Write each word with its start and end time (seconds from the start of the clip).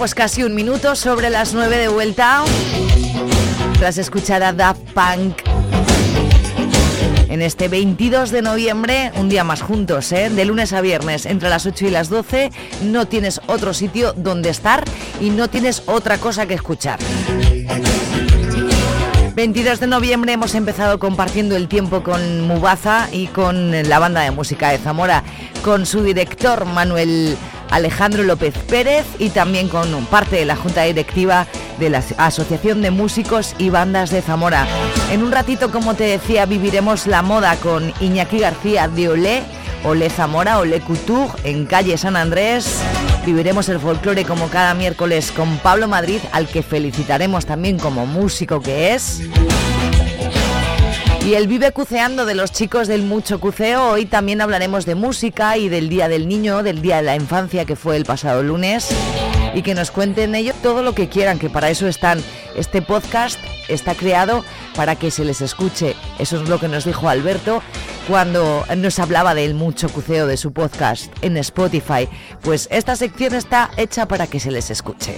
Pues 0.00 0.14
casi 0.14 0.42
un 0.44 0.54
minuto 0.54 0.96
sobre 0.96 1.28
las 1.28 1.52
9 1.52 1.76
de 1.76 1.88
vuelta. 1.88 2.42
Tras 3.78 3.98
escuchar 3.98 4.42
a 4.42 4.72
Punk 4.72 5.36
en 7.28 7.42
este 7.42 7.68
22 7.68 8.30
de 8.30 8.40
noviembre, 8.40 9.12
un 9.16 9.28
día 9.28 9.44
más 9.44 9.60
juntos, 9.60 10.10
¿eh? 10.12 10.30
de 10.30 10.44
lunes 10.46 10.72
a 10.72 10.80
viernes, 10.80 11.26
entre 11.26 11.50
las 11.50 11.66
8 11.66 11.88
y 11.88 11.90
las 11.90 12.08
12, 12.08 12.50
no 12.84 13.06
tienes 13.08 13.42
otro 13.46 13.74
sitio 13.74 14.14
donde 14.14 14.48
estar 14.48 14.84
y 15.20 15.28
no 15.28 15.48
tienes 15.48 15.82
otra 15.84 16.16
cosa 16.16 16.46
que 16.46 16.54
escuchar. 16.54 16.98
22 19.34 19.80
de 19.80 19.86
noviembre 19.86 20.32
hemos 20.32 20.54
empezado 20.54 20.98
compartiendo 20.98 21.56
el 21.56 21.68
tiempo 21.68 22.02
con 22.02 22.40
Mubaza 22.46 23.08
y 23.12 23.26
con 23.26 23.70
la 23.86 23.98
banda 23.98 24.22
de 24.22 24.30
música 24.30 24.70
de 24.70 24.78
Zamora, 24.78 25.24
con 25.62 25.84
su 25.84 26.02
director 26.02 26.64
Manuel 26.64 27.36
Alejandro 27.70 28.22
López 28.22 28.54
Pérez 28.68 29.06
y 29.18 29.30
también 29.30 29.68
con 29.68 30.04
parte 30.06 30.36
de 30.36 30.44
la 30.44 30.56
junta 30.56 30.82
directiva 30.82 31.46
de 31.78 31.90
la 31.90 32.02
Asociación 32.18 32.82
de 32.82 32.90
Músicos 32.90 33.54
y 33.58 33.70
Bandas 33.70 34.10
de 34.10 34.22
Zamora. 34.22 34.66
En 35.10 35.22
un 35.22 35.32
ratito, 35.32 35.70
como 35.70 35.94
te 35.94 36.04
decía, 36.04 36.46
viviremos 36.46 37.06
la 37.06 37.22
moda 37.22 37.56
con 37.56 37.92
Iñaki 38.00 38.38
García 38.40 38.88
de 38.88 39.08
Olé, 39.08 39.42
Olé 39.84 40.10
Zamora, 40.10 40.58
Olé 40.58 40.80
Couture, 40.80 41.32
en 41.44 41.66
calle 41.66 41.96
San 41.96 42.16
Andrés. 42.16 42.80
Viviremos 43.24 43.68
el 43.68 43.80
folclore 43.80 44.24
como 44.24 44.48
cada 44.48 44.74
miércoles 44.74 45.32
con 45.32 45.58
Pablo 45.58 45.88
Madrid, 45.88 46.20
al 46.32 46.46
que 46.48 46.62
felicitaremos 46.62 47.46
también 47.46 47.78
como 47.78 48.06
músico 48.06 48.60
que 48.60 48.94
es. 48.94 49.22
Y 51.24 51.34
el 51.34 51.48
Vive 51.48 51.70
Cuceando 51.72 52.24
de 52.24 52.34
los 52.34 52.50
chicos 52.50 52.88
del 52.88 53.02
Mucho 53.02 53.40
Cuceo, 53.40 53.90
hoy 53.90 54.06
también 54.06 54.40
hablaremos 54.40 54.86
de 54.86 54.94
música 54.94 55.58
y 55.58 55.68
del 55.68 55.88
Día 55.88 56.08
del 56.08 56.26
Niño, 56.26 56.62
del 56.62 56.80
Día 56.80 56.96
de 56.96 57.02
la 57.02 57.14
Infancia 57.14 57.66
que 57.66 57.76
fue 57.76 57.96
el 57.96 58.04
pasado 58.04 58.42
lunes 58.42 58.88
y 59.54 59.62
que 59.62 59.74
nos 59.74 59.90
cuenten 59.90 60.34
ellos 60.34 60.56
todo 60.62 60.82
lo 60.82 60.94
que 60.94 61.08
quieran, 61.08 61.38
que 61.38 61.50
para 61.50 61.70
eso 61.70 61.86
están. 61.86 62.22
Este 62.56 62.82
podcast 62.82 63.38
está 63.68 63.94
creado 63.94 64.44
para 64.74 64.96
que 64.96 65.10
se 65.10 65.24
les 65.24 65.40
escuche. 65.40 65.94
Eso 66.18 66.42
es 66.42 66.48
lo 66.48 66.58
que 66.58 66.68
nos 66.68 66.84
dijo 66.84 67.08
Alberto 67.08 67.62
cuando 68.08 68.64
nos 68.76 68.98
hablaba 68.98 69.34
del 69.34 69.54
mucho 69.54 69.88
cuceo 69.90 70.26
de 70.26 70.36
su 70.36 70.52
podcast 70.52 71.12
en 71.22 71.36
Spotify. 71.36 72.08
Pues 72.40 72.66
esta 72.72 72.96
sección 72.96 73.34
está 73.34 73.70
hecha 73.76 74.06
para 74.06 74.26
que 74.26 74.40
se 74.40 74.50
les 74.50 74.70
escuche. 74.70 75.14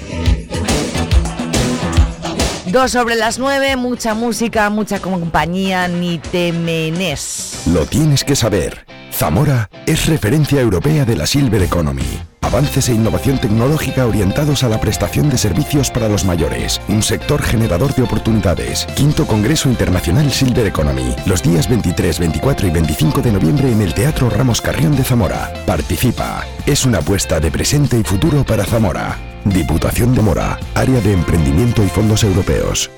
Dos 2.73 2.92
sobre 2.92 3.17
las 3.17 3.39
nueve, 3.39 3.77
mucha 3.77 4.15
música, 4.15 4.70
mucha 4.70 4.98
compañía, 4.98 5.89
ni 5.89 6.17
temenes. 6.17 7.65
Lo 7.67 7.84
tienes 7.84 8.25
que 8.25 8.34
saber. 8.34 8.87
Zamora 9.12 9.69
es 9.84 10.06
referencia 10.06 10.59
europea 10.59 11.05
de 11.05 11.15
la 11.15 11.27
Silver 11.27 11.62
Economy. 11.62 12.22
Avances 12.41 12.88
e 12.88 12.94
innovación 12.94 13.38
tecnológica 13.38 14.06
orientados 14.06 14.65
a 14.65 14.71
la 14.71 14.81
prestación 14.81 15.28
de 15.28 15.37
servicios 15.37 15.91
para 15.91 16.09
los 16.09 16.25
mayores. 16.25 16.81
Un 16.88 17.03
sector 17.03 17.43
generador 17.43 17.94
de 17.94 18.05
oportunidades. 18.05 18.87
Quinto 18.97 19.27
Congreso 19.27 19.69
Internacional 19.69 20.33
Silver 20.33 20.66
Economy. 20.66 21.15
Los 21.27 21.43
días 21.43 21.69
23, 21.69 22.21
24 22.21 22.69
y 22.69 22.71
25 22.71 23.21
de 23.21 23.33
noviembre 23.33 23.71
en 23.71 23.83
el 23.83 23.93
Teatro 23.93 24.31
Ramos 24.31 24.62
Carrión 24.62 24.97
de 24.97 25.04
Zamora. 25.04 25.53
Participa. 25.66 26.47
Es 26.65 26.87
una 26.87 26.99
apuesta 27.00 27.39
de 27.39 27.50
presente 27.50 27.99
y 27.99 28.03
futuro 28.03 28.44
para 28.44 28.65
Zamora. 28.65 29.31
Diputación 29.44 30.14
de 30.14 30.22
Mora. 30.22 30.58
Área 30.75 31.00
de 31.00 31.12
Emprendimiento 31.12 31.82
y 31.82 31.88
Fondos 31.88 32.22
Europeos. 32.22 32.91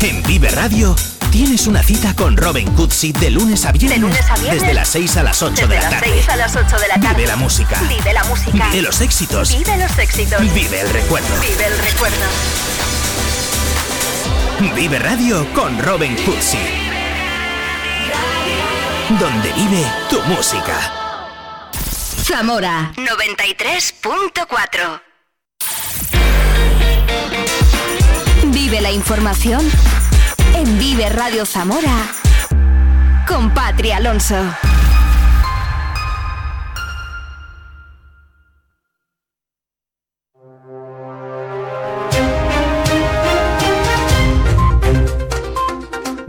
En 0.00 0.22
Vive 0.22 0.48
Radio 0.50 0.94
tienes 1.30 1.66
una 1.66 1.82
cita 1.82 2.14
con 2.14 2.36
Robin 2.36 2.70
Cutsi 2.72 3.12
de 3.12 3.30
lunes 3.30 3.64
a 3.64 3.72
viernes. 3.72 4.00
De 4.00 4.06
lunes 4.06 4.30
a 4.30 4.36
viernes. 4.36 4.62
Desde 4.62 4.74
las 4.74 4.88
6 4.88 5.16
a 5.16 5.22
las 5.24 5.42
8 5.42 5.52
Desde 5.52 5.68
de 5.68 5.74
la 5.74 5.80
las 5.82 5.90
tarde. 5.90 6.12
6 6.14 6.28
a 6.28 6.36
las 6.36 6.56
8 6.56 6.78
de 6.78 6.88
la 6.88 6.94
tarde. 6.94 7.16
Vive 7.16 7.26
la 7.26 7.36
música. 7.36 7.80
Vive 7.88 8.12
la 8.12 8.24
música. 8.24 8.68
Vive 8.70 8.82
los 8.82 9.00
éxitos. 9.00 9.58
Vive 9.58 9.76
los 9.76 9.98
éxitos. 9.98 10.54
Vive 10.54 10.80
el 10.80 10.90
recuerdo. 10.90 11.28
Vive 11.40 11.66
el 11.66 11.78
recuerdo. 11.78 12.16
Vive 14.74 14.98
Radio 14.98 15.52
con 15.52 15.78
Robin 15.82 16.14
Cutsi. 16.16 16.58
Donde 19.18 19.52
vive 19.52 19.84
tu 20.08 20.22
música. 20.22 20.99
Zamora 22.22 22.92
93.4 22.96 25.02
Vive 28.46 28.80
la 28.80 28.90
información 28.90 29.68
en 30.54 30.78
Vive 30.78 31.08
Radio 31.08 31.46
Zamora 31.46 31.96
con 33.26 33.52
Patria 33.54 33.96
Alonso. 33.96 34.36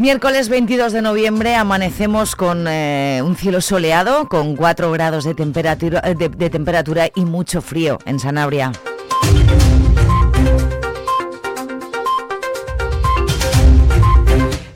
Miércoles 0.05 0.49
22 0.49 0.93
de 0.93 1.03
noviembre 1.03 1.53
amanecemos 1.53 2.35
con 2.35 2.65
eh, 2.67 3.21
un 3.23 3.35
cielo 3.35 3.61
soleado, 3.61 4.27
con 4.29 4.55
4 4.55 4.91
grados 4.91 5.25
de- 5.25 5.35
de 5.35 6.49
temperatura 6.49 7.11
y 7.13 7.23
mucho 7.25 7.61
frío 7.61 7.99
en 8.05 8.19
Sanabria. 8.19 8.71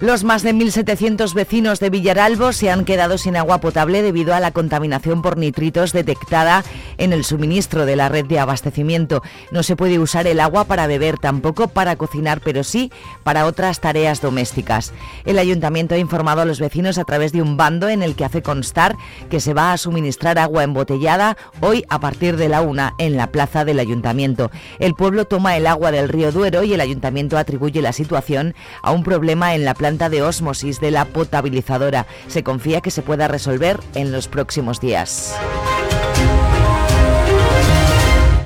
Los 0.06 0.24
más 0.24 0.44
de 0.44 0.54
1.700 0.54 1.34
vecinos 1.34 1.80
de 1.80 1.90
Villaralbo 1.90 2.54
se 2.54 2.70
han 2.70 2.86
quedado 2.86 3.18
sin 3.18 3.36
agua 3.36 3.58
potable 3.58 4.04
debido 4.04 4.36
a 4.36 4.40
la 4.40 4.52
contaminación 4.52 5.24
por 5.24 5.36
nitritos 5.36 5.94
detectada 5.94 6.64
en 7.00 7.12
el 7.12 7.26
suministro 7.26 7.88
de 7.88 7.96
la 7.96 8.08
red 8.08 8.26
de 8.26 8.38
abastecimiento. 8.38 9.24
No 9.50 9.64
se 9.64 9.76
puede 9.76 9.98
usar 9.98 10.28
el 10.28 10.42
agua 10.42 10.66
para 10.66 10.86
beber, 10.86 11.18
tampoco 11.18 11.70
para 11.70 11.96
cocinar, 11.96 12.40
pero 12.42 12.64
sí 12.64 12.92
para 13.24 13.48
otras 13.48 13.80
tareas 13.80 14.22
domésticas. 14.22 14.94
El 15.26 15.40
ayuntamiento 15.40 15.96
ha 15.96 15.98
informado 15.98 16.42
a 16.42 16.46
los 16.46 16.60
vecinos 16.60 17.00
a 17.00 17.04
través 17.04 17.32
de 17.32 17.42
un 17.42 17.58
bando 17.58 17.90
en 17.90 18.04
el 18.04 18.16
que 18.16 18.26
hace 18.26 18.44
constar 18.44 18.96
que 19.32 19.40
se 19.40 19.56
va 19.56 19.74
a 19.74 19.78
suministrar 19.80 20.38
agua 20.38 20.64
embotellada 20.64 21.36
hoy 21.62 21.84
a 21.90 22.00
partir 22.00 22.38
de 22.38 22.48
la 22.48 22.62
una 22.62 22.94
en 23.00 23.18
la 23.18 23.32
plaza 23.32 23.66
del 23.66 23.80
ayuntamiento. 23.80 24.52
El 24.78 24.94
pueblo 24.94 25.26
toma 25.26 25.58
el 25.58 25.66
agua 25.66 25.90
del 25.90 26.10
río 26.10 26.32
Duero 26.32 26.62
y 26.62 26.76
el 26.76 26.82
ayuntamiento 26.82 27.40
atribuye 27.40 27.82
la 27.82 27.92
situación 27.92 28.54
a 28.84 28.92
un 28.92 29.02
problema 29.02 29.56
en 29.56 29.66
la 29.66 29.74
planta 29.74 29.95
de 29.98 30.22
ósmosis 30.22 30.80
de 30.80 30.92
la 30.92 31.06
potabilizadora. 31.06 32.06
Se 32.28 32.44
confía 32.44 32.82
que 32.82 32.92
se 32.92 33.02
pueda 33.02 33.28
resolver 33.28 33.80
en 33.96 34.12
los 34.12 34.28
próximos 34.28 34.80
días. 34.80 35.36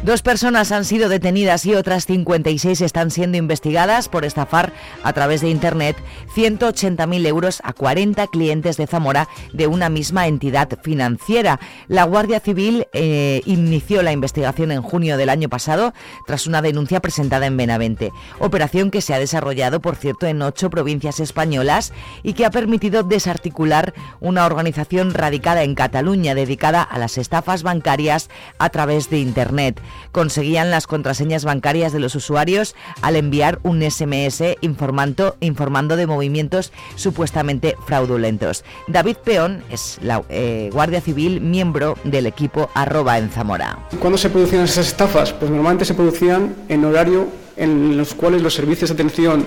Dos 0.09 0.23
personas 0.23 0.71
han 0.71 0.85
sido 0.85 1.07
detenidas 1.07 1.67
y 1.67 1.75
otras 1.75 2.07
56 2.07 2.81
están 2.81 3.11
siendo 3.11 3.37
investigadas 3.37 4.09
por 4.09 4.25
estafar 4.25 4.73
a 5.03 5.13
través 5.13 5.41
de 5.41 5.51
Internet 5.51 5.95
180.000 6.35 7.27
euros 7.27 7.61
a 7.63 7.73
40 7.73 8.25
clientes 8.25 8.75
de 8.77 8.87
Zamora 8.87 9.29
de 9.53 9.67
una 9.67 9.87
misma 9.89 10.25
entidad 10.25 10.79
financiera. 10.81 11.59
La 11.87 12.05
Guardia 12.05 12.39
Civil 12.39 12.87
eh, 12.91 13.43
inició 13.45 14.01
la 14.01 14.11
investigación 14.11 14.71
en 14.71 14.81
junio 14.81 15.15
del 15.15 15.29
año 15.29 15.47
pasado 15.47 15.93
tras 16.25 16.47
una 16.47 16.63
denuncia 16.63 17.01
presentada 17.01 17.45
en 17.45 17.57
Benavente. 17.57 18.11
Operación 18.39 18.89
que 18.89 19.01
se 19.01 19.13
ha 19.13 19.19
desarrollado, 19.19 19.79
por 19.79 19.95
cierto, 19.95 20.25
en 20.25 20.41
ocho 20.41 20.71
provincias 20.71 21.19
españolas 21.19 21.93
y 22.23 22.33
que 22.33 22.47
ha 22.47 22.49
permitido 22.49 23.03
desarticular 23.03 23.93
una 24.21 24.47
organización 24.47 25.13
radicada 25.13 25.61
en 25.61 25.75
Cataluña 25.75 26.33
dedicada 26.33 26.81
a 26.81 26.97
las 26.97 27.19
estafas 27.19 27.61
bancarias 27.61 28.31
a 28.57 28.69
través 28.69 29.11
de 29.11 29.19
Internet. 29.19 29.79
Conseguían 30.11 30.71
las 30.71 30.87
contraseñas 30.87 31.45
bancarias 31.45 31.93
de 31.93 31.99
los 31.99 32.15
usuarios 32.15 32.75
al 33.01 33.15
enviar 33.15 33.59
un 33.63 33.81
SMS 33.81 34.43
informando, 34.61 35.35
de 35.39 36.07
movimientos 36.07 36.71
supuestamente 36.95 37.75
fraudulentos. 37.85 38.63
David 38.87 39.17
Peón 39.17 39.63
es 39.69 39.99
la 40.01 40.23
eh, 40.29 40.69
Guardia 40.73 41.01
Civil, 41.01 41.41
miembro 41.41 41.97
del 42.03 42.25
equipo 42.25 42.69
arroba 42.73 43.17
en 43.17 43.29
Zamora. 43.29 43.79
¿Cuándo 43.99 44.17
se 44.17 44.29
producían 44.29 44.63
esas 44.63 44.87
estafas? 44.87 45.33
Pues 45.33 45.51
normalmente 45.51 45.85
se 45.85 45.93
producían 45.93 46.55
en 46.69 46.85
horario 46.85 47.27
en 47.57 47.97
los 47.97 48.13
cuales 48.13 48.41
los 48.41 48.53
servicios 48.53 48.89
de 48.89 48.93
atención 48.93 49.45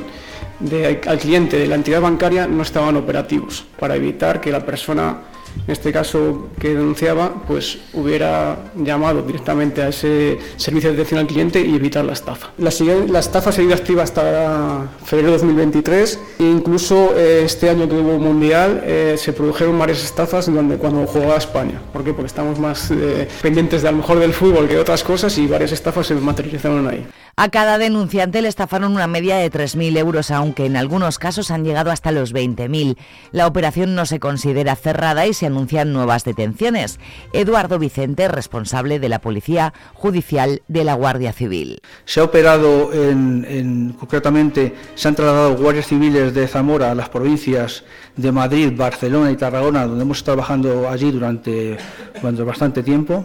al 1.07 1.19
cliente 1.19 1.59
de 1.59 1.67
la 1.67 1.75
entidad 1.75 2.01
bancaria 2.01 2.47
no 2.47 2.63
estaban 2.63 2.97
operativos, 2.97 3.65
para 3.81 3.97
evitar 3.97 4.41
que 4.41 4.53
la 4.53 4.65
persona 4.65 5.23
en 5.67 5.73
este 5.73 5.93
caso 5.93 6.49
que 6.59 6.69
denunciaba, 6.69 7.33
pues 7.47 7.79
hubiera 7.93 8.73
llamado 8.77 9.23
directamente 9.23 9.83
a 9.83 9.89
ese 9.89 10.39
servicio 10.57 10.91
de 10.91 10.97
atención 10.97 11.21
al 11.21 11.27
cliente 11.27 11.61
y 11.61 11.75
evitar 11.75 12.05
la 12.05 12.13
estafa. 12.13 12.51
La, 12.59 12.71
la 13.09 13.19
estafa 13.19 13.53
seguido 13.53 13.75
activa 13.75 14.03
hasta 14.03 14.89
febrero 15.05 15.33
de 15.33 15.39
2023 15.39 16.19
e 16.41 16.43
incluso 16.43 17.17
eh, 17.17 17.43
este 17.45 17.71
año 17.71 17.89
que 17.89 17.95
hubo 17.95 18.19
mundial 18.19 18.83
eh, 18.85 19.15
se 19.19 19.33
produjeron 19.33 19.79
varias 19.79 20.03
estafas 20.05 20.53
donde 20.53 20.77
cuando 20.77 21.07
jugaba 21.07 21.37
España. 21.37 21.81
¿Por 21.93 22.05
qué? 22.05 22.13
Porque 22.13 22.27
estamos 22.27 22.59
más 22.59 22.91
eh, 22.91 23.29
pendientes 23.41 23.83
de 23.83 23.89
a 23.89 23.93
lo 23.93 23.99
mejor 23.99 24.19
del 24.19 24.33
fútbol 24.33 24.69
que 24.69 24.75
de 24.75 24.81
otras 24.81 25.05
cosas 25.05 25.37
y 25.39 25.47
varias 25.47 25.73
estafas 25.73 26.07
se 26.07 26.15
materializaron 26.15 26.89
ahí. 26.89 27.07
A 27.34 27.49
cada 27.49 27.79
denunciante 27.79 28.43
le 28.43 28.49
estafaron 28.49 28.93
una 28.93 29.06
media 29.06 29.37
de 29.37 29.50
3.000 29.50 29.96
euros, 29.96 30.31
aunque 30.31 30.67
en 30.67 30.76
algunos 30.76 31.19
casos 31.19 31.50
han 31.50 31.64
llegado 31.64 31.90
hasta 31.90 32.12
los 32.12 32.34
20.000. 32.34 32.99
La 33.31 33.46
operación 33.46 33.94
no 33.94 34.05
se 34.05 34.20
considera 34.20 34.76
cerrada 34.76 35.26
y 35.26 35.32
se 35.32 35.46
anuncian 35.46 35.94
nuevas 35.94 36.25
detenciones. 36.25 37.00
Eduardo 37.32 37.79
Vicente, 37.79 38.29
responsable 38.29 38.99
de 38.99 39.08
la 39.08 39.20
Policía 39.20 39.73
Judicial 39.94 40.61
de 40.69 40.84
la 40.84 40.93
Guardia 40.93 41.32
Civil. 41.32 41.81
Se 42.05 42.20
ha 42.20 42.25
operado 42.25 42.93
en, 42.93 43.96
concretamente, 43.99 44.75
se 44.94 45.08
han 45.08 45.14
trasladado 45.14 45.56
guardias 45.56 45.87
civiles 45.87 46.34
de 46.34 46.46
Zamora 46.46 46.90
a 46.90 46.94
las 46.94 47.08
provincias 47.08 47.84
de 48.14 48.31
Madrid, 48.31 48.73
Barcelona 48.76 49.31
y 49.31 49.37
Tarragona, 49.37 49.87
donde 49.87 50.02
hemos 50.02 50.19
estado 50.19 50.37
trabajando 50.37 50.87
allí 50.88 51.11
durante, 51.11 51.79
durante 52.20 52.43
bastante 52.43 52.82
tiempo 52.82 53.25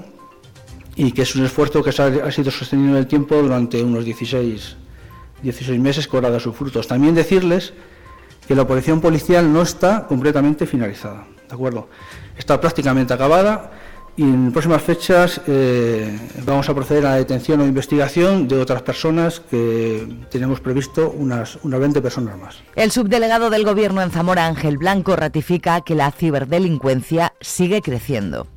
y 0.98 1.12
que 1.12 1.22
es 1.22 1.36
un 1.36 1.46
esfuerzo 1.46 1.84
que 1.84 1.92
ha 1.92 2.32
sido 2.32 2.50
sostenido 2.50 2.90
en 2.90 2.98
el 2.98 3.08
tiempo 3.08 3.36
durante 3.36 3.82
unos 3.84 4.04
16, 4.04 4.76
16 5.44 5.80
meses 5.80 6.08
que 6.08 6.18
ahora 6.18 6.32
da 6.32 6.40
sus 6.40 6.56
frutos. 6.56 6.88
También 6.88 7.14
decirles 7.14 7.72
que 8.48 8.56
la 8.56 8.64
operación 8.64 9.00
policial 9.00 9.54
no 9.54 9.62
está 9.62 10.08
completamente 10.08 10.66
finalizada, 10.66 11.28
¿de 11.48 11.54
acuerdo? 11.54 11.88
Está 12.36 12.60
prácticamente 12.60 13.14
acabada 13.14 13.72
y 14.16 14.24
en 14.24 14.52
próximas 14.52 14.82
fechas 14.82 15.40
eh, 15.46 16.18
vamos 16.44 16.68
a 16.68 16.74
proceder 16.74 17.06
a 17.06 17.12
la 17.12 17.16
detención 17.18 17.62
o 17.62 17.68
investigación 17.68 18.48
de 18.48 18.60
otras 18.60 18.82
personas 18.82 19.40
que 19.40 20.08
tenemos 20.32 20.62
previsto 20.62 21.12
unas, 21.12 21.60
unas 21.62 21.80
20 21.80 22.02
personas 22.02 22.40
más. 22.40 22.58
El 22.76 22.90
subdelegado 22.90 23.52
del 23.52 23.66
Gobierno 23.66 24.02
en 24.02 24.10
Zamora, 24.10 24.48
Ángel 24.48 24.80
Blanco, 24.80 25.16
ratifica 25.16 25.82
que 25.82 25.94
la 25.94 26.10
ciberdelincuencia 26.10 27.34
sigue 27.40 27.84
creciendo 27.84 28.48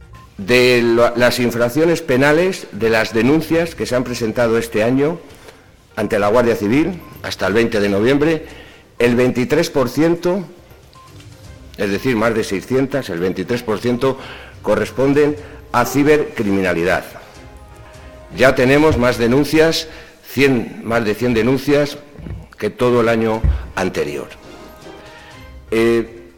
de 0.47 0.83
las 1.17 1.39
infracciones 1.39 2.01
penales 2.01 2.67
de 2.73 2.89
las 2.89 3.13
denuncias 3.13 3.75
que 3.75 3.87
se 3.87 3.95
han 3.95 4.05
presentado 4.05 4.57
este 4.59 4.83
año 4.83 5.19
ante 5.97 6.19
la 6.19 6.29
Guardia 6.29 6.57
Civil 6.57 7.01
hasta 7.23 7.47
el 7.47 7.53
20 7.53 7.81
de 7.81 7.89
noviembre, 7.89 8.47
el 8.99 9.17
23%, 9.17 10.45
es 11.77 11.91
decir, 11.91 12.17
más 12.17 12.35
de 12.35 12.45
600, 12.45 13.11
el 13.11 13.21
23% 13.21 14.17
corresponden 14.63 15.37
a 15.73 15.85
cibercriminalidad. 15.85 17.05
Ya 18.37 18.55
tenemos 18.55 18.97
más 18.97 19.19
denuncias, 19.19 19.89
100, 20.33 20.83
más 20.85 21.05
de 21.05 21.15
100 21.15 21.35
denuncias 21.35 21.99
que 22.59 22.71
todo 22.71 23.03
el 23.03 23.09
año 23.09 23.43
anterior. 23.75 24.29
Eh, 25.71 26.31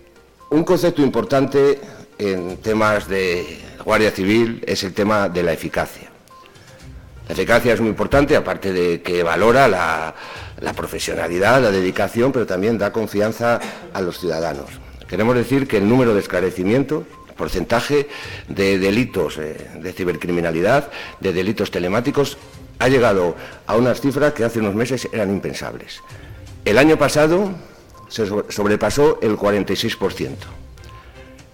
un 0.50 0.64
concepto 0.64 1.02
importante 1.02 1.80
en 2.18 2.56
temas 2.58 3.08
de 3.08 3.71
Guardia 3.84 4.10
Civil 4.10 4.62
es 4.66 4.84
el 4.84 4.94
tema 4.94 5.28
de 5.28 5.42
la 5.42 5.52
eficacia. 5.52 6.10
La 7.28 7.34
eficacia 7.34 7.72
es 7.72 7.80
muy 7.80 7.88
importante, 7.88 8.36
aparte 8.36 8.72
de 8.72 9.02
que 9.02 9.22
valora 9.22 9.68
la, 9.68 10.14
profesionalidad, 10.74 11.62
la 11.62 11.70
dedicación, 11.70 12.32
pero 12.32 12.46
también 12.46 12.78
da 12.78 12.92
confianza 12.92 13.60
a 13.92 14.00
los 14.00 14.18
ciudadanos. 14.18 14.66
Queremos 15.08 15.34
decir 15.34 15.66
que 15.66 15.78
el 15.78 15.88
número 15.88 16.14
de 16.14 16.20
esclarecimientos, 16.20 17.04
porcentaje 17.36 18.08
de 18.48 18.78
delitos 18.78 19.38
eh, 19.38 19.56
de 19.80 19.92
cibercriminalidad, 19.92 20.90
de 21.20 21.32
delitos 21.32 21.70
telemáticos, 21.70 22.38
ha 22.78 22.88
llegado 22.88 23.36
a 23.66 23.76
unas 23.76 24.00
cifras 24.00 24.32
que 24.32 24.44
hace 24.44 24.60
unos 24.60 24.74
meses 24.74 25.08
eran 25.12 25.30
impensables. 25.30 26.00
El 26.64 26.78
año 26.78 26.98
pasado 26.98 27.50
se 28.08 28.26
sobrepasó 28.26 29.18
el 29.22 29.36
46% 29.36 30.61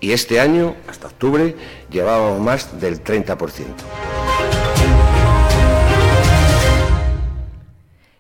y 0.00 0.12
este 0.12 0.40
año, 0.40 0.74
hasta 0.88 1.08
octubre, 1.08 1.56
llevábamos 1.90 2.40
más 2.40 2.80
del 2.80 3.02
30%. 3.02 3.66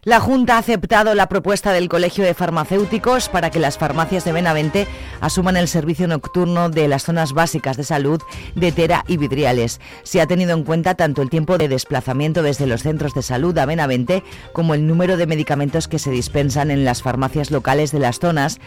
La 0.08 0.20
Junta 0.20 0.54
ha 0.54 0.58
aceptado 0.58 1.14
la 1.14 1.28
propuesta 1.28 1.70
del 1.72 1.90
Colegio 1.90 2.24
de 2.24 2.32
Farmacéuticos 2.32 3.28
para 3.28 3.50
que 3.50 3.58
las 3.58 3.76
farmacias 3.76 4.24
de 4.24 4.32
Benavente 4.32 4.86
asuman 5.20 5.58
el 5.58 5.68
servicio 5.68 6.08
nocturno 6.08 6.70
de 6.70 6.88
las 6.88 7.02
zonas 7.02 7.34
básicas 7.34 7.76
de 7.76 7.84
salud 7.84 8.22
de 8.54 8.72
Tera 8.72 9.04
y 9.06 9.18
Vidriales. 9.18 9.82
Se 10.04 10.22
ha 10.22 10.26
tenido 10.26 10.54
en 10.54 10.64
cuenta 10.64 10.94
tanto 10.94 11.20
el 11.20 11.28
tiempo 11.28 11.58
de 11.58 11.68
desplazamiento 11.68 12.42
desde 12.42 12.66
los 12.66 12.84
centros 12.84 13.12
de 13.12 13.20
salud 13.20 13.58
a 13.58 13.66
Benavente 13.66 14.22
como 14.54 14.72
el 14.72 14.86
número 14.86 15.18
de 15.18 15.26
medicamentos 15.26 15.88
que 15.88 15.98
se 15.98 16.10
dispensan 16.10 16.70
en 16.70 16.86
las 16.86 17.02
farmacias 17.02 17.50
locales 17.50 17.92
de 17.92 17.98
las 17.98 18.18
zonas 18.18 18.60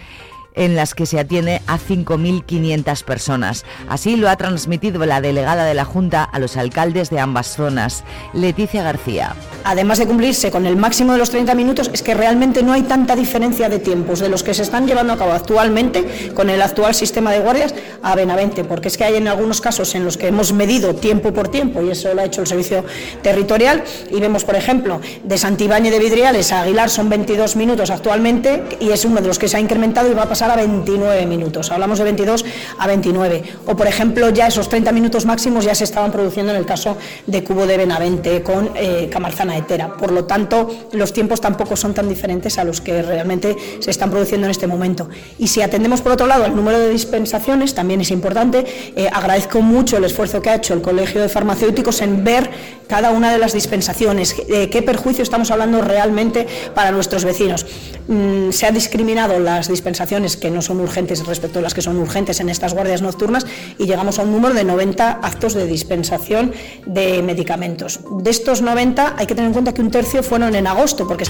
en 0.56 0.76
las 0.76 0.94
que 0.94 1.06
se 1.06 1.20
atiene 1.20 1.62
a 1.68 1.78
5.500 1.78 3.04
personas. 3.04 3.66
Así 3.88 4.16
lo 4.16 4.30
ha 4.30 4.36
transmitido 4.36 5.06
la 5.06 5.22
delegada 5.22 5.66
de 5.66 5.74
la 5.74 5.86
Junta 5.86 6.24
a 6.24 6.40
los 6.40 6.58
alcaldes 6.58 7.10
de 7.10 7.20
ambas 7.20 7.56
zonas, 7.56 8.04
Leticia 8.34 8.84
García. 8.84 9.36
Además 9.64 10.00
de 10.00 10.08
cumplirse 10.08 10.52
con 10.52 10.66
el 10.66 10.76
máximo 10.76 11.14
de 11.14 11.20
los 11.20 11.30
30 11.30 11.54
minutos, 11.56 11.90
es 11.94 12.02
que 12.02 12.14
realmente 12.14 12.64
no 12.64 12.74
hay 12.74 12.84
tanta 12.84 13.16
diferencia 13.16 13.70
de 13.70 13.80
tiempos 13.80 14.20
de 14.20 14.30
los 14.30 14.44
que 14.44 14.54
se 14.54 14.64
están 14.64 14.88
llevando 14.88 15.14
a 15.14 15.18
cabo 15.18 15.34
actualmente 15.34 16.32
con 16.34 16.50
el 16.50 16.62
actual 16.62 16.96
sistema 16.96 17.32
de 17.32 17.40
guardias 17.40 17.76
a 18.02 18.16
Benavente, 18.16 18.64
porque 18.64 18.88
es 18.88 18.98
que 18.98 19.04
hay 19.04 19.16
en 19.16 19.28
algunos 19.28 19.62
casos 19.62 19.94
en 19.96 20.04
los 20.04 20.18
que 20.18 20.28
hemos 20.28 20.54
medido 20.54 20.96
tiempo 20.96 21.32
por 21.34 21.50
tiempo, 21.50 21.82
y 21.84 21.92
eso 21.92 22.14
lo 22.14 22.22
ha 22.22 22.26
hecho 22.26 22.42
el 22.42 22.48
servicio 22.48 22.84
territorial, 23.22 23.84
y 24.10 24.20
vemos, 24.20 24.44
por 24.44 24.56
ejemplo, 24.56 25.00
de 25.24 25.38
Santibáñez 25.38 25.92
de 25.92 26.00
Vidriales 26.00 26.52
a 26.52 26.62
Aguilar 26.62 26.90
son 26.90 27.10
22 27.10 27.56
minutos 27.56 27.90
actualmente, 27.90 28.64
y 28.80 28.90
es 28.90 29.06
uno 29.06 29.22
de 29.22 29.28
los 29.28 29.38
que 29.38 29.48
se 29.48 29.58
ha 29.58 29.60
incrementado 29.60 30.12
y 30.12 30.14
va 30.14 30.24
a 30.24 30.30
pasar 30.42 30.58
a 30.58 30.62
29 30.64 31.28
minutos. 31.28 31.70
Hablamos 31.70 32.00
de 32.00 32.04
22 32.06 32.46
a 32.80 32.88
29. 32.88 33.44
O, 33.68 33.76
por 33.76 33.86
ejemplo, 33.86 34.32
ya 34.32 34.48
esos 34.48 34.70
30 34.70 34.92
minutos 34.92 35.24
máximos 35.24 35.66
ya 35.66 35.76
se 35.76 35.84
estaban 35.84 36.12
produciendo 36.12 36.52
en 36.52 36.58
el 36.58 36.66
caso 36.66 36.98
de 37.28 37.44
Cubo 37.44 37.68
de 37.68 37.78
Benavente 37.78 38.42
con 38.42 38.72
eh, 38.74 39.08
Camarzana 39.12 39.56
Etera. 39.56 39.96
Por 39.98 40.12
lo 40.12 40.26
tanto, 40.26 40.68
los 40.94 41.14
tiempos 41.14 41.42
tampoco 41.42 41.76
son 41.76 41.94
tan 41.94 42.10
diferentes 42.10 42.58
a 42.58 42.64
los 42.64 42.82
que 42.82 43.04
realmente 43.04 43.56
se 43.80 43.92
están 43.92 44.10
produciendo 44.10 44.48
en 44.48 44.52
este 44.52 44.66
momento. 44.66 45.10
Y 45.38 45.48
si 45.48 45.62
atendemos, 45.62 46.02
por 46.02 46.14
otro 46.14 46.26
lado, 46.26 46.48
el 46.48 46.56
número 46.56 46.80
de 46.80 46.90
dispensaciones, 46.90 47.76
también 47.76 48.02
es 48.02 48.10
importante. 48.10 48.66
Eh, 48.96 49.08
agradezco 49.14 49.62
mucho 49.62 49.98
el 49.98 50.06
esfuerzo 50.06 50.42
que 50.42 50.50
ha 50.50 50.56
hecho 50.56 50.74
el 50.74 50.82
Colegio 50.82 51.22
de 51.22 51.30
Farmacéuticos 51.30 52.02
en 52.02 52.24
ver 52.24 52.50
cada 52.92 53.12
una 53.12 53.32
de 53.32 53.38
las 53.38 53.54
dispensaciones, 53.54 54.36
eh, 54.50 54.70
qué 54.70 54.82
perjuicio 54.82 55.24
estamos 55.24 55.50
hablando 55.50 55.82
realmente 55.82 56.46
para 56.76 56.92
nuestros 56.92 57.24
vecinos. 57.24 57.66
Mm, 58.10 58.52
se 58.52 58.66
ha 58.66 58.72
discriminado 58.72 59.40
las 59.40 59.70
dispensaciones 59.70 60.31
que 60.38 60.52
no 60.52 60.62
son 60.62 60.80
urgentes 60.80 61.26
respecto 61.26 61.60
a 61.60 61.62
las 61.62 61.74
que 61.74 61.82
son 61.82 61.98
urgentes 61.98 62.40
en 62.40 62.50
estas 62.50 62.74
guardias 62.74 63.02
nocturnas 63.02 63.46
y 63.78 63.86
llegamos 63.86 64.20
a 64.20 64.24
un 64.24 64.32
número 64.32 64.54
de 64.54 64.64
90 64.64 65.20
actos 65.22 65.54
de 65.54 65.66
dispensación 65.66 66.54
de 66.86 67.22
medicamentos. 67.24 68.00
De 68.20 68.30
estos 68.30 68.62
90 68.62 69.16
hay 69.18 69.28
que 69.28 69.36
tener 69.36 69.48
en 69.48 69.54
cuenta 69.54 69.74
que 69.74 69.82
un 69.82 69.92
tercio 69.92 70.24
fueron 70.24 70.56
en 70.56 70.68
agosto 70.68 71.08
porque 71.08 71.26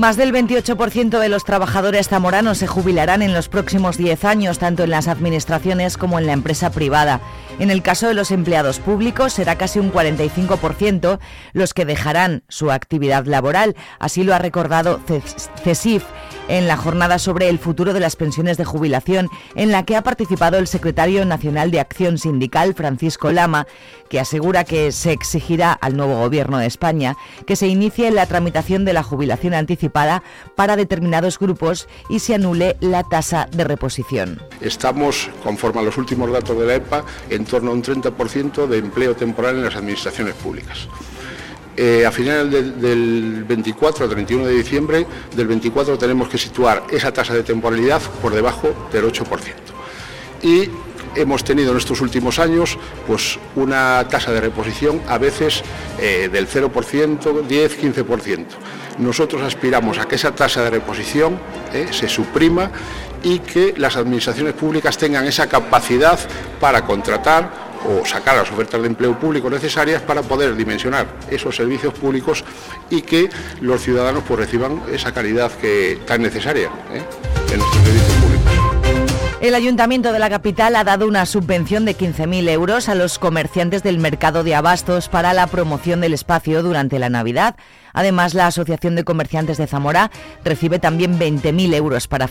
más 0.00 0.16
del 0.16 0.32
28% 0.32 1.18
de 1.18 1.28
los 1.28 1.44
trabajadores 1.44 2.08
zamoranos 2.08 2.56
se 2.56 2.66
jubilarán 2.66 3.20
en 3.20 3.34
los 3.34 3.50
próximos 3.50 3.98
10 3.98 4.24
años, 4.24 4.58
tanto 4.58 4.84
en 4.84 4.90
las 4.90 5.08
administraciones 5.08 5.98
como 5.98 6.18
en 6.18 6.24
la 6.24 6.32
empresa 6.32 6.70
privada. 6.70 7.20
En 7.60 7.70
el 7.70 7.82
caso 7.82 8.08
de 8.08 8.14
los 8.14 8.30
empleados 8.30 8.78
públicos 8.78 9.34
será 9.34 9.56
casi 9.56 9.78
un 9.78 9.92
45% 9.92 11.18
los 11.52 11.74
que 11.74 11.84
dejarán 11.84 12.42
su 12.48 12.70
actividad 12.70 13.26
laboral. 13.26 13.76
Así 13.98 14.24
lo 14.24 14.34
ha 14.34 14.38
recordado 14.38 14.98
CESIF 15.62 16.02
en 16.48 16.66
la 16.66 16.78
jornada 16.78 17.18
sobre 17.18 17.50
el 17.50 17.58
futuro 17.58 17.92
de 17.92 18.00
las 18.00 18.16
pensiones 18.16 18.56
de 18.56 18.64
jubilación, 18.64 19.28
en 19.54 19.70
la 19.70 19.84
que 19.84 19.94
ha 19.94 20.02
participado 20.02 20.56
el 20.56 20.66
secretario 20.66 21.24
nacional 21.26 21.70
de 21.70 21.80
Acción 21.80 22.16
Sindical, 22.16 22.74
Francisco 22.74 23.30
Lama, 23.30 23.66
que 24.08 24.18
asegura 24.18 24.64
que 24.64 24.90
se 24.90 25.12
exigirá 25.12 25.72
al 25.72 25.96
nuevo 25.96 26.16
Gobierno 26.16 26.58
de 26.58 26.66
España 26.66 27.16
que 27.46 27.56
se 27.56 27.68
inicie 27.68 28.10
la 28.10 28.26
tramitación 28.26 28.84
de 28.84 28.94
la 28.94 29.02
jubilación 29.02 29.54
anticipada 29.54 30.22
para 30.56 30.76
determinados 30.76 31.38
grupos 31.38 31.88
y 32.08 32.20
se 32.20 32.34
anule 32.34 32.76
la 32.80 33.04
tasa 33.04 33.48
de 33.52 33.64
reposición. 33.64 34.42
Estamos, 34.60 35.30
conforme 35.44 35.80
a 35.80 35.84
los 35.84 35.98
últimos 35.98 36.32
datos 36.32 36.58
de 36.58 36.66
la 36.66 36.74
EPA, 36.74 37.04
en 37.28 37.44
torno 37.50 37.70
a 37.70 37.74
un 37.74 37.82
30% 37.82 38.66
de 38.66 38.78
empleo 38.78 39.14
temporal 39.14 39.56
en 39.56 39.64
las 39.64 39.76
administraciones 39.76 40.34
públicas. 40.34 40.88
Eh, 41.76 42.04
a 42.06 42.10
finales 42.10 42.80
del 42.80 43.44
24 43.46 44.04
al 44.04 44.10
31 44.10 44.46
de 44.46 44.54
diciembre 44.54 45.06
del 45.34 45.46
24 45.46 45.96
tenemos 45.98 46.28
que 46.28 46.38
situar 46.38 46.84
esa 46.90 47.12
tasa 47.12 47.34
de 47.34 47.42
temporalidad 47.42 48.02
por 48.22 48.32
debajo 48.34 48.88
del 48.92 49.04
8%. 49.04 49.26
Y 50.42 50.68
hemos 51.14 51.44
tenido 51.44 51.72
en 51.72 51.78
estos 51.78 52.00
últimos 52.00 52.38
años 52.38 52.78
pues 53.06 53.38
una 53.56 54.06
tasa 54.08 54.32
de 54.32 54.40
reposición 54.40 55.00
a 55.08 55.18
veces 55.18 55.62
eh, 55.98 56.28
del 56.32 56.48
0%, 56.48 57.42
10, 57.46 57.82
15%. 57.82 58.46
Nosotros 58.98 59.42
aspiramos 59.42 59.98
a 59.98 60.06
que 60.06 60.16
esa 60.16 60.34
tasa 60.34 60.62
de 60.62 60.70
reposición 60.70 61.38
eh, 61.72 61.88
se 61.90 62.08
suprima 62.08 62.70
y 63.22 63.38
que 63.40 63.74
las 63.76 63.96
administraciones 63.96 64.54
públicas 64.54 64.98
tengan 64.98 65.26
esa 65.26 65.48
capacidad 65.48 66.18
para 66.60 66.84
contratar 66.84 67.70
o 67.86 68.04
sacar 68.04 68.36
las 68.36 68.50
ofertas 68.50 68.80
de 68.80 68.88
empleo 68.88 69.18
público 69.18 69.48
necesarias 69.48 70.02
para 70.02 70.22
poder 70.22 70.54
dimensionar 70.54 71.06
esos 71.30 71.56
servicios 71.56 71.94
públicos 71.94 72.44
y 72.90 73.02
que 73.02 73.30
los 73.60 73.82
ciudadanos 73.82 74.22
pues, 74.26 74.40
reciban 74.40 74.82
esa 74.92 75.12
calidad 75.12 75.50
que 75.52 76.00
tan 76.06 76.22
necesaria 76.22 76.68
¿eh? 76.92 77.02
en 77.52 77.58
nuestros 77.58 77.84
servicios 77.84 78.04
públicos. 78.04 78.09
El 79.40 79.54
Ayuntamiento 79.54 80.12
de 80.12 80.18
la 80.18 80.28
capital 80.28 80.76
ha 80.76 80.84
dado 80.84 81.08
una 81.08 81.24
subvención 81.24 81.86
de 81.86 81.96
15.000 81.96 82.46
euros 82.50 82.90
a 82.90 82.94
los 82.94 83.18
comerciantes 83.18 83.82
del 83.82 83.96
mercado 83.96 84.44
de 84.44 84.54
abastos 84.54 85.08
para 85.08 85.32
la 85.32 85.46
promoción 85.46 86.02
del 86.02 86.12
espacio 86.12 86.62
durante 86.62 86.98
la 86.98 87.08
Navidad. 87.08 87.56
Además, 87.94 88.34
la 88.34 88.48
Asociación 88.48 88.96
de 88.96 89.04
Comerciantes 89.04 89.56
de 89.56 89.66
Zamora 89.66 90.10
recibe 90.44 90.78
también 90.78 91.18
20.000 91.18 91.74
euros 91.74 92.06
para, 92.06 92.28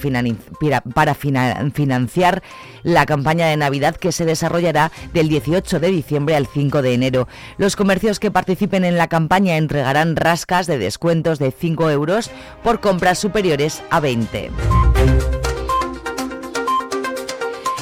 financiar 1.73 2.43
la 2.83 3.05
campaña 3.07 3.47
de 3.47 3.57
Navidad 3.57 3.95
que 3.95 4.11
se 4.11 4.25
desarrollará 4.25 4.91
del 5.11 5.29
18 5.29 5.79
de 5.79 5.87
diciembre 5.87 6.35
al 6.35 6.45
5 6.45 6.83
de 6.83 6.93
enero. 6.93 7.27
Los 7.57 7.75
comercios 7.75 8.19
que 8.19 8.29
participen 8.29 8.85
en 8.85 8.97
la 8.97 9.07
campaña 9.07 9.57
entregarán 9.57 10.15
rascas 10.15 10.67
de 10.67 10.77
descuentos 10.77 11.39
de 11.39 11.51
5 11.51 11.89
euros 11.89 12.29
por 12.63 12.79
compras 12.81 13.17
superiores 13.17 13.81
a 13.89 13.99
20. 13.99 14.51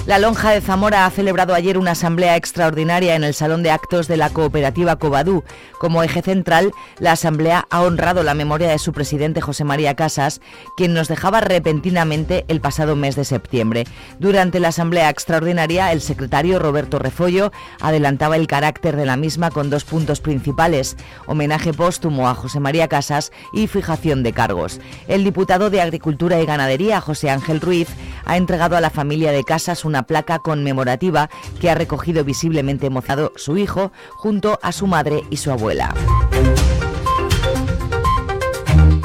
La 0.07 0.19
Lonja 0.19 0.51
de 0.51 0.61
Zamora 0.61 1.05
ha 1.05 1.09
celebrado 1.09 1.53
ayer 1.53 1.77
una 1.77 1.91
asamblea 1.91 2.37
extraordinaria 2.37 3.15
en 3.15 3.25
el 3.25 3.33
Salón 3.33 3.61
de 3.61 3.71
Actos 3.71 4.07
de 4.07 4.15
la 4.15 4.29
Cooperativa 4.29 4.95
Cobadú. 4.95 5.43
Como 5.79 6.01
eje 6.01 6.21
central, 6.21 6.71
la 6.97 7.11
asamblea 7.11 7.67
ha 7.69 7.81
honrado 7.81 8.23
la 8.23 8.33
memoria 8.33 8.69
de 8.69 8.79
su 8.79 8.93
presidente 8.93 9.41
José 9.41 9.65
María 9.65 9.95
Casas, 9.95 10.39
quien 10.77 10.93
nos 10.93 11.09
dejaba 11.09 11.41
repentinamente 11.41 12.45
el 12.47 12.61
pasado 12.61 12.95
mes 12.95 13.17
de 13.17 13.25
septiembre. 13.25 13.83
Durante 14.17 14.61
la 14.61 14.69
asamblea 14.69 15.09
extraordinaria, 15.09 15.91
el 15.91 15.99
secretario 15.99 16.57
Roberto 16.57 16.99
Refollo 16.99 17.51
adelantaba 17.81 18.37
el 18.37 18.47
carácter 18.47 18.95
de 18.95 19.05
la 19.05 19.17
misma 19.17 19.51
con 19.51 19.69
dos 19.69 19.83
puntos 19.83 20.21
principales, 20.21 20.95
homenaje 21.25 21.73
póstumo 21.73 22.29
a 22.29 22.33
José 22.33 22.61
María 22.61 22.87
Casas 22.87 23.33
y 23.51 23.67
fijación 23.67 24.23
de 24.23 24.31
cargos. 24.31 24.79
El 25.09 25.25
diputado 25.25 25.69
de 25.69 25.81
Agricultura 25.81 26.39
y 26.39 26.45
Ganadería, 26.45 27.01
José 27.01 27.29
Ángel 27.29 27.59
Ruiz, 27.59 27.89
ha 28.23 28.37
entregado 28.37 28.77
a 28.77 28.81
la 28.81 28.89
familia 28.89 29.33
de 29.33 29.43
Casas 29.43 29.83
una 29.83 29.96
placa 30.03 30.39
conmemorativa 30.39 31.29
que 31.59 31.69
ha 31.69 31.75
recogido 31.75 32.23
visiblemente 32.23 32.89
mozado 32.89 33.33
su 33.35 33.57
hijo 33.57 33.91
junto 34.15 34.59
a 34.61 34.71
su 34.71 34.87
madre 34.87 35.23
y 35.29 35.37
su 35.37 35.51
abuela. 35.51 35.93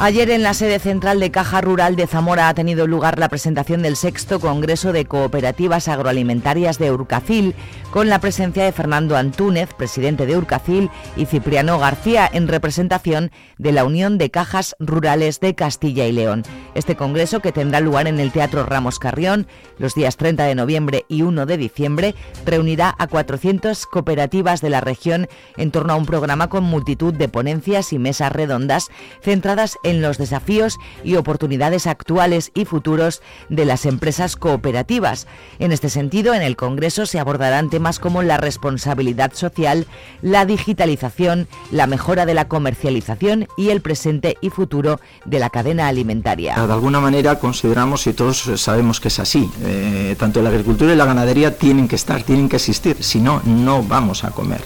Ayer 0.05 0.31
en 0.31 0.43
la 0.43 0.53
sede 0.53 0.81
central 0.81 1.21
de 1.21 1.31
Caja 1.31 1.61
Rural 1.61 1.95
de 1.95 2.09
Zamora 2.09 2.49
ha 2.49 2.55
tenido 2.55 2.89
lugar 2.89 3.21
la 3.21 3.29
presentación 3.29 3.83
del 3.83 3.95
sexto 3.95 4.41
Congreso 4.41 4.93
de 4.93 5.05
Cooperativas 5.05 5.87
Agroalimentarias 5.87 6.81
de 6.81 6.91
Urcacil, 6.91 7.55
con 7.93 8.09
la 8.09 8.19
presencia 8.19 8.65
de 8.65 8.73
Fernando 8.73 9.17
Antúnez, 9.17 9.73
presidente 9.75 10.27
de 10.27 10.37
Urcacil, 10.37 10.91
y 11.17 11.27
Cipriano 11.27 11.79
García, 11.79 12.29
en 12.33 12.49
representación 12.49 13.31
de 13.59 13.71
la 13.71 13.85
Unión 13.85 14.19
de 14.19 14.33
Cajas 14.33 14.75
Rurales 14.81 15.39
de 15.39 15.55
Castilla 15.55 16.05
y 16.05 16.11
León. 16.11 16.43
Este 16.75 16.97
congreso, 16.97 17.39
que 17.39 17.53
tendrá 17.53 17.79
lugar 17.79 18.09
en 18.09 18.19
el 18.19 18.33
Teatro 18.33 18.67
Ramos 18.67 18.99
Carrión 18.99 19.47
los 19.79 19.95
días 19.95 20.17
30 20.17 20.47
de 20.47 20.57
noviembre 20.57 21.05
y 21.07 21.23
1 21.23 21.47
de 21.47 21.57
diciembre, 21.57 22.17
reunirá 22.45 22.93
a 22.99 23.07
400 23.07 23.87
cooperativas 23.87 24.63
de 24.63 24.71
la 24.71 24.81
región 24.81 25.29
en 25.57 25.71
torno 25.71 25.93
a 25.93 25.97
un 25.97 26.07
programa 26.07 26.49
con 26.49 26.65
multitud 26.65 27.15
de 27.15 27.29
ponencias 27.29 27.93
y 27.93 28.01
mesas 28.01 28.33
redondas 28.33 28.89
centradas 29.23 29.79
en 29.85 29.92
en 29.93 30.03
los 30.03 30.19
desafíos 30.19 30.79
y 31.05 31.17
oportunidades 31.17 31.87
actuales 31.87 32.51
y 32.55 32.65
futuros 32.65 33.23
de 33.49 33.65
las 33.65 33.87
empresas 33.87 34.37
cooperativas. 34.37 35.27
En 35.59 35.71
este 35.71 35.91
sentido, 35.91 36.35
en 36.35 36.43
el 36.43 36.57
Congreso 36.57 37.07
se 37.07 37.21
abordarán 37.21 37.71
temas 37.71 37.99
como 37.99 38.23
la 38.23 38.39
responsabilidad 38.39 39.33
social, 39.35 39.87
la 40.23 40.47
digitalización, 40.47 41.47
la 41.71 41.87
mejora 41.87 42.27
de 42.27 42.35
la 42.35 42.49
comercialización 42.49 43.47
y 43.57 43.69
el 43.69 43.83
presente 43.83 44.39
y 44.41 44.51
futuro 44.51 44.99
de 45.25 45.39
la 45.39 45.51
cadena 45.51 45.89
alimentaria. 45.89 46.55
De 46.55 46.73
alguna 46.73 47.01
manera 47.01 47.39
consideramos 47.39 48.07
y 48.07 48.15
todos 48.15 48.51
sabemos 48.57 48.99
que 49.01 49.09
es 49.09 49.19
así. 49.19 49.51
Eh, 49.63 50.17
tanto 50.19 50.43
la 50.43 50.49
agricultura 50.49 50.93
y 50.93 50.97
la 50.97 51.05
ganadería 51.05 51.57
tienen 51.59 51.87
que 51.87 51.97
estar, 51.97 52.23
tienen 52.23 52.49
que 52.49 52.57
existir, 52.57 52.97
si 53.01 53.21
no, 53.21 53.43
no 53.45 53.83
vamos 53.83 54.25
a 54.25 54.31
comer. 54.31 54.61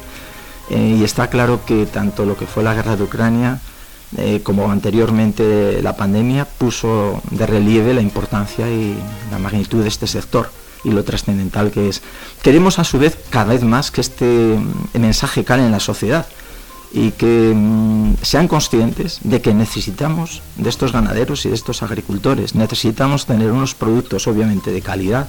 Eh, 0.70 0.96
y 1.00 1.04
está 1.04 1.28
claro 1.28 1.60
que 1.64 1.86
tanto 1.86 2.24
lo 2.24 2.36
que 2.36 2.46
fue 2.46 2.62
la 2.62 2.74
guerra 2.74 2.96
de 2.96 3.04
Ucrania, 3.04 3.60
eh, 4.16 4.40
como 4.42 4.70
anteriormente 4.70 5.82
la 5.82 5.96
pandemia, 5.96 6.44
puso 6.44 7.20
de 7.30 7.46
relieve 7.46 7.92
la 7.92 8.00
importancia 8.00 8.70
y 8.70 8.96
la 9.30 9.38
magnitud 9.38 9.82
de 9.82 9.88
este 9.88 10.06
sector 10.06 10.50
y 10.84 10.90
lo 10.90 11.02
trascendental 11.02 11.70
que 11.72 11.88
es. 11.88 12.02
Queremos 12.42 12.78
a 12.78 12.84
su 12.84 12.98
vez 12.98 13.18
cada 13.30 13.52
vez 13.52 13.64
más 13.64 13.90
que 13.90 14.00
este 14.00 14.24
mm, 14.24 14.98
mensaje 15.00 15.44
cale 15.44 15.66
en 15.66 15.72
la 15.72 15.80
sociedad 15.80 16.26
y 16.92 17.10
que 17.10 17.52
mm, 17.54 18.14
sean 18.22 18.46
conscientes 18.46 19.18
de 19.24 19.42
que 19.42 19.52
necesitamos 19.52 20.42
de 20.56 20.70
estos 20.70 20.92
ganaderos 20.92 21.44
y 21.44 21.48
de 21.48 21.56
estos 21.56 21.82
agricultores, 21.82 22.54
necesitamos 22.54 23.26
tener 23.26 23.50
unos 23.50 23.74
productos 23.74 24.28
obviamente 24.28 24.70
de 24.70 24.82
calidad, 24.82 25.28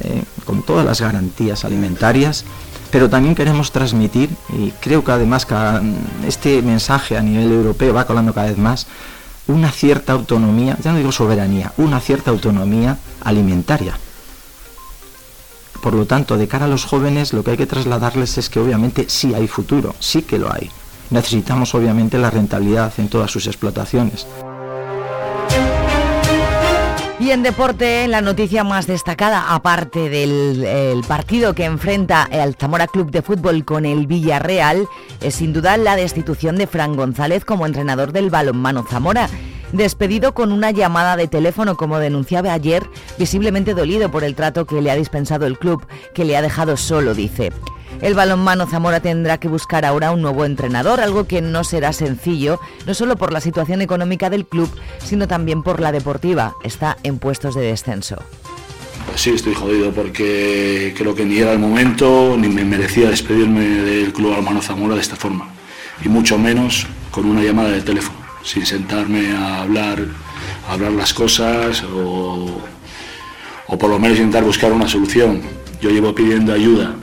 eh, 0.00 0.24
con 0.44 0.62
todas 0.62 0.84
las 0.84 1.00
garantías 1.00 1.64
alimentarias 1.64 2.44
pero 2.90 3.10
también 3.10 3.34
queremos 3.34 3.72
transmitir, 3.72 4.30
y 4.56 4.70
creo 4.80 5.02
que 5.02 5.12
además 5.12 5.46
este 6.26 6.62
mensaje 6.62 7.16
a 7.16 7.22
nivel 7.22 7.52
europeo 7.52 7.94
va 7.94 8.06
colando 8.06 8.32
cada 8.32 8.48
vez 8.48 8.58
más, 8.58 8.86
una 9.46 9.70
cierta 9.70 10.12
autonomía, 10.12 10.76
ya 10.82 10.92
no 10.92 10.98
digo 10.98 11.12
soberanía, 11.12 11.72
una 11.76 12.00
cierta 12.00 12.30
autonomía 12.30 12.98
alimentaria. 13.22 13.98
Por 15.82 15.92
lo 15.92 16.06
tanto, 16.06 16.38
de 16.38 16.48
cara 16.48 16.64
a 16.64 16.68
los 16.68 16.86
jóvenes, 16.86 17.34
lo 17.34 17.44
que 17.44 17.50
hay 17.50 17.56
que 17.58 17.66
trasladarles 17.66 18.38
es 18.38 18.48
que 18.48 18.58
obviamente 18.58 19.04
sí 19.08 19.34
hay 19.34 19.46
futuro, 19.48 19.94
sí 19.98 20.22
que 20.22 20.38
lo 20.38 20.50
hay. 20.50 20.70
Necesitamos 21.10 21.74
obviamente 21.74 22.16
la 22.16 22.30
rentabilidad 22.30 22.92
en 22.96 23.08
todas 23.08 23.30
sus 23.30 23.46
explotaciones. 23.46 24.26
Y 27.20 27.30
en 27.30 27.44
deporte, 27.44 28.08
la 28.08 28.20
noticia 28.20 28.64
más 28.64 28.88
destacada, 28.88 29.54
aparte 29.54 30.08
del 30.08 31.02
partido 31.06 31.54
que 31.54 31.64
enfrenta 31.64 32.28
el 32.30 32.56
Zamora 32.56 32.88
Club 32.88 33.12
de 33.12 33.22
Fútbol 33.22 33.64
con 33.64 33.86
el 33.86 34.08
Villarreal, 34.08 34.88
es 35.20 35.36
sin 35.36 35.52
duda 35.52 35.76
la 35.76 35.94
destitución 35.94 36.56
de 36.56 36.66
Fran 36.66 36.96
González 36.96 37.44
como 37.44 37.66
entrenador 37.66 38.12
del 38.12 38.30
balonmano 38.30 38.84
Zamora. 38.88 39.28
Despedido 39.72 40.34
con 40.34 40.52
una 40.52 40.72
llamada 40.72 41.16
de 41.16 41.28
teléfono, 41.28 41.76
como 41.76 41.98
denunciaba 41.98 42.52
ayer, 42.52 42.84
visiblemente 43.16 43.74
dolido 43.74 44.10
por 44.10 44.24
el 44.24 44.34
trato 44.34 44.66
que 44.66 44.82
le 44.82 44.90
ha 44.90 44.96
dispensado 44.96 45.46
el 45.46 45.58
club, 45.58 45.86
que 46.14 46.24
le 46.24 46.36
ha 46.36 46.42
dejado 46.42 46.76
solo, 46.76 47.14
dice. 47.14 47.52
El 48.00 48.14
balonmano 48.14 48.66
Zamora 48.66 49.00
tendrá 49.00 49.38
que 49.38 49.48
buscar 49.48 49.84
ahora 49.84 50.10
un 50.10 50.20
nuevo 50.20 50.44
entrenador, 50.44 51.00
algo 51.00 51.26
que 51.26 51.40
no 51.40 51.64
será 51.64 51.92
sencillo, 51.92 52.60
no 52.86 52.94
solo 52.94 53.16
por 53.16 53.32
la 53.32 53.40
situación 53.40 53.80
económica 53.80 54.30
del 54.30 54.46
club, 54.46 54.70
sino 54.98 55.26
también 55.28 55.62
por 55.62 55.80
la 55.80 55.92
deportiva. 55.92 56.54
Está 56.62 56.98
en 57.02 57.18
puestos 57.18 57.54
de 57.54 57.62
descenso. 57.62 58.16
Pues 59.06 59.20
sí, 59.20 59.30
estoy 59.30 59.54
jodido 59.54 59.92
porque 59.92 60.94
creo 60.96 61.14
que 61.14 61.24
ni 61.24 61.38
era 61.38 61.52
el 61.52 61.58
momento 61.58 62.36
ni 62.38 62.48
me 62.48 62.64
merecía 62.64 63.10
despedirme 63.10 63.64
del 63.64 64.12
club 64.12 64.30
Balonmano 64.30 64.60
Zamora 64.60 64.94
de 64.94 65.00
esta 65.00 65.16
forma. 65.16 65.48
Y 66.04 66.08
mucho 66.08 66.38
menos 66.38 66.86
con 67.10 67.24
una 67.26 67.42
llamada 67.42 67.70
de 67.70 67.82
teléfono, 67.82 68.18
sin 68.42 68.66
sentarme 68.66 69.32
a 69.32 69.62
hablar, 69.62 70.04
a 70.68 70.72
hablar 70.72 70.92
las 70.92 71.14
cosas 71.14 71.84
o, 71.84 72.60
o 73.68 73.78
por 73.78 73.88
lo 73.88 73.98
menos 73.98 74.18
intentar 74.18 74.42
buscar 74.42 74.72
una 74.72 74.88
solución. 74.88 75.40
Yo 75.80 75.90
llevo 75.90 76.14
pidiendo 76.14 76.52
ayuda 76.52 76.94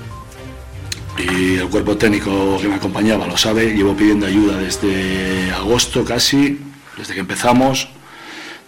y 1.18 1.56
el 1.56 1.68
cuerpo 1.70 1.98
técnico 1.98 2.58
que 2.62 2.68
me 2.68 2.76
acompañaba 2.76 3.28
lo 3.28 3.38
sabe, 3.38 3.74
llevo 3.74 3.96
pidiendo 3.96 4.26
ayuda 4.26 4.58
desde 4.58 5.52
agosto 5.52 6.04
casi, 6.06 6.60
desde 6.98 7.14
que 7.14 7.20
empezamos, 7.20 7.90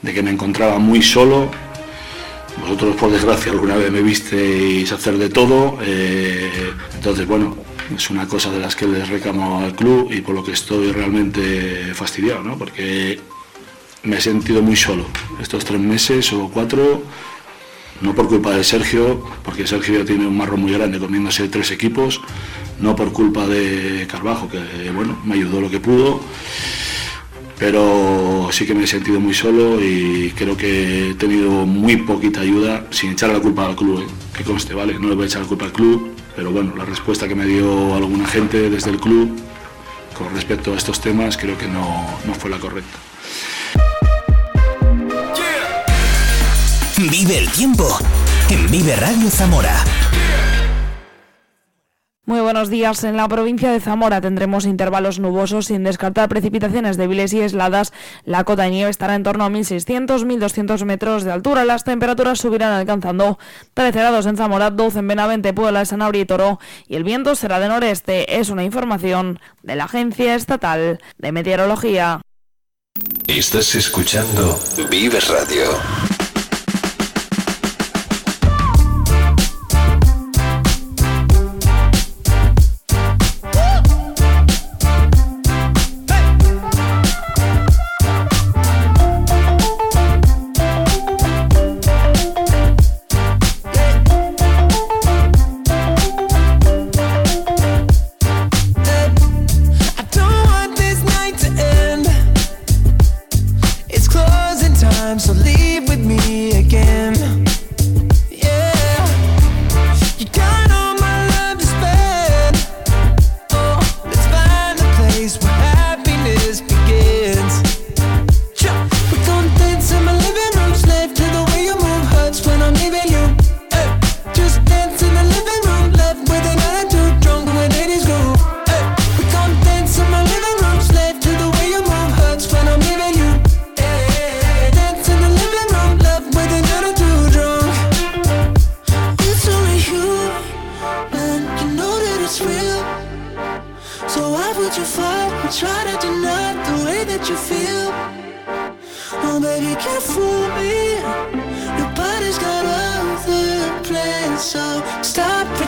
de 0.01 0.13
que 0.13 0.21
me 0.21 0.31
encontraba 0.31 0.79
muy 0.79 1.01
solo. 1.01 1.49
Vosotros, 2.61 2.95
por 2.95 3.11
desgracia, 3.11 3.51
alguna 3.51 3.75
vez 3.75 3.91
me 3.91 4.01
visteis 4.01 4.91
hacer 4.91 5.17
de 5.17 5.29
todo. 5.29 5.79
eh, 5.81 6.71
entonces, 6.95 7.27
bueno, 7.27 7.57
es 7.95 8.09
una 8.09 8.27
cosa 8.27 8.51
de 8.51 8.59
las 8.59 8.75
que 8.75 8.87
les 8.87 9.09
recamo 9.09 9.59
al 9.59 9.75
club 9.75 10.11
y 10.11 10.21
por 10.21 10.35
lo 10.35 10.43
que 10.43 10.51
estoy 10.51 10.91
realmente 10.91 11.93
fastidiado, 11.93 12.43
¿no? 12.43 12.57
Porque 12.57 13.19
me 14.03 14.17
he 14.17 14.21
sentido 14.21 14.61
muy 14.61 14.75
solo 14.75 15.05
estos 15.41 15.65
tres 15.65 15.79
meses 15.79 16.31
o 16.33 16.49
cuatro, 16.49 17.03
no 18.03 18.13
por 18.13 18.27
culpa 18.27 18.51
de 18.51 18.63
Sergio, 18.63 19.23
porque 19.43 19.65
Sergio 19.65 19.99
ya 19.99 20.05
tiene 20.05 20.27
un 20.27 20.37
marrón 20.37 20.61
muy 20.61 20.73
grande 20.73 20.99
comiéndose 20.99 21.47
tres 21.47 21.71
equipos, 21.71 22.21
no 22.79 22.95
por 22.95 23.13
culpa 23.13 23.47
de 23.47 24.05
Carvajo, 24.11 24.49
que 24.49 24.91
bueno, 24.91 25.17
me 25.23 25.35
ayudó 25.35 25.61
lo 25.61 25.69
que 25.69 25.79
pudo, 25.79 26.19
pero 27.57 28.49
sí 28.51 28.65
que 28.65 28.75
me 28.75 28.83
he 28.83 28.87
sentido 28.87 29.21
muy 29.21 29.33
solo 29.33 29.81
y 29.81 30.33
creo 30.35 30.57
que 30.57 31.11
he 31.11 31.13
tenido 31.13 31.65
muy 31.65 31.95
poquita 31.95 32.41
ayuda, 32.41 32.85
sin 32.91 33.11
echar 33.11 33.29
la 33.31 33.39
culpa 33.39 33.65
al 33.65 33.75
club, 33.77 34.01
¿eh? 34.01 34.07
que 34.35 34.43
conste, 34.43 34.73
¿vale? 34.73 34.99
No 34.99 35.07
le 35.07 35.15
voy 35.15 35.23
a 35.23 35.27
echar 35.27 35.41
la 35.43 35.47
culpa 35.47 35.65
al 35.65 35.71
club, 35.71 36.11
pero 36.35 36.51
bueno, 36.51 36.75
la 36.75 36.83
respuesta 36.83 37.27
que 37.27 37.35
me 37.35 37.45
dio 37.45 37.95
alguna 37.95 38.27
gente 38.27 38.69
desde 38.69 38.89
el 38.91 38.97
club 38.97 39.31
con 40.17 40.31
respecto 40.33 40.73
a 40.73 40.77
estos 40.77 40.99
temas 40.99 41.37
creo 41.37 41.57
que 41.57 41.67
no 41.67 42.33
fue 42.37 42.49
la 42.49 42.59
correcta. 42.59 43.12
Vive 47.11 47.37
el 47.37 47.49
tiempo 47.49 47.85
en 48.49 48.71
Vive 48.71 48.95
Radio 48.95 49.29
Zamora. 49.29 49.83
Muy 52.25 52.39
buenos 52.39 52.69
días. 52.69 53.03
En 53.03 53.17
la 53.17 53.27
provincia 53.27 53.71
de 53.71 53.81
Zamora 53.81 54.21
tendremos 54.21 54.65
intervalos 54.65 55.19
nubosos 55.19 55.65
sin 55.65 55.83
descartar 55.83 56.29
precipitaciones 56.29 56.95
débiles 56.95 57.33
y 57.33 57.41
aisladas. 57.41 57.91
La 58.23 58.45
cota 58.45 58.63
de 58.63 58.69
nieve 58.69 58.89
estará 58.89 59.15
en 59.15 59.23
torno 59.23 59.43
a 59.43 59.49
1.600-1.200 59.49 60.85
metros 60.85 61.25
de 61.25 61.33
altura. 61.33 61.65
Las 61.65 61.83
temperaturas 61.83 62.39
subirán 62.39 62.71
alcanzando 62.71 63.37
13 63.73 63.99
grados 63.99 64.25
en 64.25 64.37
Zamora, 64.37 64.69
12 64.69 64.99
en 64.99 65.07
Benavente, 65.09 65.53
Puebla, 65.53 65.83
Sanabria 65.83 66.21
y 66.21 66.25
Toro. 66.25 66.59
Y 66.87 66.95
el 66.95 67.03
viento 67.03 67.35
será 67.35 67.59
de 67.59 67.67
noreste. 67.67 68.39
Es 68.39 68.49
una 68.49 68.63
información 68.63 69.41
de 69.61 69.75
la 69.75 69.85
Agencia 69.85 70.35
Estatal 70.35 70.99
de 71.17 71.31
Meteorología. 71.33 72.21
Estás 73.27 73.75
escuchando 73.75 74.57
Vive 74.89 75.19
Radio. 75.19 76.12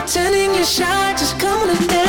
Pretending 0.06 0.54
you're 0.54 0.64
shy. 0.64 1.12
Just 1.12 1.38
come 1.38 1.62
on 1.62 1.76
and 1.76 1.88
dance, 1.88 2.05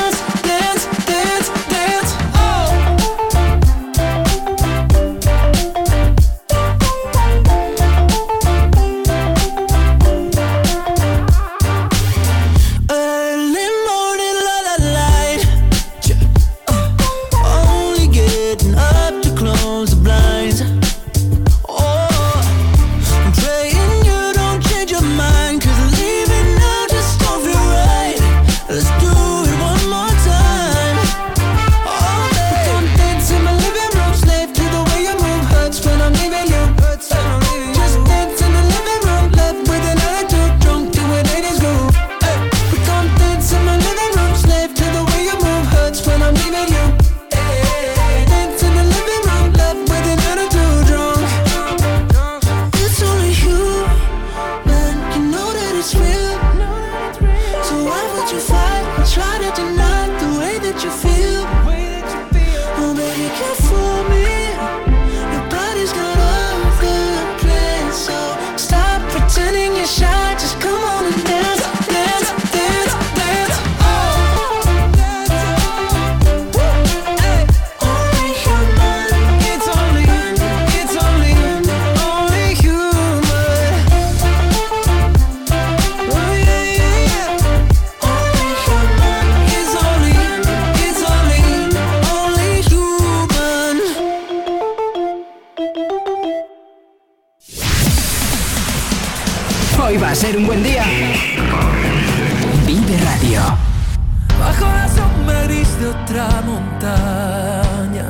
de 105.80 105.88
otra 105.88 106.42
montaña, 106.42 108.06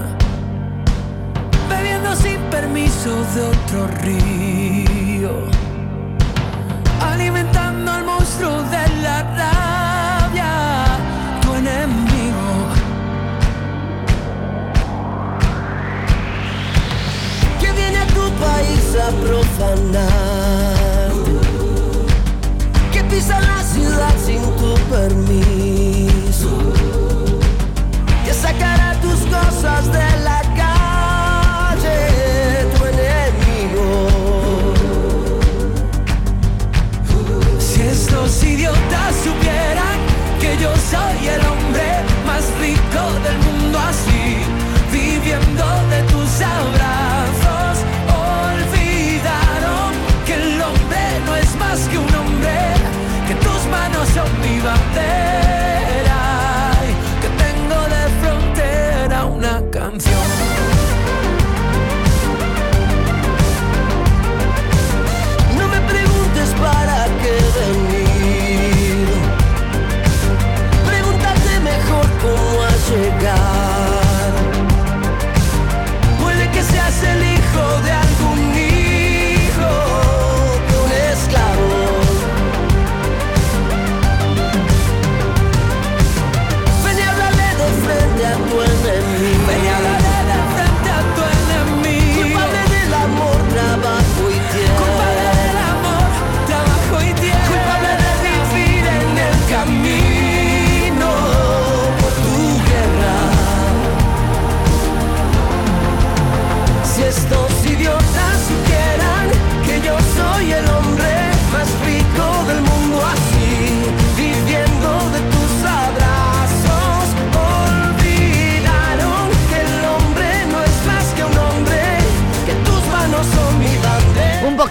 bebiendo 1.70 2.16
sin 2.16 2.40
permiso 2.50 3.10
de 3.36 3.42
otro 3.42 3.88
río, 4.04 5.32
alimentando 7.02 7.92
al 7.92 8.06
monstruo 8.06 8.64
de 8.64 9.02
la 9.02 9.24
rabia, 9.42 10.86
tu 11.42 11.56
enemigo. 11.56 12.48
Que 17.60 17.72
viene 17.74 17.98
a 17.98 18.08
tu 18.08 18.30
país 18.46 18.96
a 19.06 19.10
profanar, 19.26 21.12
que 22.94 23.04
pisa 23.04 23.40
la 23.42 23.62
ciudad 23.64 24.16
sin 24.26 24.42
tu 24.56 24.74
permiso, 24.90 25.57
sabrás. 46.38 46.97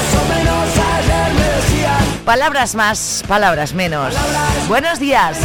Palabras 2.26 2.76
más, 2.76 3.24
palabras 3.28 3.74
menos. 3.74 4.14
Buenos 4.68 5.00
días. 5.00 5.38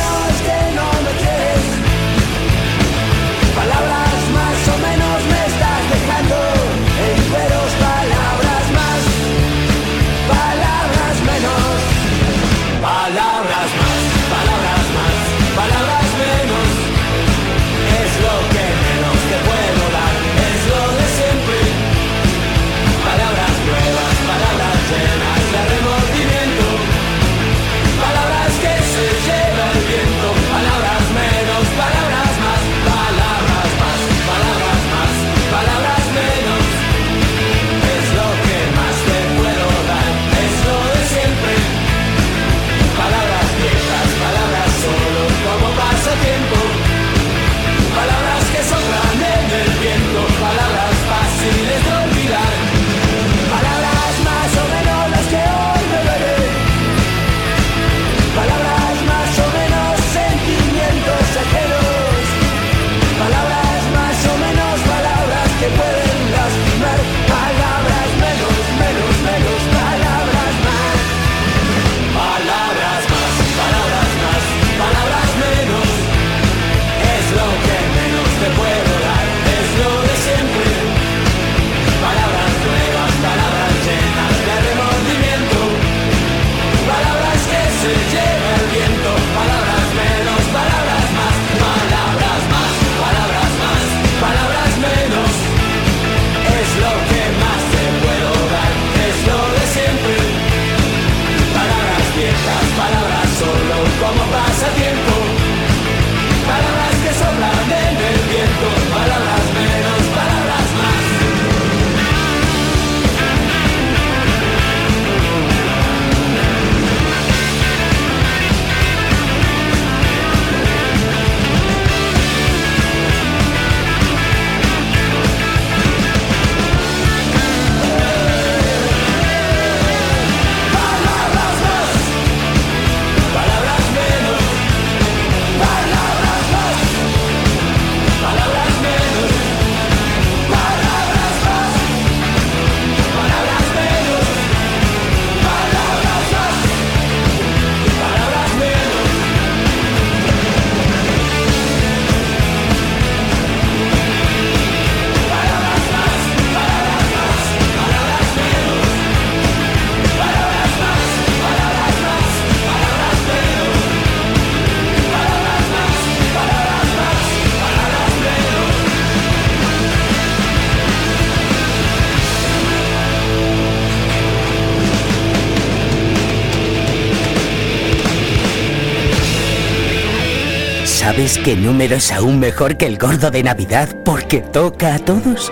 ¿Sabes 181.34 181.48
qué 181.48 181.56
número 181.56 181.96
es 181.96 182.12
aún 182.12 182.38
mejor 182.38 182.76
que 182.76 182.86
el 182.86 182.96
gordo 182.96 183.28
de 183.28 183.42
Navidad 183.42 184.04
porque 184.04 184.40
toca 184.40 184.94
a 184.94 184.98
todos? 185.00 185.50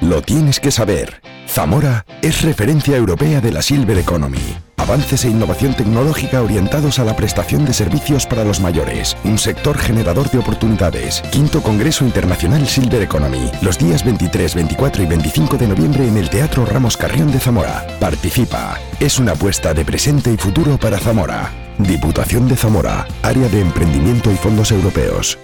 Lo 0.00 0.22
tienes 0.22 0.60
que 0.60 0.70
saber. 0.70 1.20
Zamora 1.48 2.06
es 2.22 2.42
referencia 2.42 2.96
europea 2.96 3.40
de 3.40 3.50
la 3.50 3.62
Silver 3.62 3.98
Economy. 3.98 4.56
Avances 4.76 5.24
e 5.24 5.28
innovación 5.28 5.74
tecnológica 5.74 6.40
orientados 6.40 7.00
a 7.00 7.04
la 7.04 7.16
prestación 7.16 7.64
de 7.64 7.72
servicios 7.72 8.24
para 8.24 8.44
los 8.44 8.60
mayores. 8.60 9.16
Un 9.24 9.38
sector 9.38 9.76
generador 9.76 10.30
de 10.30 10.38
oportunidades. 10.38 11.20
Quinto 11.32 11.62
Congreso 11.62 12.04
Internacional 12.04 12.64
Silver 12.68 13.02
Economy. 13.02 13.50
Los 13.60 13.76
días 13.76 14.04
23, 14.04 14.54
24 14.54 15.02
y 15.02 15.06
25 15.06 15.56
de 15.56 15.66
noviembre 15.66 16.06
en 16.06 16.16
el 16.16 16.30
Teatro 16.30 16.64
Ramos 16.64 16.96
Carrión 16.96 17.32
de 17.32 17.40
Zamora. 17.40 17.84
Participa. 17.98 18.78
Es 19.00 19.18
una 19.18 19.32
apuesta 19.32 19.74
de 19.74 19.84
presente 19.84 20.32
y 20.32 20.36
futuro 20.36 20.78
para 20.78 20.98
Zamora. 20.98 21.52
Diputación 21.78 22.48
de 22.48 22.56
Zamora. 22.56 23.06
Área 23.22 23.48
de 23.48 23.60
Emprendimiento 23.60 24.30
y 24.30 24.36
Fondos 24.36 24.70
Europeos. 24.70 25.38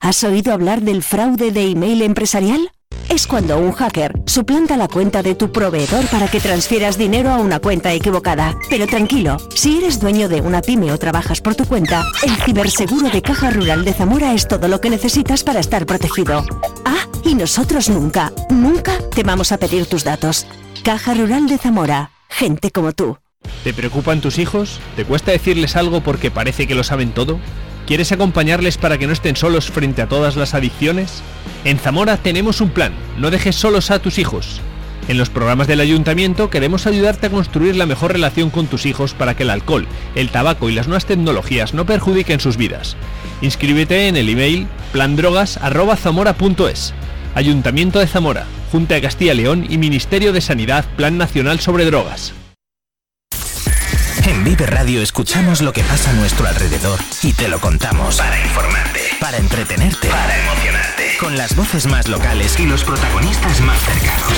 ¿Has 0.00 0.24
oído 0.24 0.52
hablar 0.52 0.80
del 0.80 1.02
fraude 1.02 1.50
de 1.50 1.70
email 1.70 2.02
empresarial? 2.02 2.70
Es 3.10 3.26
cuando 3.26 3.58
un 3.58 3.72
hacker 3.72 4.12
suplanta 4.26 4.76
la 4.76 4.88
cuenta 4.88 5.22
de 5.22 5.34
tu 5.34 5.52
proveedor 5.52 6.06
para 6.06 6.28
que 6.28 6.40
transfieras 6.40 6.96
dinero 6.96 7.30
a 7.30 7.38
una 7.38 7.58
cuenta 7.58 7.92
equivocada. 7.92 8.56
Pero 8.70 8.86
tranquilo, 8.86 9.36
si 9.54 9.78
eres 9.78 10.00
dueño 10.00 10.28
de 10.28 10.40
una 10.40 10.62
pyme 10.62 10.92
o 10.92 10.98
trabajas 10.98 11.40
por 11.40 11.54
tu 11.54 11.66
cuenta, 11.66 12.04
el 12.22 12.36
ciberseguro 12.42 13.10
de 13.10 13.22
Caja 13.22 13.50
Rural 13.50 13.84
de 13.84 13.92
Zamora 13.92 14.32
es 14.32 14.48
todo 14.48 14.66
lo 14.68 14.80
que 14.80 14.90
necesitas 14.90 15.44
para 15.44 15.60
estar 15.60 15.84
protegido. 15.84 16.44
Ah, 16.84 17.06
y 17.24 17.34
nosotros 17.34 17.90
nunca, 17.90 18.32
nunca 18.50 18.98
te 19.14 19.22
vamos 19.22 19.52
a 19.52 19.58
pedir 19.58 19.86
tus 19.86 20.04
datos. 20.04 20.46
Caja 20.84 21.12
Rural 21.14 21.48
de 21.48 21.58
Zamora, 21.58 22.12
gente 22.38 22.70
como 22.70 22.92
tú. 22.92 23.18
¿Te 23.64 23.74
preocupan 23.74 24.20
tus 24.20 24.38
hijos? 24.38 24.78
¿Te 24.94 25.04
cuesta 25.04 25.32
decirles 25.32 25.74
algo 25.74 26.02
porque 26.02 26.30
parece 26.30 26.68
que 26.68 26.76
lo 26.76 26.84
saben 26.84 27.10
todo? 27.10 27.40
¿Quieres 27.84 28.12
acompañarles 28.12 28.78
para 28.78 28.96
que 28.96 29.08
no 29.08 29.12
estén 29.12 29.34
solos 29.34 29.72
frente 29.72 30.02
a 30.02 30.08
todas 30.08 30.36
las 30.36 30.54
adicciones? 30.54 31.20
En 31.64 31.78
Zamora 31.78 32.16
tenemos 32.16 32.60
un 32.60 32.70
plan, 32.70 32.92
no 33.18 33.32
dejes 33.32 33.56
solos 33.56 33.90
a 33.90 33.98
tus 33.98 34.18
hijos. 34.18 34.60
En 35.08 35.18
los 35.18 35.30
programas 35.30 35.66
del 35.66 35.80
ayuntamiento 35.80 36.48
queremos 36.48 36.86
ayudarte 36.86 37.26
a 37.26 37.30
construir 37.30 37.74
la 37.74 37.86
mejor 37.86 38.12
relación 38.12 38.50
con 38.50 38.68
tus 38.68 38.86
hijos 38.86 39.14
para 39.14 39.34
que 39.34 39.42
el 39.42 39.50
alcohol, 39.50 39.88
el 40.14 40.28
tabaco 40.28 40.68
y 40.68 40.74
las 40.74 40.86
nuevas 40.86 41.06
tecnologías 41.06 41.74
no 41.74 41.86
perjudiquen 41.86 42.38
sus 42.38 42.56
vidas. 42.56 42.96
Inscríbete 43.40 44.06
en 44.06 44.16
el 44.16 44.28
email 44.28 44.68
plandrogas@zamora.es. 44.92 46.94
Ayuntamiento 47.34 47.98
de 47.98 48.06
Zamora, 48.06 48.46
Junta 48.72 48.94
de 48.94 49.02
Castilla 49.02 49.32
y 49.32 49.36
León 49.36 49.66
y 49.68 49.78
Ministerio 49.78 50.32
de 50.32 50.40
Sanidad 50.40 50.84
Plan 50.96 51.18
Nacional 51.18 51.60
sobre 51.60 51.84
Drogas. 51.84 52.32
En 54.26 54.44
Vive 54.44 54.66
Radio 54.66 55.00
escuchamos 55.00 55.62
lo 55.62 55.72
que 55.72 55.82
pasa 55.82 56.10
a 56.10 56.12
nuestro 56.12 56.46
alrededor 56.46 56.98
y 57.22 57.32
te 57.32 57.48
lo 57.48 57.60
contamos. 57.60 58.16
Para 58.18 58.38
informarte, 58.38 59.00
para 59.18 59.38
entretenerte, 59.38 60.08
para 60.08 60.38
emocionarte. 60.38 61.16
Con 61.18 61.38
las 61.38 61.56
voces 61.56 61.86
más 61.86 62.08
locales 62.08 62.58
y 62.60 62.66
los 62.66 62.84
protagonistas 62.84 63.60
más 63.62 63.80
cercanos. 63.80 64.32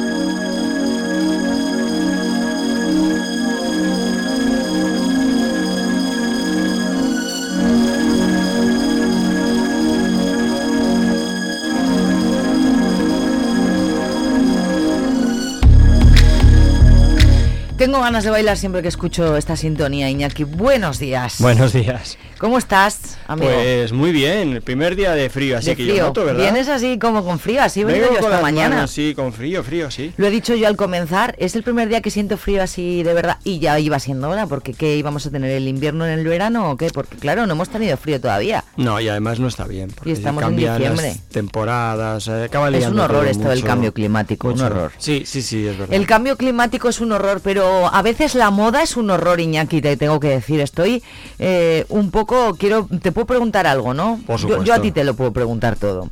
Tengo 17.78 18.00
ganas 18.00 18.24
de 18.24 18.30
bailar 18.30 18.56
siempre 18.58 18.82
que 18.82 18.88
escucho 18.88 19.36
esta 19.36 19.58
sintonía, 19.58 20.10
Iñaki. 20.10 20.46
Buenos 20.46 20.98
días. 20.98 21.36
Buenos 21.40 21.74
días. 21.74 22.18
¿Cómo 22.38 22.58
estás, 22.58 23.18
amigo? 23.28 23.52
Pues 23.52 23.92
muy 23.92 24.14
bien, 24.14 24.54
el 24.54 24.62
primer 24.62 24.96
día 24.96 25.12
de 25.12 25.30
frío, 25.30 25.58
así 25.58 25.68
de 25.72 25.76
que 25.76 25.84
frío. 25.84 25.96
yo 25.96 26.04
noto, 26.06 26.24
¿verdad? 26.24 26.42
Vienes 26.42 26.70
así 26.70 26.98
como 27.00 27.26
con 27.26 27.38
frío, 27.38 27.62
así 27.62 27.84
Vengo 27.84 28.00
yo 28.02 28.08
con 28.08 28.16
esta 28.18 28.30
las 28.30 28.42
mañana. 28.42 28.76
manos, 28.76 28.92
sí, 28.92 29.14
con 29.14 29.34
frío, 29.34 29.62
frío, 29.62 29.92
sí. 29.92 30.14
Lo 30.16 30.28
he 30.28 30.30
dicho 30.30 30.56
yo 30.56 30.68
al 30.68 30.78
comenzar, 30.78 31.36
es 31.38 31.56
el 31.56 31.64
primer 31.64 31.90
día 31.90 32.02
que 32.02 32.12
siento 32.12 32.38
frío 32.38 32.62
así 32.64 33.04
de 33.04 33.14
verdad 33.14 33.40
y 33.44 33.60
ya 33.60 33.78
iba 33.80 34.00
siendo 34.00 34.30
hora, 34.30 34.48
porque 34.48 34.74
¿qué 34.74 34.96
íbamos 34.96 35.26
a 35.26 35.32
tener 35.32 35.52
el 35.52 35.68
invierno 35.68 36.06
en 36.06 36.18
el 36.20 36.26
verano 36.28 36.72
o 36.72 36.78
qué? 36.78 36.90
Porque 36.94 37.18
claro, 37.18 37.46
no 37.46 37.54
hemos 37.54 37.70
tenido 37.70 37.98
frío 37.98 38.22
todavía. 38.22 38.64
No, 38.78 39.02
y 39.02 39.10
además 39.10 39.40
no 39.42 39.48
está 39.50 39.66
bien, 39.66 39.90
porque 39.92 40.12
Y 40.12 40.14
estamos 40.14 40.44
en 40.44 40.56
diciembre. 40.56 41.08
las 41.10 41.22
temporadas, 41.30 42.28
eh, 42.30 42.46
acaba 42.46 42.70
Es 42.70 42.86
un 42.88 43.00
horror 43.00 43.20
todo 43.22 43.30
esto 43.30 43.50
del 43.50 43.64
cambio 43.64 43.94
climático, 43.94 44.48
un 44.48 44.54
mucho. 44.54 44.66
horror. 44.66 44.92
Sí, 44.98 45.24
sí, 45.26 45.42
sí, 45.42 45.68
es 45.68 45.78
verdad. 45.78 45.94
El 45.94 46.06
cambio 46.06 46.38
climático 46.38 46.88
es 46.90 47.00
un 47.02 47.12
horror, 47.14 47.42
pero 47.44 47.65
a 47.92 48.02
veces 48.02 48.36
la 48.36 48.52
moda 48.52 48.82
es 48.84 48.98
un 48.98 49.10
horror, 49.10 49.40
Iñaki, 49.40 49.82
te 49.82 49.98
tengo 49.98 50.20
que 50.20 50.30
decir. 50.30 50.60
Estoy 50.62 51.04
eh, 51.40 51.86
un 51.90 52.12
poco, 52.12 52.56
quiero, 52.58 52.88
te 53.02 53.12
puedo 53.12 53.28
preguntar 53.28 53.68
algo, 53.68 53.94
¿no? 53.94 54.20
Por 54.26 54.40
Yo- 54.40 54.64
Yo, 54.64 54.74
a 54.74 54.82
ti 54.82 54.92
te 54.92 55.04
lo 55.04 55.16
puedo 55.16 55.32
preguntar 55.34 55.76
todo. 55.76 56.10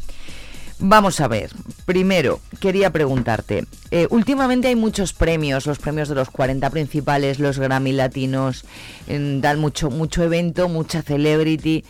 Vamos 0.79 1.21
a 1.21 1.27
ver, 1.29 1.49
primero 1.85 2.41
quería 2.59 2.89
preguntarte, 2.89 3.65
eh, 3.91 4.07
últimamente 4.09 4.67
hay 4.67 4.75
muchos 4.75 5.13
premios, 5.13 5.65
los 5.65 5.77
premios 5.79 6.09
de 6.09 6.15
los 6.15 6.29
40 6.29 6.69
principales, 6.71 7.39
los 7.39 7.57
Grammy 7.57 7.93
latinos, 7.93 8.65
en- 9.07 9.39
dan 9.39 9.59
mucho, 9.59 9.89
mucho 9.91 10.23
evento, 10.23 10.67
mucha 10.67 11.01
celebrity, 11.01 11.85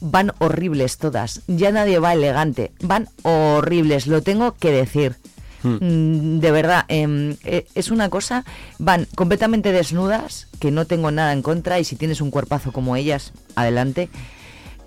van 0.00 0.32
horribles 0.38 0.96
todas, 0.96 1.42
ya 1.48 1.70
nadie 1.70 1.98
va 1.98 2.14
elegante, 2.14 2.72
van 2.80 3.08
horribles, 3.24 4.06
lo 4.06 4.22
tengo 4.22 4.52
que 4.54 4.70
decir. 4.70 5.16
Mm, 5.62 6.38
De 6.40 6.50
verdad, 6.50 6.84
em, 6.88 7.36
eh, 7.44 7.66
es 7.74 7.90
una 7.90 8.08
cosa, 8.08 8.44
van 8.78 9.06
completamente 9.14 9.72
desnudas, 9.72 10.48
que 10.60 10.70
no 10.70 10.86
tengo 10.86 11.10
nada 11.10 11.32
en 11.32 11.42
contra, 11.42 11.78
y 11.80 11.84
si 11.84 11.96
tienes 11.96 12.20
un 12.20 12.30
cuerpazo 12.30 12.72
como 12.72 12.96
ellas, 12.96 13.32
adelante. 13.54 14.08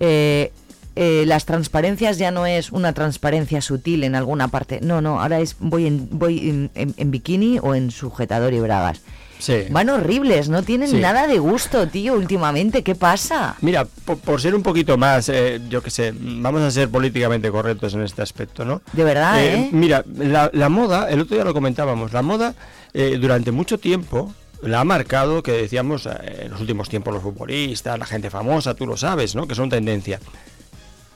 Eh, 0.00 0.52
eh, 0.94 1.24
las 1.26 1.44
transparencias 1.44 2.16
ya 2.18 2.30
no 2.30 2.46
es 2.46 2.72
una 2.72 2.92
transparencia 2.94 3.60
sutil 3.60 4.02
en 4.04 4.14
alguna 4.14 4.48
parte, 4.48 4.80
no, 4.82 5.00
no, 5.02 5.20
ahora 5.20 5.40
es 5.40 5.56
voy 5.60 5.86
en, 5.86 6.08
voy 6.10 6.48
en, 6.48 6.70
en- 6.74 6.94
en 6.96 7.10
bikini 7.10 7.58
o 7.62 7.74
en 7.74 7.90
sujetador 7.90 8.54
y 8.54 8.60
bragas. 8.60 9.00
Sí. 9.46 9.66
Van 9.70 9.88
horribles, 9.90 10.48
no 10.48 10.64
tienen 10.64 10.88
Sí. 10.90 10.96
nada 10.96 11.28
de 11.28 11.38
gusto, 11.38 11.86
tío, 11.86 12.14
últimamente, 12.14 12.82
¿qué 12.82 12.96
pasa? 12.96 13.54
Mira, 13.60 13.84
po- 14.04 14.16
por, 14.16 14.40
ser 14.40 14.56
un 14.56 14.62
poquito 14.64 14.96
más, 14.98 15.28
eh, 15.28 15.60
yo 15.68 15.82
qué 15.84 15.90
sé, 15.90 16.12
vamos 16.18 16.62
a 16.62 16.70
ser 16.72 16.88
políticamente 16.90 17.48
correctos 17.52 17.94
en 17.94 18.02
este 18.02 18.22
aspecto, 18.22 18.64
¿no? 18.64 18.82
De 18.92 19.04
verdad, 19.04 19.40
¿eh? 19.44 19.68
Mira, 19.70 20.04
la, 20.16 20.50
la 20.52 20.68
moda, 20.68 21.08
el 21.10 21.20
otro 21.20 21.36
día 21.36 21.44
lo 21.44 21.54
comentábamos, 21.54 22.12
la 22.12 22.22
moda 22.22 22.54
eh, 22.92 23.18
durante 23.20 23.52
mucho 23.52 23.78
tiempo 23.78 24.34
la 24.62 24.80
ha 24.80 24.84
marcado, 24.84 25.44
que 25.44 25.52
decíamos 25.52 26.06
eh, 26.06 26.10
en 26.46 26.50
los 26.50 26.60
últimos 26.60 26.88
tiempos 26.88 27.14
los 27.14 27.22
futbolistas, 27.22 27.96
la 27.98 28.06
gente 28.06 28.30
famosa, 28.30 28.74
tú 28.74 28.84
lo 28.84 28.96
sabes, 28.96 29.36
¿no? 29.36 29.46
Que 29.46 29.54
son 29.54 29.68
tendencia. 29.70 30.18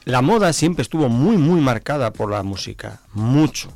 La 0.05 0.23
moda 0.23 0.53
siempre 0.53 0.83
estuvo 0.83 1.09
muy, 1.09 1.37
muy 1.37 1.61
marcada 1.61 2.13
por 2.13 2.31
la 2.31 2.43
música, 2.45 3.01
mucho. 3.13 3.73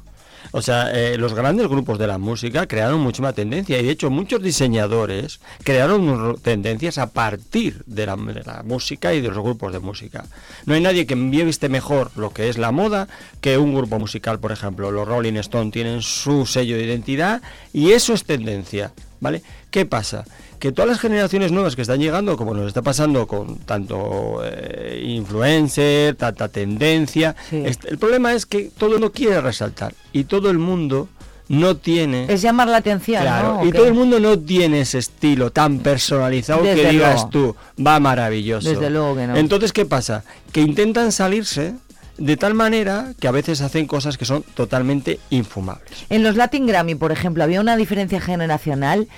O 0.53 0.63
sea, 0.63 0.93
eh, 0.93 1.17
los 1.19 1.35
grandes 1.35 1.69
grupos 1.69 1.99
de 1.99 2.07
la 2.07 2.19
música 2.19 2.67
crearon 2.67 3.01
muchísima 3.01 3.33
tendencia 3.33 3.79
y 3.79 3.85
de 3.85 3.91
hecho 3.91 4.11
muchos 4.11 4.43
diseñadores 4.43 5.41
crearon 5.63 6.39
tendencias 6.43 6.99
a 6.99 7.11
partir 7.11 7.83
de 7.87 8.07
la, 8.07 8.17
de 8.17 8.43
la 8.45 8.63
música 8.65 9.15
y 9.15 9.21
de 9.21 9.29
los 9.29 9.43
grupos 9.43 9.73
de 9.73 9.81
música. 9.81 10.25
No 10.67 10.75
hay 10.75 10.81
nadie 10.81 11.07
que 11.07 11.15
viste 11.15 11.69
mejor 11.69 12.11
lo 12.17 12.33
que 12.33 12.49
es 12.49 12.59
la 12.59 12.73
moda 12.73 13.09
que 13.41 13.59
un 13.59 13.75
grupo 13.75 13.99
musical, 13.99 14.39
por 14.41 14.53
ejemplo. 14.53 14.91
Los 14.91 15.09
Rolling 15.09 15.35
Stone 15.35 15.71
tienen 15.71 16.03
su 16.03 16.47
sello 16.47 16.77
de 16.77 16.85
identidad 16.85 17.43
y 17.73 17.93
eso 17.93 18.15
es 18.15 18.25
tendencia, 18.25 18.93
¿vale? 19.21 19.43
¿Qué 19.71 19.87
pasa? 19.87 20.25
Que 20.65 20.73
todas 20.73 20.89
las 20.89 20.99
generaciones 20.99 21.53
nuevas 21.53 21.77
que 21.77 21.83
están 21.83 22.01
llegando, 22.01 22.39
como 22.39 22.55
nos 22.55 22.69
está 22.69 22.81
pasando 22.81 23.27
con 23.27 23.59
tanto 23.59 24.41
eh, 24.43 24.99
influencer, 25.05 26.15
tanta 26.15 26.49
tendencia, 26.49 27.37
el 27.53 27.99
problema 27.99 28.33
es 28.33 28.47
que 28.47 28.71
todo 28.75 28.93
mundo 28.93 29.13
quiere 29.13 29.43
resaltar 29.43 29.93
y 30.15 30.25
todo 30.25 30.49
el 30.49 30.57
mundo 30.57 31.11
no 31.49 31.77
tiene... 31.77 32.33
Es 32.33 32.41
llamar 32.41 32.69
la 32.69 32.79
atención, 32.79 33.21
Claro, 33.21 33.57
¿no? 33.57 33.61
¿O 33.61 33.67
y 33.67 33.73
todo 33.73 33.85
el 33.85 33.93
mundo 33.93 34.19
no 34.21 34.39
tiene 34.39 34.81
ese 34.81 35.01
estilo 35.01 35.51
tan 35.51 35.81
personalizado 35.81 36.63
Desde 36.63 36.81
que 36.81 36.89
digas 36.93 37.15
luego. 37.15 37.29
tú, 37.29 37.85
va 37.87 38.01
maravilloso. 38.01 38.67
Desde 38.67 38.89
luego 38.89 39.17
que 39.17 39.27
no. 39.27 39.37
Entonces, 39.37 39.71
¿qué 39.71 39.85
pasa? 39.85 40.25
Que 40.51 40.63
intentan 40.63 41.13
salirse 41.13 41.75
de 42.17 42.39
tal 42.39 42.55
manera 42.55 43.13
que 43.21 43.29
a 43.29 43.33
veces 43.33 43.61
hacen 43.61 43.87
cosas 43.87 44.17
que 44.17 44.25
son 44.25 44.43
totalmente 44.55 45.21
infumables. 45.29 46.07
En 46.09 46.23
los 46.23 46.37
Latin 46.37 46.67
Grammy, 46.67 46.95
por 46.95 47.13
ejemplo, 47.13 47.45
había 47.45 47.61
una 47.61 47.77
diferencia 47.77 48.19
generacional 48.19 49.09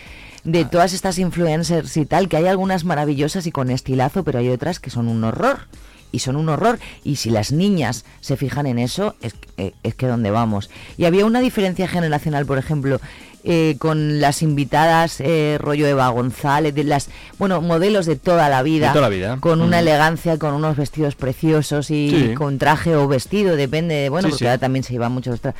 de 0.46 0.60
Ah. 0.60 0.70
todas 0.70 0.92
estas 0.94 1.18
influencers 1.18 1.96
y 1.98 2.06
tal, 2.06 2.28
que 2.30 2.38
hay 2.38 2.46
algunas 2.46 2.84
maravillosas 2.84 3.46
y 3.46 3.52
con 3.52 3.70
estilazo, 3.70 4.24
pero 4.24 4.38
hay 4.38 4.48
otras 4.48 4.80
que 4.80 4.88
son 4.90 5.08
un 5.08 5.22
horror. 5.24 5.58
Y 6.12 6.20
son 6.20 6.36
un 6.36 6.48
horror. 6.48 6.78
Y 7.04 7.16
si 7.16 7.28
las 7.30 7.50
niñas 7.52 8.04
se 8.20 8.36
fijan 8.36 8.66
en 8.66 8.78
eso, 8.78 9.16
es, 9.20 9.34
que- 9.34 9.48
eh, 9.58 9.72
es 9.82 9.94
que 9.96 10.06
dónde 10.06 10.30
vamos. 10.30 10.70
Y 10.96 11.04
había 11.04 11.26
una 11.26 11.40
diferencia 11.40 11.88
generacional, 11.88 12.46
por 12.46 12.56
ejemplo, 12.58 13.00
eh, 13.48 13.76
con 13.78 14.20
las 14.20 14.40
invitadas, 14.42 15.20
eh, 15.20 15.58
rollo 15.60 15.86
Eva 15.86 16.08
González, 16.08 16.74
de 16.74 16.84
las, 16.84 17.08
bueno, 17.38 17.60
modelos 17.60 18.06
de 18.06 18.16
toda 18.16 18.48
la 18.48 18.62
vida. 18.62 18.86
De 18.88 18.92
toda 18.94 19.02
la 19.10 19.14
vida. 19.14 19.36
Con 19.40 19.60
una 19.60 19.80
elegancia, 19.80 20.38
con 20.38 20.54
unos 20.54 20.76
vestidos 20.76 21.16
preciosos 21.16 21.90
y 21.90 22.10
Sí. 22.10 22.34
con 22.34 22.58
traje 22.58 22.96
o 22.96 23.06
vestido, 23.08 23.54
depende, 23.56 23.94
de- 23.94 24.08
bueno, 24.08 24.28
Sí, 24.28 24.30
porque 24.32 24.44
sí. 24.44 24.48
ahora 24.48 24.58
también 24.58 24.84
se 24.84 24.92
lleva 24.92 25.08
mucho 25.08 25.30
los 25.30 25.42
tra- 25.42 25.54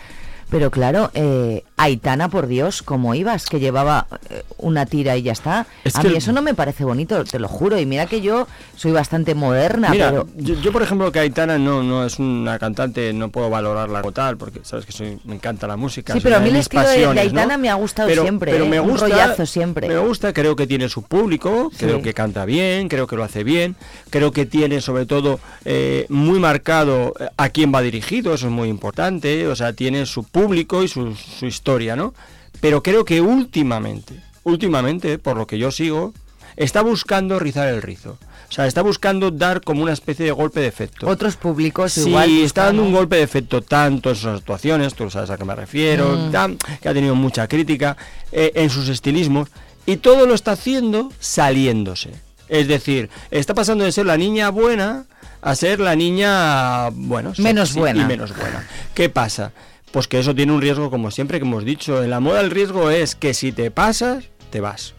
Pero 0.49 0.71
claro, 0.71 1.11
eh, 1.15 1.65
Aitana, 1.77 2.29
por 2.29 2.47
Dios, 2.47 2.83
¿cómo 2.83 3.15
ibas? 3.17 3.47
Que 3.47 3.59
llevaba 3.59 4.07
eh, 4.31 4.45
una 4.59 4.87
tira 4.87 5.17
y 5.17 5.23
ya 5.23 5.33
está. 5.33 5.67
Es 5.85 5.97
a 5.97 6.03
mí 6.03 6.11
el- 6.11 6.17
eso 6.17 6.33
no 6.33 6.41
me 6.41 6.55
parece 6.55 6.85
bonito, 6.85 7.25
te 7.25 7.39
lo 7.41 7.49
juro. 7.49 7.79
Y 7.81 7.85
mira 7.85 8.07
que 8.07 8.21
yo 8.21 8.47
soy 8.77 8.93
bastante 8.93 9.35
moderna, 9.35 9.91
Mira, 9.91 10.11
pero... 10.11 10.29
yo, 10.37 10.55
yo, 10.61 10.71
por 10.73 10.83
ejemplo 10.83 11.11
que 11.11 11.19
Aitana 11.19 11.59
no, 11.59 11.83
no 11.83 12.07
es 12.07 12.21
una 12.21 12.59
cantante, 12.61 13.13
no 13.13 13.29
puedo 13.31 13.51
valorarla 13.51 14.03
como 14.03 14.13
tal, 14.13 14.37
porque 14.37 14.61
sabes 14.63 14.87
que 14.87 14.93
soy, 14.93 15.19
me 15.25 15.35
encanta 15.35 15.67
la 15.67 15.77
música. 15.77 16.13
Sí, 16.13 16.21
pero 16.23 16.37
a 16.37 16.41
mí 16.41 16.51
el 16.51 16.57
estilo 16.57 16.83
de- 16.83 16.89
de 16.89 16.95
pasiones, 16.95 17.33
¿no? 17.33 17.41
Aitana 17.41 17.59
me 17.59 17.69
ha 17.69 17.75
gustado 17.75 18.09
Pero- 18.09 18.23
siempre, 18.23 18.53
pero 18.53 18.65
¿eh? 18.67 18.69
me 18.69 18.81
Un 18.81 18.91
gusta, 18.91 19.09
rollazo 19.09 19.47
siempre. 19.47 19.89
Me 19.89 19.99
gusta, 19.99 20.33
creo 20.33 20.55
que 20.55 20.69
tiene 20.69 20.89
su 20.89 21.03
público, 21.03 21.71
Sí. 21.73 21.79
creo 21.87 22.01
que 22.03 22.15
canta 22.15 22.45
bien, 22.45 22.89
creo 22.89 23.09
que 23.09 23.17
lo 23.17 23.25
hace 23.25 23.43
bien, 23.43 23.75
creo 24.11 24.31
que 24.31 24.47
tiene 24.47 24.81
sobre 24.81 25.07
todo 25.07 25.41
eh, 25.65 26.07
muy 26.09 26.39
marcado 26.39 27.15
a 27.37 27.49
quién 27.49 27.75
va 27.75 27.83
dirigido, 27.83 28.33
eso 28.33 28.47
es 28.47 28.53
muy 28.53 28.69
importante, 28.69 29.49
o 29.49 29.57
sea, 29.57 29.73
tiene 29.73 30.07
su 30.07 30.23
público 30.40 30.83
y 30.83 30.88
su, 30.88 31.14
su 31.14 31.46
historia, 31.46 31.96
¿no? 31.96 32.12
Pero 32.61 32.83
creo 32.83 33.05
que 33.05 33.20
últimamente, 33.22 34.14
últimamente, 34.44 35.18
por 35.18 35.37
lo 35.37 35.46
que 35.46 35.57
yo 35.59 35.70
sigo, 35.70 36.12
está 36.57 36.83
buscando 36.83 37.38
rizar 37.38 37.68
el 37.68 37.81
rizo. 37.81 38.18
O 38.49 38.53
sea, 38.53 38.66
está 38.66 38.83
buscando 38.83 39.31
dar 39.31 39.61
como 39.62 39.83
una 39.83 39.92
especie 39.92 40.25
de 40.27 40.33
golpe 40.33 40.61
de 40.61 40.66
efecto. 40.68 41.09
Otros 41.09 41.37
públicos 41.37 41.92
Sí, 41.94 42.09
igual... 42.11 42.31
está 42.42 42.64
dando 42.66 42.83
un 42.83 42.92
golpe 42.92 43.16
de 43.16 43.22
efecto 43.22 43.61
tanto 43.62 44.11
en 44.11 44.16
sus 44.16 44.27
actuaciones, 44.27 44.94
tú 44.94 45.11
sabes 45.11 45.31
a 45.31 45.37
qué 45.38 45.44
me 45.44 45.55
refiero, 45.57 46.05
Mm. 46.16 46.31
tan- 46.31 46.59
que 46.81 46.88
ha 46.88 46.94
tenido 46.94 47.14
mucha 47.14 47.49
crítica 47.49 47.96
eh, 48.31 48.53
en 48.55 48.68
sus 48.70 48.88
estilismos, 48.88 49.49
y 49.87 49.96
todo 49.96 50.27
lo 50.27 50.35
está 50.35 50.53
haciendo 50.53 51.11
saliéndose. 51.18 52.11
Es 52.49 52.68
decir, 52.68 53.09
está 53.31 53.55
pasando 53.55 53.85
de 53.85 53.90
ser 53.92 54.07
la 54.07 54.16
niña 54.16 54.51
buena 54.51 55.07
a 55.42 55.55
ser 55.55 55.81
la 55.81 55.94
niña, 55.96 56.90
bueno, 56.90 57.33
Menos 57.38 57.75
buena. 57.75 58.03
Y 58.03 58.07
menos 58.07 58.35
buena. 58.37 58.66
¿Qué 58.94 59.09
pasa? 59.09 59.53
Pues 59.92 60.09
que 60.09 60.18
eso 60.18 60.35
tiene 60.35 60.53
un 60.53 60.61
riesgo, 60.61 60.90
como 60.90 61.11
siempre 61.11 61.38
que 61.38 61.46
hemos 61.46 61.64
dicho. 61.64 62.03
En 62.03 62.11
la 62.11 62.20
moda 62.20 62.40
el 62.40 62.51
riesgo 62.51 62.90
es 62.90 63.14
que 63.14 63.35
si 63.35 63.53
te 63.53 63.70
pasas, 63.70 64.31
te 64.51 64.61
vas. 64.61 64.94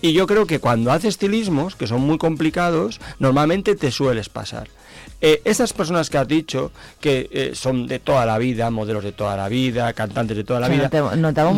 Y 0.00 0.12
yo 0.12 0.26
creo 0.26 0.46
que 0.46 0.58
cuando 0.58 0.90
haces 0.90 1.10
estilismos, 1.10 1.76
que 1.76 1.86
son 1.86 2.00
muy 2.00 2.18
complicados, 2.18 3.00
normalmente 3.20 3.76
te 3.76 3.92
sueles 3.92 4.28
pasar. 4.28 4.68
Eh, 5.20 5.40
esas 5.44 5.72
personas 5.72 6.10
que 6.10 6.18
has 6.18 6.26
dicho, 6.26 6.72
que 7.00 7.28
eh, 7.30 7.52
son 7.54 7.86
de 7.86 8.00
toda 8.00 8.26
la 8.26 8.38
vida, 8.38 8.72
modelos 8.72 9.04
de 9.04 9.12
toda 9.12 9.36
la 9.36 9.48
vida, 9.48 9.92
cantantes 9.92 10.36
de 10.36 10.42
toda 10.42 10.58
la 10.58 10.68
vida, 10.68 10.90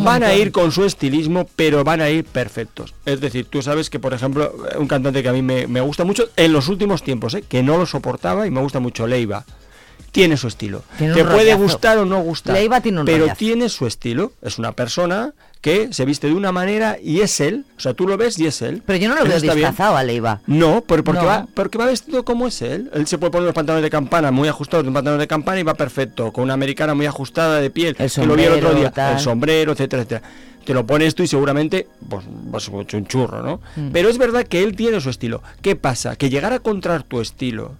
van 0.03 0.21
a 0.23 0.35
ir 0.35 0.51
con 0.51 0.71
su 0.71 0.85
estilismo, 0.85 1.47
pero 1.55 1.83
van 1.83 2.01
a 2.01 2.11
ir 2.11 2.25
perfectos. 2.25 2.93
Es 3.07 3.19
decir, 3.19 3.47
tú 3.47 3.63
sabes 3.63 3.89
que, 3.89 3.99
por 3.99 4.13
ejemplo, 4.13 4.55
un 4.77 4.87
cantante 4.87 5.23
que 5.23 5.29
a 5.29 5.33
mí 5.33 5.41
me, 5.41 5.65
me 5.65 5.81
gusta 5.81 6.03
mucho, 6.03 6.29
en 6.35 6.53
los 6.53 6.67
últimos 6.67 7.01
tiempos, 7.01 7.33
eh, 7.33 7.41
que 7.41 7.63
no 7.63 7.79
lo 7.79 7.87
soportaba 7.87 8.45
y 8.45 8.51
me 8.51 8.61
gusta 8.61 8.79
mucho, 8.79 9.07
Leiva, 9.07 9.45
tiene 10.15 10.37
su 10.37 10.47
estilo. 10.47 10.81
Tiene 10.97 11.13
Te 11.13 11.23
puede 11.25 11.51
rollazo. 11.51 11.61
gustar 11.61 11.97
o 11.97 12.05
no 12.05 12.21
gustar, 12.21 12.55
Leiva 12.55 12.79
tiene 12.81 13.01
un 13.01 13.05
pero 13.05 13.19
rollazo. 13.25 13.37
tiene 13.37 13.69
su 13.69 13.85
estilo. 13.85 14.31
Es 14.41 14.57
una 14.57 14.71
persona 14.71 15.33
que 15.59 15.91
se 15.91 16.05
viste 16.05 16.27
de 16.27 16.33
una 16.33 16.51
manera 16.51 16.97
y 17.03 17.19
es 17.21 17.39
él. 17.41 17.65
O 17.77 17.79
sea, 17.81 17.93
tú 17.93 18.07
lo 18.07 18.15
ves 18.17 18.39
y 18.39 18.45
es 18.47 18.61
él. 18.61 18.81
Pero 18.85 18.97
yo 18.97 19.09
no 19.09 19.15
lo 19.15 19.21
Eso 19.21 19.29
veo 19.31 19.41
bien. 19.41 19.55
disfrazado 19.55 19.97
a 19.97 20.03
Leiva. 20.03 20.39
No, 20.47 20.83
pero 20.87 21.03
porque, 21.03 21.21
No. 21.21 21.27
Va, 21.27 21.47
porque 21.53 21.77
va 21.77 21.85
vestido 21.87 22.23
como 22.23 22.47
es 22.47 22.61
él. 22.61 22.89
Él 22.93 23.07
se 23.07 23.17
puede 23.17 23.31
poner 23.31 23.45
los 23.47 23.55
pantalones 23.55 23.83
de 23.83 23.89
campana 23.89 24.31
muy 24.31 24.47
ajustados, 24.47 24.87
un 24.87 24.93
pantalón 24.93 25.19
de 25.19 25.27
campana 25.27 25.59
y 25.59 25.63
va 25.63 25.73
perfecto. 25.73 26.31
Con 26.31 26.45
una 26.45 26.53
americana 26.53 26.93
muy 26.93 27.07
ajustada 27.07 27.59
de 27.59 27.69
piel. 27.69 27.95
El 27.99 28.09
que 28.09 28.25
lo 28.25 28.35
vi 28.35 28.43
el 28.43 28.53
otro 28.53 28.61
sombrero, 28.69 28.79
día. 28.79 28.91
tal. 28.91 29.13
El 29.15 29.19
sombrero, 29.19 29.71
etcétera, 29.73 30.03
etcétera. 30.03 30.29
Te 30.65 30.73
lo 30.73 30.85
pones 30.87 31.13
tú 31.13 31.21
y 31.23 31.27
seguramente 31.27 31.87
pues 32.09 32.23
vas 32.27 32.67
a 32.69 32.81
hecho 32.81 32.97
un 32.97 33.05
churro, 33.05 33.43
¿no? 33.43 33.59
Mm. 33.75 33.89
Pero 33.91 34.09
es 34.09 34.17
verdad 34.17 34.45
que 34.47 34.63
él 34.63 34.75
tiene 34.75 34.99
su 35.01 35.09
estilo. 35.11 35.43
¿Qué 35.61 35.75
pasa? 35.75 36.15
Que 36.15 36.29
llegar 36.31 36.53
a 36.53 36.55
encontrar 36.55 37.03
tu 37.03 37.21
estilo 37.21 37.73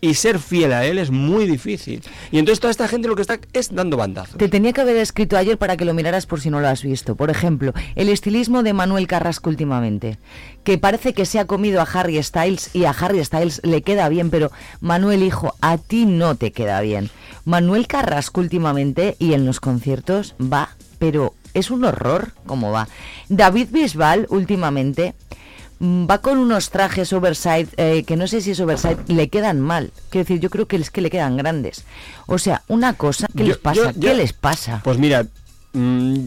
y 0.00 0.14
ser 0.14 0.38
fiel 0.38 0.72
a 0.72 0.84
él 0.84 0.98
es 0.98 1.10
muy 1.10 1.46
difícil. 1.46 2.02
Y 2.30 2.38
entonces 2.38 2.60
toda 2.60 2.70
esta 2.70 2.88
gente 2.88 3.08
lo 3.08 3.16
que 3.16 3.22
está 3.22 3.38
es 3.52 3.74
dando 3.74 3.96
bandazos. 3.96 4.36
Te 4.36 4.48
tenía 4.48 4.72
que 4.72 4.80
haber 4.80 4.96
escrito 4.96 5.36
ayer 5.36 5.58
para 5.58 5.76
que 5.76 5.84
lo 5.84 5.94
miraras 5.94 6.26
por 6.26 6.40
si 6.40 6.50
no 6.50 6.60
lo 6.60 6.68
has 6.68 6.82
visto. 6.82 7.16
Por 7.16 7.30
ejemplo, 7.30 7.72
el 7.96 8.08
estilismo 8.08 8.62
de 8.62 8.72
Manuel 8.72 9.06
Carrasco 9.06 9.50
últimamente, 9.50 10.18
que 10.64 10.78
parece 10.78 11.14
que 11.14 11.26
se 11.26 11.38
ha 11.38 11.46
comido 11.46 11.80
a 11.80 11.88
Harry 11.92 12.22
Styles 12.22 12.70
y 12.74 12.84
a 12.84 12.90
Harry 12.90 13.24
Styles 13.24 13.60
le 13.64 13.82
queda 13.82 14.08
bien, 14.08 14.30
pero 14.30 14.50
Manuel 14.80 15.22
hijo, 15.22 15.54
a 15.60 15.78
ti 15.78 16.06
no 16.06 16.36
te 16.36 16.52
queda 16.52 16.80
bien. 16.80 17.10
Manuel 17.44 17.86
Carrasco 17.86 18.40
últimamente 18.40 19.16
y 19.18 19.32
en 19.32 19.46
los 19.46 19.60
conciertos 19.60 20.34
va, 20.40 20.76
pero 20.98 21.34
es 21.54 21.70
un 21.70 21.84
horror 21.84 22.32
cómo 22.46 22.70
va. 22.70 22.88
David 23.28 23.68
Bisbal 23.70 24.26
últimamente 24.30 25.14
va 25.80 26.18
con 26.18 26.38
unos 26.38 26.70
trajes 26.70 27.12
oversize 27.12 27.68
eh, 27.76 28.02
que 28.04 28.16
no 28.16 28.26
sé 28.26 28.40
si 28.40 28.50
es 28.52 28.60
oversize, 28.60 28.96
le 29.06 29.28
quedan 29.28 29.60
mal. 29.60 29.92
Quiero 30.10 30.24
decir, 30.24 30.40
yo 30.40 30.50
creo 30.50 30.66
que 30.66 30.76
es 30.76 30.90
que 30.90 31.00
le 31.00 31.10
quedan 31.10 31.36
grandes. 31.36 31.84
O 32.26 32.38
sea, 32.38 32.62
una 32.68 32.94
cosa, 32.94 33.26
¿qué 33.36 33.44
Yo- 33.44 33.48
les 33.48 33.58
pasa? 33.58 33.92
yo- 33.92 34.00
¿Qué 34.00 34.14
les 34.14 34.32
pasa? 34.32 34.80
Pues 34.82 34.98
mira, 34.98 35.26
mm, 35.72 36.18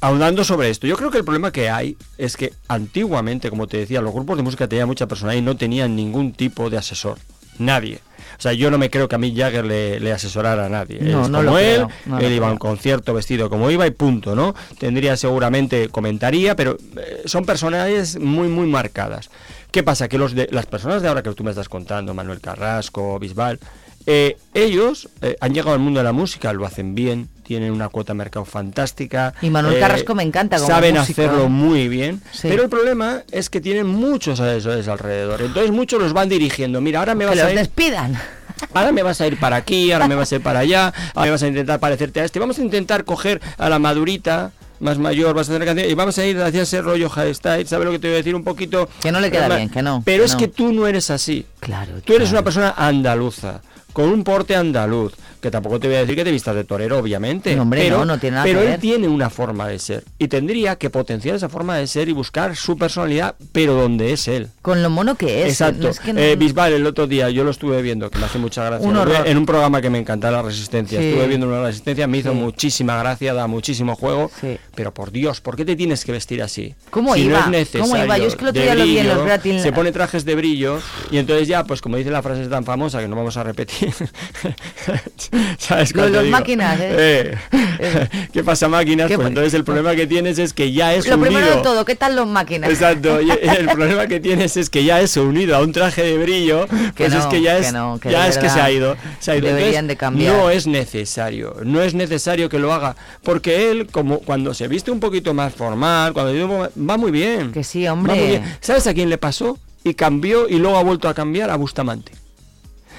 ahondando 0.00 0.44
sobre 0.44 0.70
esto, 0.70 0.86
yo 0.86 0.96
creo 0.96 1.10
que 1.10 1.18
el 1.18 1.24
problema 1.24 1.50
que 1.50 1.70
hay 1.70 1.96
es 2.18 2.36
que 2.36 2.52
antiguamente, 2.68 3.50
como 3.50 3.66
te 3.66 3.78
decía, 3.78 4.00
los 4.00 4.12
grupos 4.14 4.36
de 4.36 4.42
música 4.42 4.68
tenían 4.68 4.86
mucha 4.88 5.06
personalidad 5.08 5.42
y 5.42 5.44
no 5.44 5.56
tenían 5.56 5.96
ningún 5.96 6.32
tipo 6.32 6.70
de 6.70 6.78
asesor. 6.78 7.18
Nadie. 7.58 8.00
O 8.38 8.42
sea, 8.42 8.52
yo 8.52 8.70
no 8.70 8.78
me 8.78 8.90
creo 8.90 9.08
que 9.08 9.14
a 9.14 9.18
mí 9.18 9.34
Jagger 9.34 9.64
le, 9.64 10.00
le 10.00 10.12
asesorara 10.12 10.66
a 10.66 10.68
nadie. 10.68 11.00
No, 11.00 11.22
es 11.22 11.28
no 11.28 11.38
como 11.38 11.58
él, 11.58 11.74
creo, 11.74 11.90
no 12.06 12.20
lo 12.20 12.26
él 12.26 12.32
iba 12.32 12.48
a 12.48 12.52
un 12.52 12.58
concierto 12.58 13.14
vestido 13.14 13.50
como 13.50 13.70
iba 13.70 13.86
y 13.86 13.90
punto, 13.90 14.34
¿no? 14.34 14.54
Tendría 14.78 15.16
seguramente, 15.16 15.88
comentaría, 15.88 16.56
pero 16.56 16.76
eh, 16.96 17.22
son 17.26 17.44
personalidades 17.44 18.18
muy, 18.18 18.48
muy 18.48 18.66
marcadas. 18.66 19.30
¿Qué 19.70 19.82
pasa? 19.82 20.08
Que 20.08 20.18
los 20.18 20.34
de, 20.34 20.48
las 20.52 20.66
personas 20.66 21.02
de 21.02 21.08
ahora 21.08 21.22
que 21.22 21.32
tú 21.32 21.42
me 21.42 21.50
estás 21.50 21.68
contando, 21.68 22.14
Manuel 22.14 22.40
Carrasco, 22.40 23.18
Bisbal, 23.18 23.58
eh, 24.06 24.36
ellos 24.52 25.08
eh, 25.22 25.36
han 25.40 25.54
llegado 25.54 25.72
al 25.74 25.78
mundo 25.80 26.00
de 26.00 26.04
la 26.04 26.12
música, 26.12 26.52
lo 26.52 26.66
hacen 26.66 26.94
bien, 26.94 27.28
tienen 27.42 27.72
una 27.72 27.88
cuota 27.88 28.12
de 28.12 28.18
mercado 28.18 28.44
fantástica. 28.44 29.34
Y 29.42 29.50
Manuel 29.50 29.76
eh, 29.76 29.80
Carrasco 29.80 30.14
me 30.14 30.22
encanta 30.22 30.56
como 30.56 30.68
Saben 30.68 30.96
músico, 30.96 31.22
hacerlo 31.22 31.48
muy 31.48 31.88
bien, 31.88 32.20
Sí. 32.32 32.48
pero 32.48 32.62
el 32.64 32.68
problema 32.68 33.22
es 33.30 33.50
que 33.50 33.60
tienen 33.60 33.86
muchos 33.86 34.40
asesores 34.40 34.88
alrededor. 34.88 35.42
Entonces 35.42 35.70
muchos 35.72 36.00
los 36.00 36.12
van 36.12 36.28
dirigiendo. 36.28 36.80
Mira, 36.80 37.00
ahora 37.00 37.14
me 37.14 37.24
Que 37.24 37.28
vas 37.30 37.36
los 37.38 37.46
a 37.46 37.52
ir... 37.52 37.58
despidan. 37.58 38.18
Ahora 38.72 38.92
me 38.92 39.02
vas 39.02 39.20
a 39.20 39.26
ir 39.26 39.38
para 39.40 39.56
aquí, 39.56 39.90
ahora 39.90 40.06
me 40.06 40.14
vas 40.14 40.30
a 40.30 40.36
ir 40.36 40.40
para 40.40 40.60
allá, 40.60 40.92
ahora 41.14 41.24
me 41.26 41.30
vas 41.32 41.42
a 41.42 41.48
intentar 41.48 41.80
parecerte 41.80 42.20
a 42.20 42.24
este. 42.24 42.38
Vamos 42.38 42.56
a 42.58 42.62
intentar 42.62 43.04
coger 43.04 43.40
a 43.58 43.68
la 43.68 43.80
madurita 43.80 44.52
más 44.78 44.96
mayor, 44.96 45.34
vas 45.34 45.48
a 45.50 45.54
hacer 45.54 45.64
canción 45.66 45.90
y 45.90 45.94
vamos 45.94 46.16
a 46.18 46.24
ir 46.24 46.40
hacia 46.40 46.62
ese 46.62 46.80
rollo 46.80 47.10
hairstyle, 47.14 47.66
¿sabes 47.66 47.84
lo 47.84 47.90
que 47.90 47.98
te 47.98 48.06
voy 48.06 48.14
a 48.14 48.18
decir? 48.18 48.34
Un 48.34 48.44
poquito... 48.44 48.88
Que 49.02 49.10
no 49.10 49.18
le 49.20 49.30
queda 49.32 49.48
bien, 49.56 49.68
que 49.70 49.82
no, 49.82 50.02
Pero 50.04 50.22
que 50.22 50.26
es 50.26 50.32
no. 50.34 50.38
que 50.38 50.48
tú 50.48 50.72
no 50.72 50.86
eres 50.86 51.10
así. 51.10 51.44
Claro. 51.58 52.00
Tú 52.04 52.14
eres 52.14 52.30
una 52.30 52.42
persona 52.42 52.74
andaluza, 52.76 53.60
con 53.94 54.10
un 54.10 54.22
porte 54.24 54.54
andaluz, 54.54 55.14
que 55.40 55.50
tampoco 55.50 55.80
te 55.80 55.86
voy 55.86 55.96
a 55.96 56.00
decir 56.00 56.14
que 56.16 56.24
te 56.24 56.30
vistas 56.30 56.54
de 56.54 56.64
torero, 56.64 56.98
obviamente. 56.98 57.54
No, 57.56 57.62
hombre, 57.62 57.80
pero, 57.82 57.98
no, 58.00 58.04
no 58.04 58.18
tiene 58.18 58.34
nada 58.34 58.44
pero 58.44 58.58
que 58.60 58.64
él 58.66 58.70
ver. 58.72 58.80
tiene 58.80 59.08
una 59.08 59.30
forma 59.30 59.66
de 59.68 59.78
ser 59.78 60.04
y 60.18 60.28
tendría 60.28 60.76
que 60.76 60.90
potenciar 60.90 61.36
esa 61.36 61.48
forma 61.48 61.76
de 61.76 61.86
ser 61.86 62.08
y 62.08 62.12
buscar 62.12 62.54
su 62.56 62.76
personalidad, 62.76 63.34
pero 63.52 63.74
donde 63.74 64.12
es 64.12 64.26
él. 64.28 64.48
Con 64.62 64.82
lo 64.82 64.90
mono 64.90 65.14
que 65.14 65.42
es. 65.44 65.48
Exacto. 65.52 65.88
es 65.88 66.00
que 66.00 66.10
Eh, 66.16 66.36
Bisbal, 66.36 66.72
el 66.74 66.86
otro 66.86 67.06
día 67.06 67.30
yo 67.30 67.44
lo 67.44 67.50
estuve 67.50 67.80
viendo, 67.82 68.10
que 68.10 68.18
me 68.18 68.24
hace 68.26 68.38
mucha 68.38 68.64
gracia. 68.64 68.86
Un. 68.88 68.96
En 69.26 69.38
un 69.38 69.46
programa 69.46 69.80
que 69.80 69.90
me 69.90 69.98
encanta, 69.98 70.30
La 70.30 70.42
Resistencia. 70.42 70.98
Sí. 71.00 71.06
Estuve 71.08 71.26
viendo 71.28 71.46
una 71.46 71.62
Resistencia, 71.62 72.06
me 72.06 72.18
hizo 72.18 72.32
Sí. 72.32 72.36
muchísima 72.36 72.98
gracia, 72.98 73.32
da 73.34 73.46
muchísimo 73.46 73.94
juego. 73.94 74.30
Pero 74.74 74.92
por 74.92 75.12
Dios, 75.12 75.40
¿por 75.40 75.56
qué 75.56 75.64
te 75.64 75.76
tienes 75.76 76.04
que 76.04 76.10
vestir 76.12 76.42
así? 76.42 76.74
¿Cómo 76.90 77.14
si 77.14 77.22
iba? 77.22 77.38
no 77.40 77.44
es 77.44 77.50
necesario. 77.50 77.86
¿Cómo 77.92 78.04
iba? 78.04 78.18
Yo 78.18 78.26
es 78.26 78.34
que 78.36 78.44
lo 78.44 78.50
en 78.50 78.66
los 78.66 78.74
brillo, 78.86 79.24
Gratin- 79.26 79.60
Se 79.60 79.72
pone 79.72 79.92
trajes 79.92 80.24
de 80.24 80.34
brillo 80.34 80.80
y 81.10 81.18
entonces 81.18 81.46
ya, 81.46 81.64
pues 81.64 81.80
como 81.80 81.96
dice 81.96 82.10
la 82.10 82.22
frase 82.22 82.46
tan 82.48 82.64
famosa 82.64 83.00
que 83.00 83.06
no 83.08 83.14
vamos 83.16 83.36
a 83.36 83.42
repetir. 83.44 83.83
¿Sabes 85.58 85.94
Lo 85.94 86.08
los 86.08 86.22
digo? 86.22 86.30
máquinas, 86.30 86.78
¿eh? 86.80 87.34
Eh, 87.50 88.08
¿Qué 88.32 88.44
pasa, 88.44 88.68
máquinas? 88.68 89.08
¿Qué 89.08 89.16
Pues 89.16 89.28
entonces 89.28 89.54
el 89.54 89.64
problema 89.64 89.94
que 89.94 90.06
tienes 90.06 90.38
es 90.38 90.52
que 90.52 90.72
ya 90.72 90.94
es 90.94 91.06
Lo 91.06 91.16
unido. 91.16 91.30
primero 91.30 91.56
de 91.56 91.62
todo, 91.62 91.84
¿qué 91.84 91.94
tal 91.96 92.16
los 92.16 92.26
máquinas? 92.26 92.70
Exacto, 92.70 93.20
y 93.20 93.30
el 93.42 93.66
problema 93.68 94.06
que 94.06 94.20
tienes 94.20 94.56
es 94.56 94.70
que 94.70 94.84
ya 94.84 95.00
es 95.00 95.16
unido 95.16 95.56
a 95.56 95.60
un 95.60 95.72
traje 95.72 96.02
de 96.02 96.18
brillo, 96.18 96.66
Que 96.94 97.04
pues 97.06 97.14
es 97.14 97.26
que 97.26 97.42
ya 97.42 97.56
que 97.56 97.66
es, 97.66 97.72
no, 97.72 97.98
que 98.00 98.10
ya 98.10 98.24
de 98.24 98.30
es 98.30 98.38
que 98.38 98.48
se 98.48 98.60
ha 98.60 98.70
ido. 98.70 98.96
Se 99.20 99.32
ha 99.32 99.36
ido. 99.36 99.46
deberían 99.48 99.68
Entonces, 99.84 99.88
de 99.88 99.96
cambiar. 99.96 100.34
No 100.36 100.50
es 100.50 100.66
necesario, 100.66 101.56
no 101.64 101.82
es 101.82 101.94
necesario 101.94 102.48
que 102.48 102.58
lo 102.58 102.72
haga, 102.72 102.96
porque 103.22 103.70
él, 103.70 103.86
como 103.90 104.20
cuando 104.20 104.54
se 104.54 104.68
viste 104.68 104.90
un 104.90 105.00
poquito 105.00 105.34
más 105.34 105.54
formal, 105.54 106.12
cuando 106.12 106.70
va 106.78 106.96
muy 106.96 107.10
bien. 107.10 107.52
Que 107.52 107.64
sí, 107.64 107.84
Va 107.84 107.92
hombre. 107.92 108.14
muy 108.14 108.26
bien. 108.26 108.56
¿Sabes 108.60 108.86
a 108.86 108.94
quién 108.94 109.08
le 109.10 109.18
pasó? 109.18 109.58
Y 109.82 109.94
cambió 109.94 110.48
y 110.48 110.54
luego 110.56 110.78
ha 110.78 110.82
vuelto 110.82 111.08
a 111.08 111.14
cambiar 111.14 111.50
a 111.50 111.56
Bustamante. 111.56 112.12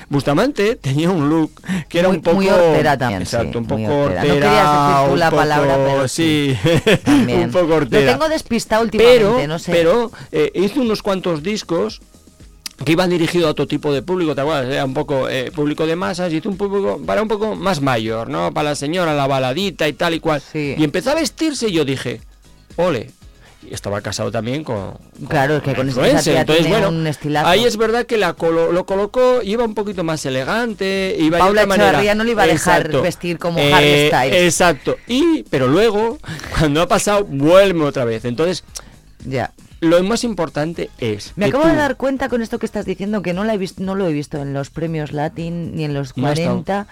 Bustamante 0.10 0.76
tenía 0.76 1.10
un 1.10 1.30
look 1.30 1.52
que 1.90 2.00
era 2.00 2.08
Muy- 2.10 2.18
un 2.18 2.24
poco 2.24 2.36
muy 2.38 2.50
hortera 2.50 2.98
también, 2.98 3.22
exacto, 3.24 3.52
sí, 3.54 3.58
un 3.58 3.66
poco 3.66 3.82
hortera. 3.84 4.22
hortera, 4.22 4.24
No 4.28 4.34
querías 4.34 4.72
decir 4.72 5.10
tú 5.12 5.16
la 5.18 5.30
poco- 5.30 5.42
palabra, 5.42 5.78
pero 5.86 6.08
sí, 6.08 6.58
un 7.08 7.52
poco 7.52 7.74
hortera. 7.76 8.06
Lo 8.06 8.12
tengo 8.20 8.30
despistado 8.30 8.84
últimamente, 8.84 9.20
pero, 9.26 9.48
no 9.48 9.60
sé. 9.60 9.72
pero 9.72 10.12
eh, 10.32 10.52
hizo 10.56 10.82
unos 10.82 11.02
cuantos 11.02 11.42
discos 11.44 12.02
que 12.84 12.92
iban 12.92 13.10
dirigidos 13.10 13.48
a 13.48 13.52
otro 13.52 13.68
tipo 13.68 13.94
de 13.94 14.02
público, 14.02 14.36
¿te 14.36 14.42
acuerdas? 14.42 14.66
Era 14.72 14.84
un 14.86 14.94
poco 14.94 15.30
eh, 15.30 15.50
público 15.56 15.88
de 15.88 15.96
masas 15.96 16.32
y 16.34 16.38
hizo 16.38 16.50
un 16.50 16.58
público 16.58 17.02
para 17.06 17.22
un 17.22 17.28
poco 17.30 17.56
más 17.56 17.80
mayor, 17.82 18.30
¿no? 18.30 18.54
Para 18.54 18.72
la 18.72 18.76
señora, 18.76 19.14
la 19.14 19.28
baladita 19.28 19.88
y 19.88 19.94
tal 19.94 20.14
y 20.14 20.20
cual. 20.20 20.42
Y 20.54 20.84
empezó 20.84 21.12
a 21.12 21.16
vestirse 21.16 21.70
y 21.70 21.72
yo 21.72 21.86
dije, 21.86 22.20
ole. 22.76 23.12
Estaba 23.72 24.02
casado 24.02 24.32
también 24.32 24.64
con, 24.64 24.94
con 24.94 25.28
Claro, 25.28 25.58
es 25.58 25.64
que 25.64 25.74
con 25.76 25.90
esa 25.90 26.40
Entonces, 26.42 26.68
bueno, 26.68 26.90
un 26.90 27.08
ahí 27.46 27.64
es 27.66 27.78
verdad 27.78 28.06
que 28.06 28.18
la 28.18 28.34
colo- 28.36 28.72
lo 28.72 28.86
colocó, 28.86 29.42
iba 29.44 29.64
un 29.64 29.74
poquito 29.76 30.04
más 30.04 30.26
elegante, 30.26 31.16
iba 31.20 31.38
Paula 31.40 31.62
de 31.62 31.68
otra 31.74 31.88
manera. 31.92 32.16
No 32.16 32.24
le 32.24 32.32
iba 32.32 32.44
a 32.44 32.48
dejar 32.48 32.78
Exacto. 32.82 33.02
vestir 33.02 33.38
como 33.40 33.60
Eh, 33.60 33.74
Harry 33.74 34.08
Styles. 34.08 34.44
Exacto. 34.44 34.96
Y, 35.08 35.44
pero 35.50 35.68
luego, 35.68 36.18
cuando 36.60 36.82
ha 36.82 36.88
pasado, 36.88 37.26
vuelve 37.26 37.84
otra 37.84 38.06
vez. 38.06 38.26
Entonces, 38.26 38.64
ya. 39.26 39.52
Lo 39.82 40.02
más 40.04 40.24
importante 40.24 40.90
es. 41.00 41.34
Me 41.36 41.46
acabo 41.46 41.64
tú- 41.64 41.70
de 41.70 41.76
dar 41.76 41.96
cuenta 41.98 42.30
con 42.30 42.42
esto 42.42 42.58
que 42.60 42.66
estás 42.66 42.86
diciendo 42.86 43.22
que 43.22 43.34
no, 43.34 43.44
la 43.44 43.54
he 43.54 43.58
visto, 43.58 43.84
no 43.84 43.94
lo 43.94 44.08
he 44.08 44.14
visto 44.14 44.42
en 44.42 44.54
los 44.54 44.70
premios 44.70 45.12
Latin 45.12 45.76
ni 45.76 45.84
en 45.84 45.94
los 45.94 46.16
No 46.18 46.28
ha 46.28 46.32
estado. 46.32 46.50
40 46.64 46.88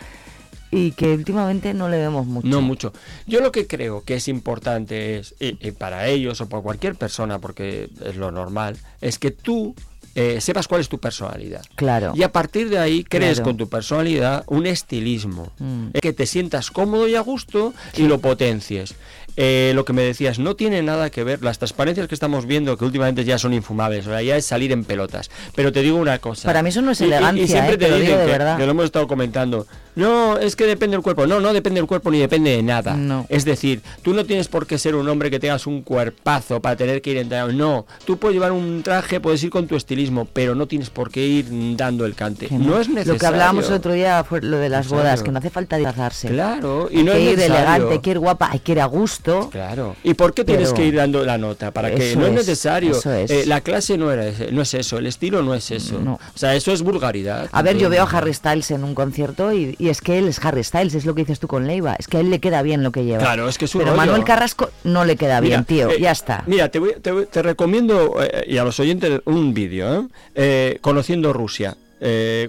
y 0.73 0.91
que 0.91 1.13
últimamente 1.13 1.73
no 1.73 1.89
le 1.89 1.97
vemos 1.97 2.25
mucho. 2.25 2.47
No 2.47 2.61
mucho. 2.61 2.93
Yo 3.27 3.39
lo 3.41 3.51
que 3.51 3.67
creo 3.67 4.03
que 4.03 4.15
es 4.15 4.27
importante 4.27 5.17
es, 5.19 5.35
y, 5.39 5.57
y 5.65 5.71
para 5.71 6.07
ellos 6.07 6.41
o 6.41 6.49
para 6.49 6.63
cualquier 6.63 6.95
persona, 6.95 7.39
porque 7.39 7.89
es 8.05 8.15
lo 8.15 8.31
normal, 8.31 8.77
es 9.01 9.19
que 9.19 9.31
tú 9.31 9.75
eh, 10.15 10.39
sepas 10.41 10.67
cuál 10.67 10.81
es 10.81 10.89
tu 10.89 10.99
personalidad. 10.99 11.63
Claro. 11.75 12.13
Y 12.15 12.21
a 12.23 12.31
partir 12.31 12.69
de 12.69 12.77
ahí 12.77 13.03
crees 13.03 13.35
Claro. 13.37 13.45
con 13.49 13.57
tu 13.57 13.67
personalidad 13.69 14.43
un 14.47 14.67
estilismo. 14.67 15.51
Mm. 15.57 15.87
Eh, 15.93 16.01
Que 16.01 16.13
te 16.13 16.25
sientas 16.27 16.69
cómodo 16.69 17.07
y 17.07 17.15
a 17.15 17.21
gusto 17.21 17.73
y 17.97 18.03
lo 18.03 18.19
potencies. 18.19 18.93
Eh, 19.35 19.71
lo 19.73 19.83
que 19.85 19.93
me 19.93 20.03
decías, 20.03 20.37
no 20.37 20.55
tiene 20.55 20.83
nada 20.83 21.09
que 21.09 21.23
ver, 21.23 21.41
las 21.41 21.57
transparencias 21.57 22.07
que 22.07 22.13
estamos 22.13 22.45
viendo, 22.45 22.77
que 22.77 22.85
últimamente 22.85 23.23
ya 23.25 23.39
son 23.39 23.51
infumables, 23.55 24.05
o 24.05 24.11
sea, 24.11 24.21
ya 24.21 24.37
es 24.37 24.45
salir 24.45 24.71
en 24.71 24.83
pelotas. 24.83 25.31
Pero 25.55 25.71
te 25.71 25.81
digo 25.81 25.97
una 25.97 26.19
cosa. 26.19 26.47
Para 26.47 26.61
mí 26.61 26.69
eso 26.69 26.83
no 26.83 26.91
es 26.91 27.01
Y- 27.01 27.05
y- 27.05 27.07
elegancia, 27.07 27.43
Y, 27.43 27.47
siempre 27.47 27.73
eh, 27.73 27.77
te, 27.79 27.85
te 27.85 27.89
lo 27.89 27.95
dicen 27.97 28.09
digo 28.11 28.19
de 28.19 28.25
que, 28.27 28.31
verdad. 28.31 28.57
que 28.59 28.65
lo 28.65 28.71
hemos 28.71 28.85
estado 28.85 29.07
comentando. 29.07 29.65
No, 29.95 30.37
es 30.37 30.55
que 30.55 30.65
depende 30.65 30.95
del 30.97 31.03
cuerpo. 31.03 31.27
No, 31.27 31.39
no 31.39 31.53
depende 31.53 31.79
del 31.79 31.87
cuerpo 31.87 32.09
ni 32.11 32.19
depende 32.19 32.51
de 32.51 32.63
nada. 32.63 32.95
No. 32.95 33.25
Es 33.29 33.45
decir, 33.45 33.81
tú 34.01 34.13
no 34.13 34.25
tienes 34.25 34.47
por 34.47 34.65
qué 34.67 34.77
ser 34.77 34.95
un 34.95 35.07
hombre 35.07 35.29
que 35.29 35.39
tengas 35.39 35.67
un 35.67 35.81
cuerpazo 35.81 36.61
para 36.61 36.75
tener 36.75 37.01
que 37.01 37.11
ir 37.11 37.17
entrenado. 37.17 37.51
No, 37.53 37.85
tú 38.05 38.17
puedes 38.17 38.33
llevar 38.35 38.51
un 38.51 38.81
traje, 38.83 39.19
puedes 39.19 39.43
ir 39.43 39.49
con 39.49 39.67
tu 39.67 39.75
estilismo, 39.75 40.25
pero 40.31 40.55
no 40.55 40.67
tienes 40.67 40.89
por 40.89 41.11
qué 41.11 41.25
ir 41.25 41.47
dando 41.77 42.05
el 42.05 42.15
cante. 42.15 42.47
No. 42.51 42.79
es 42.79 42.89
necesario. 42.89 43.13
Lo 43.13 43.19
que 43.19 43.25
hablábamos 43.25 43.67
el 43.67 43.73
otro 43.75 43.93
día 43.93 44.23
fue 44.23 44.41
lo 44.41 44.57
de 44.57 44.69
las 44.69 44.85
Necesario. 44.85 45.03
bodas, 45.03 45.23
que 45.23 45.31
no 45.31 45.39
hace 45.39 45.49
falta 45.49 45.77
disfrazarse. 45.77 46.27
Claro, 46.29 46.89
y 46.91 46.97
Hay 46.99 47.03
no 47.03 47.11
que 47.13 47.17
es 47.17 47.23
ir 47.23 47.37
necesario. 47.37 47.55
elegante, 47.57 47.93
hay 47.93 47.99
que 47.99 48.09
ir 48.11 48.19
guapa, 48.19 48.49
hay 48.51 48.59
que 48.59 48.71
ir 48.71 48.79
a 48.81 48.85
gusto. 48.85 49.49
Claro. 49.51 49.95
¿Y 50.03 50.13
por 50.15 50.33
qué 50.33 50.43
tienes 50.43 50.73
que 50.73 50.85
ir 50.85 50.95
dando 50.95 51.23
la 51.23 51.37
nota? 51.37 51.71
Para 51.71 51.91
que 51.93 52.15
no 52.15 52.23
es, 52.25 52.29
es, 52.29 52.35
necesario. 52.35 52.91
eso 52.97 53.11
es. 53.13 53.29
Eh, 53.31 53.43
la 53.45 53.61
clase 53.61 53.97
no 53.97 54.11
era 54.11 54.27
ese- 54.27 54.51
no 54.51 54.61
es 54.61 54.73
eso, 54.73 54.97
el 54.97 55.07
estilo 55.07 55.41
no 55.43 55.53
es 55.53 55.69
eso. 55.71 55.99
No. 55.99 56.13
O 56.13 56.37
sea, 56.37 56.55
eso 56.55 56.71
es 56.71 56.81
vulgaridad. 56.81 57.47
A 57.51 57.61
ver, 57.61 57.77
yo 57.77 57.89
veo 57.89 58.03
a 58.03 58.09
Harry 58.09 58.33
Styles 58.33 58.71
en 58.71 58.83
un 58.83 58.95
concierto 58.95 59.53
y, 59.53 59.75
y 59.79 59.82
es 59.89 60.01
que 60.01 60.17
él 60.17 60.27
es 60.27 60.43
Harry 60.43 60.63
Styles, 60.63 60.93
es 60.95 61.05
lo 61.05 61.15
que 61.15 61.21
dices 61.21 61.39
tú 61.39 61.47
con 61.47 61.67
Leiva, 61.67 61.95
es 61.97 62.07
que 62.07 62.17
a 62.17 62.19
él 62.19 62.29
le 62.29 62.39
queda 62.39 62.61
bien 62.61 62.83
lo 62.83 62.91
que 62.91 63.05
lleva. 63.05 63.19
Claro, 63.19 63.47
es 63.49 63.57
que 63.57 63.65
es 63.65 63.71
Pero 63.71 63.85
rollo. 63.85 63.97
Manuel 63.97 64.23
Carrasco 64.23 64.69
no 64.83 65.05
le 65.05 65.15
queda 65.15 65.39
bien, 65.39 65.63
tío, 65.65 65.89
eh, 65.89 65.97
ya 65.99 66.11
está. 66.11 66.43
Mira, 66.47 66.69
te, 66.69 66.79
voy- 66.79 66.95
te 67.01 67.11
voy- 67.11 67.25
te 67.25 67.41
recomiendo, 67.41 68.15
eh, 68.23 68.45
y 68.47 68.57
a 68.57 68.63
los 68.63 68.79
oyentes, 68.79 69.21
un 69.25 69.53
vídeo, 69.53 69.93
¿eh? 70.01 70.07
Eh, 70.35 70.77
Conociendo 70.81 71.33
Rusia. 71.33 71.75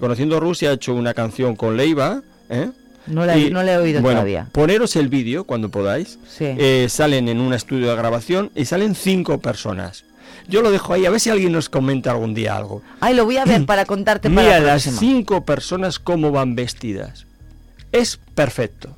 Conociendo 0.01 0.39
Rusia 0.39 0.71
ha 0.71 0.73
hecho 0.73 0.93
una 0.93 1.13
canción 1.13 1.55
con 1.55 1.77
Leiva, 1.77 2.21
¿eh? 2.49 2.69
No 3.07 3.25
la- 3.25 3.37
Y, 3.37 3.51
no 3.51 3.61
la 3.63 3.73
he 3.73 3.77
oído 3.77 4.01
bueno, 4.01 4.17
todavía. 4.19 4.47
Poneros 4.51 4.95
el 4.95 5.09
vídeo 5.09 5.43
cuando 5.45 5.69
podáis. 5.69 6.17
Sí. 6.27 6.45
Eh, 6.57 6.87
salen 6.89 7.29
en 7.29 7.39
un 7.39 7.53
estudio 7.53 7.89
de 7.89 7.95
grabación 7.95 8.51
y 8.55 8.65
salen 8.65 8.95
cinco 8.95 9.39
personas. 9.39 10.03
Yo 10.47 10.61
lo 10.61 10.71
dejo 10.71 10.93
ahí, 10.93 11.05
a 11.05 11.09
ver 11.09 11.19
si 11.19 11.29
alguien 11.29 11.51
nos 11.53 11.69
comenta 11.69 12.11
algún 12.11 12.33
día 12.33 12.55
algo. 12.57 12.81
Ay, 12.99 13.13
lo 13.15 13.25
voy 13.25 13.37
a 13.37 13.45
ver 13.45 13.65
para 13.67 13.85
contarte 13.85 14.29
para 14.29 14.41
Mira 14.41 14.59
la 14.59 14.73
las 14.73 14.83
cinco 14.83 15.45
personas 15.45 15.99
cómo 15.99 16.31
van 16.31 16.55
vestidas. 16.55 17.24
Es 17.99 18.17
perfecto. 18.35 18.95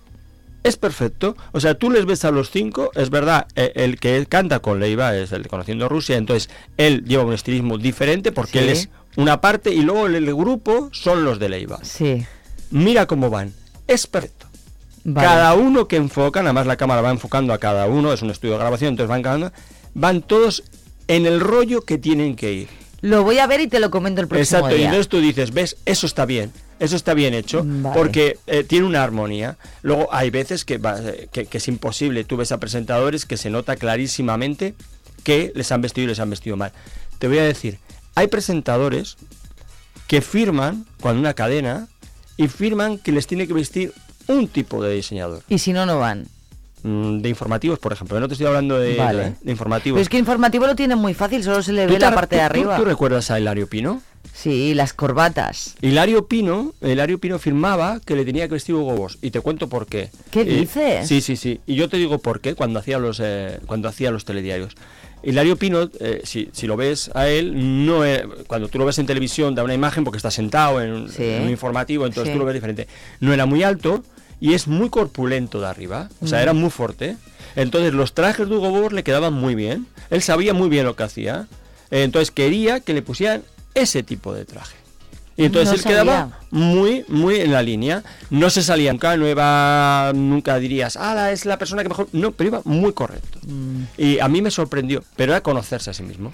Es 0.63 0.75
perfecto. 0.75 1.37
O 1.51 1.59
sea, 1.59 1.75
tú 1.75 1.89
les 1.91 2.05
ves 2.05 2.25
a 2.25 2.31
los 2.31 2.49
cinco, 2.49 2.91
es 2.95 3.09
verdad, 3.09 3.47
eh, 3.55 3.71
el 3.75 3.99
que 3.99 4.25
canta 4.25 4.59
con 4.59 4.79
Leiva 4.79 5.15
es 5.15 5.31
el 5.31 5.43
de 5.43 5.49
Conociendo 5.49 5.87
Rusia, 5.87 6.17
entonces 6.17 6.49
él 6.77 7.05
lleva 7.05 7.23
un 7.23 7.33
estilismo 7.33 7.77
diferente 7.77 8.31
porque 8.31 8.53
Sí. 8.53 8.57
él 8.59 8.69
es 8.69 8.89
una 9.15 9.39
parte 9.39 9.73
y 9.73 9.81
luego 9.81 10.07
el, 10.07 10.15
el 10.15 10.35
grupo 10.35 10.89
son 10.91 11.23
los 11.23 11.39
de 11.39 11.49
Leiva. 11.49 11.79
Sí. 11.83 12.25
Mira 12.71 13.05
cómo 13.05 13.29
van. 13.29 13.53
Es 13.87 14.07
perfecto. 14.07 14.47
Vale. 15.05 15.25
Cada 15.27 15.53
uno 15.53 15.87
que 15.87 15.95
enfocan, 15.95 16.45
además 16.47 16.67
la 16.67 16.75
cámara 16.75 17.01
va 17.01 17.11
enfocando 17.11 17.53
a 17.53 17.59
cada 17.59 17.87
uno, 17.87 18.11
es 18.11 18.21
un 18.21 18.29
estudio 18.31 18.55
de 18.55 18.59
grabación, 18.59 18.89
entonces 18.89 19.09
van 19.09 19.21
cada 19.21 19.53
van 19.93 20.21
todos 20.21 20.63
en 21.07 21.25
el 21.25 21.39
rollo 21.39 21.81
que 21.81 21.97
tienen 21.97 22.35
que 22.35 22.51
ir. 22.51 22.67
Lo 23.07 23.23
voy 23.23 23.39
a 23.39 23.47
ver 23.47 23.61
y 23.61 23.67
te 23.67 23.79
lo 23.79 23.89
comento 23.91 24.21
el 24.21 24.27
próximo 24.27 24.43
Exacto, 24.57 24.75
y 24.75 24.79
día. 24.79 24.85
entonces 24.87 25.07
tú 25.07 25.19
dices, 25.21 25.51
ves, 25.53 25.77
eso 25.85 26.05
está 26.05 26.25
bien, 26.25 26.51
eso 26.79 26.95
está 26.95 27.13
bien 27.13 27.33
hecho, 27.33 27.63
Vale. 27.65 27.95
porque 27.97 28.37
eh, 28.47 28.63
tiene 28.63 28.85
una 28.85 29.03
armonía. 29.03 29.57
Luego 29.81 30.09
hay 30.13 30.29
veces 30.29 30.65
que, 30.65 30.77
va- 30.77 30.99
eh, 31.01 31.29
que, 31.31 31.45
que 31.45 31.57
es 31.59 31.67
imposible, 31.67 32.23
tú 32.23 32.37
ves 32.37 32.51
a 32.51 32.59
presentadores 32.59 33.25
que 33.25 33.37
se 33.37 33.49
nota 33.49 33.75
clarísimamente 33.75 34.73
que 35.23 35.51
les 35.55 35.71
han 35.71 35.81
vestido 35.81 36.05
y 36.05 36.07
les 36.09 36.19
han 36.19 36.29
vestido 36.29 36.57
mal. 36.57 36.71
Te 37.19 37.27
voy 37.27 37.37
a 37.39 37.43
decir, 37.43 37.79
hay 38.15 38.27
presentadores 38.27 39.17
que 40.07 40.21
firman 40.21 40.85
con 41.01 41.17
una 41.17 41.33
cadena 41.33 41.87
y 42.37 42.47
firman 42.47 42.97
que 42.97 43.11
les 43.11 43.27
tiene 43.27 43.47
que 43.47 43.53
vestir 43.53 43.93
un 44.27 44.47
tipo 44.47 44.83
de 44.83 44.93
diseñador. 44.93 45.43
Y 45.49 45.59
si 45.59 45.73
no, 45.73 45.85
no 45.85 45.99
van. 45.99 46.27
Mm, 46.87 47.19
De 47.19 47.27
informativos, 47.29 47.79
por 47.79 47.91
ejemplo, 47.91 48.17
no 48.19 48.27
te 48.27 48.33
estoy 48.35 48.47
hablando 48.47 48.79
de, 48.79 48.95
Vale. 48.95 49.35
de 49.41 49.51
informativos. 49.51 49.97
Pero 49.97 50.03
es 50.03 50.09
que 50.09 50.17
informativo 50.17 50.65
lo 50.67 50.75
tiene 50.75 50.95
muy 50.95 51.13
fácil, 51.13 51.43
solo 51.43 51.61
se 51.61 51.73
le 51.73 51.85
¿Tú 51.85 51.93
ve 51.93 51.99
la 51.99 52.13
parte 52.15 52.37
de 52.37 52.41
arriba. 52.43 52.77
¿Tú 52.77 52.85
recuerdas 52.85 53.29
a 53.29 53.39
Hilario 53.39 53.67
Pino? 53.67 54.01
Sí, 54.33 54.73
las 54.73 54.93
corbatas. 54.93 55.75
Hilario 55.81 56.27
Pino, 56.27 56.73
Hilario 56.81 57.17
Pino 57.19 57.39
firmaba 57.39 57.99
que 58.05 58.15
le 58.15 58.23
tenía 58.23 58.47
que 58.47 58.53
vestir 58.53 58.75
Hugo 58.75 58.95
Boss 58.95 59.17
y 59.21 59.31
te 59.31 59.41
cuento 59.41 59.67
por 59.67 59.87
qué. 59.87 60.11
¿Qué 60.31 60.41
Eh, 60.41 60.45
dices? 60.45 61.07
Sí, 61.07 61.21
sí, 61.21 61.35
sí. 61.35 61.59
Y 61.65 61.75
yo 61.75 61.89
te 61.89 61.97
digo 61.97 62.19
por 62.19 62.39
qué 62.39 62.53
cuando 62.55 62.79
hacía 62.79 62.99
los 62.99 63.19
eh, 63.21 63.59
cuando 63.65 63.89
hacía 63.89 64.11
los 64.11 64.23
telediarios. 64.25 64.75
Hilario 65.23 65.57
Pino, 65.57 65.89
eh, 65.99 66.21
si, 66.23 66.49
si 66.53 66.67
lo 66.67 66.77
ves 66.77 67.09
a 67.15 67.27
él, 67.27 67.85
no 67.85 68.05
es- 68.05 68.23
cuando 68.45 68.67
tú 68.69 68.77
lo 68.77 68.85
ves 68.85 68.99
en 68.99 69.07
televisión 69.07 69.55
da 69.55 69.63
una 69.63 69.73
imagen 69.73 70.03
porque 70.03 70.17
está 70.17 70.29
sentado 70.31 70.81
en, 70.81 70.91
un- 70.93 71.09
Sí. 71.09 71.23
en 71.23 71.43
un 71.43 71.49
informativo, 71.49 72.05
entonces 72.05 72.29
Sí. 72.31 72.33
tú 72.33 72.39
lo 72.39 72.45
ves 72.45 72.53
diferente. 72.53 72.87
No 73.19 73.33
era 73.33 73.45
muy 73.47 73.63
alto 73.63 74.03
y 74.39 74.53
es 74.53 74.67
muy 74.67 74.89
corpulento 74.89 75.59
de 75.61 75.67
arriba, 75.67 76.09
o 76.21 76.27
sea, 76.27 76.39
Mm. 76.39 76.41
era 76.43 76.53
muy 76.53 76.69
fuerte. 76.69 77.17
Entonces 77.55 77.93
los 77.93 78.13
trajes 78.13 78.47
de 78.47 78.55
Hugo 78.55 78.69
Boss 78.69 78.93
le 78.93 79.03
quedaban 79.03 79.33
muy 79.33 79.55
bien. 79.55 79.87
Él 80.09 80.21
sabía 80.21 80.53
muy 80.53 80.69
bien 80.69 80.85
lo 80.85 80.95
que 80.95 81.03
hacía. 81.03 81.47
Eh, 81.89 82.03
Entonces 82.03 82.31
quería 82.31 82.79
que 82.81 82.93
le 82.93 83.01
pusieran 83.01 83.43
ese 83.73 84.03
tipo 84.03 84.33
de 84.33 84.45
traje. 84.45 84.75
Y 85.37 85.45
entonces 85.45 85.69
No 85.69 85.75
él 85.75 85.83
quedaba 85.95 86.39
muy, 86.49 87.05
muy 87.07 87.35
en 87.41 87.51
la 87.51 87.61
línea. 87.61 88.03
No 88.31 88.49
se 88.49 88.63
salía 88.63 88.91
nunca, 88.91 89.15
no 89.17 89.27
iba, 89.27 90.11
nunca 90.15 90.57
dirías, 90.59 90.97
ah, 90.97 91.31
es 91.31 91.45
la 91.45 91.57
persona 91.59 91.83
que 91.83 91.89
mejor. 91.89 92.07
No, 92.11 92.31
pero 92.31 92.47
iba 92.49 92.61
muy 92.65 92.91
correcto. 92.93 93.39
Mm. 93.47 93.83
Y 93.97 94.19
a 94.19 94.27
mí 94.27 94.41
me 94.41 94.49
sorprendió, 94.51 95.03
pero 95.15 95.33
era 95.33 95.41
conocerse 95.41 95.91
a 95.91 95.93
sí 95.93 96.01
mismo. 96.03 96.31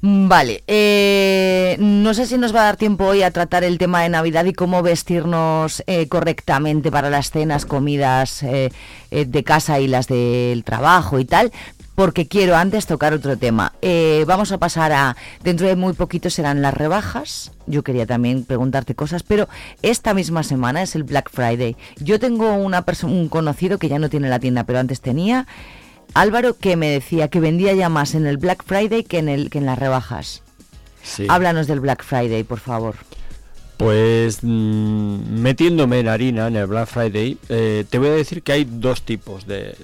Mm, 0.00 0.28
Vale, 0.28 0.62
eh, 0.68 1.76
no 1.80 2.14
sé 2.14 2.26
si 2.26 2.38
nos 2.38 2.54
va 2.54 2.60
a 2.60 2.64
dar 2.64 2.76
tiempo 2.76 3.04
hoy 3.04 3.22
a 3.22 3.32
tratar 3.32 3.64
el 3.64 3.78
tema 3.78 4.02
de 4.02 4.08
Navidad 4.08 4.44
y 4.44 4.52
cómo 4.52 4.82
vestirnos 4.82 5.82
eh, 5.88 6.06
correctamente 6.08 6.92
para 6.92 7.10
las 7.10 7.30
cenas, 7.32 7.66
comidas 7.66 8.42
eh, 8.44 8.70
eh, 9.10 9.24
de 9.24 9.44
casa 9.44 9.80
y 9.80 9.88
las 9.88 10.06
del 10.06 10.62
trabajo 10.62 11.18
y 11.18 11.24
tal, 11.24 11.50
porque 11.96 12.28
quiero 12.28 12.54
antes 12.54 12.86
tocar 12.86 13.12
otro 13.12 13.36
tema. 13.36 13.72
Eh, 13.82 14.24
vamos 14.28 14.52
a 14.52 14.58
pasar 14.58 14.92
a, 14.92 15.16
dentro 15.42 15.66
de 15.66 15.74
muy 15.74 15.94
poquito 15.94 16.30
serán 16.30 16.62
las 16.62 16.74
rebajas, 16.74 17.50
yo 17.66 17.82
quería 17.82 18.06
también 18.06 18.44
preguntarte 18.44 18.94
cosas, 18.94 19.24
pero 19.24 19.48
esta 19.82 20.14
misma 20.14 20.44
semana 20.44 20.80
es 20.80 20.94
el 20.94 21.02
Black 21.02 21.28
Friday. 21.28 21.76
Yo 21.98 22.20
tengo 22.20 22.54
una 22.54 22.84
un 23.02 23.28
conocido 23.28 23.78
que 23.78 23.88
ya 23.88 23.98
no 23.98 24.08
tiene 24.08 24.28
la 24.28 24.38
tienda, 24.38 24.62
pero 24.62 24.78
antes 24.78 25.00
tenía. 25.00 25.48
Álvaro 26.18 26.56
que 26.56 26.76
me 26.76 26.90
decía 26.90 27.28
que 27.28 27.38
vendía 27.38 27.74
ya 27.74 27.88
más 27.88 28.14
en 28.14 28.26
el 28.26 28.38
Black 28.38 28.64
Friday 28.64 29.04
que 29.04 29.18
en 29.18 29.28
el 29.28 29.50
que 29.50 29.58
en 29.58 29.66
las 29.66 29.78
rebajas. 29.78 30.42
Sí. 31.02 31.26
Háblanos 31.28 31.66
del 31.68 31.80
Black 31.80 32.04
Friday, 32.04 32.42
por 32.42 32.58
favor. 32.58 32.96
Pues 33.76 34.40
mm, 34.42 35.40
metiéndome 35.40 36.00
en 36.00 36.08
harina 36.08 36.48
en 36.48 36.56
el 36.56 36.66
Black 36.66 36.88
Friday, 36.88 37.38
eh, 37.48 37.84
te 37.88 37.98
voy 37.98 38.08
a 38.08 38.12
decir 38.12 38.42
que 38.42 38.50
hay 38.52 38.64
dos 38.64 39.02
tipos 39.02 39.46
de, 39.46 39.76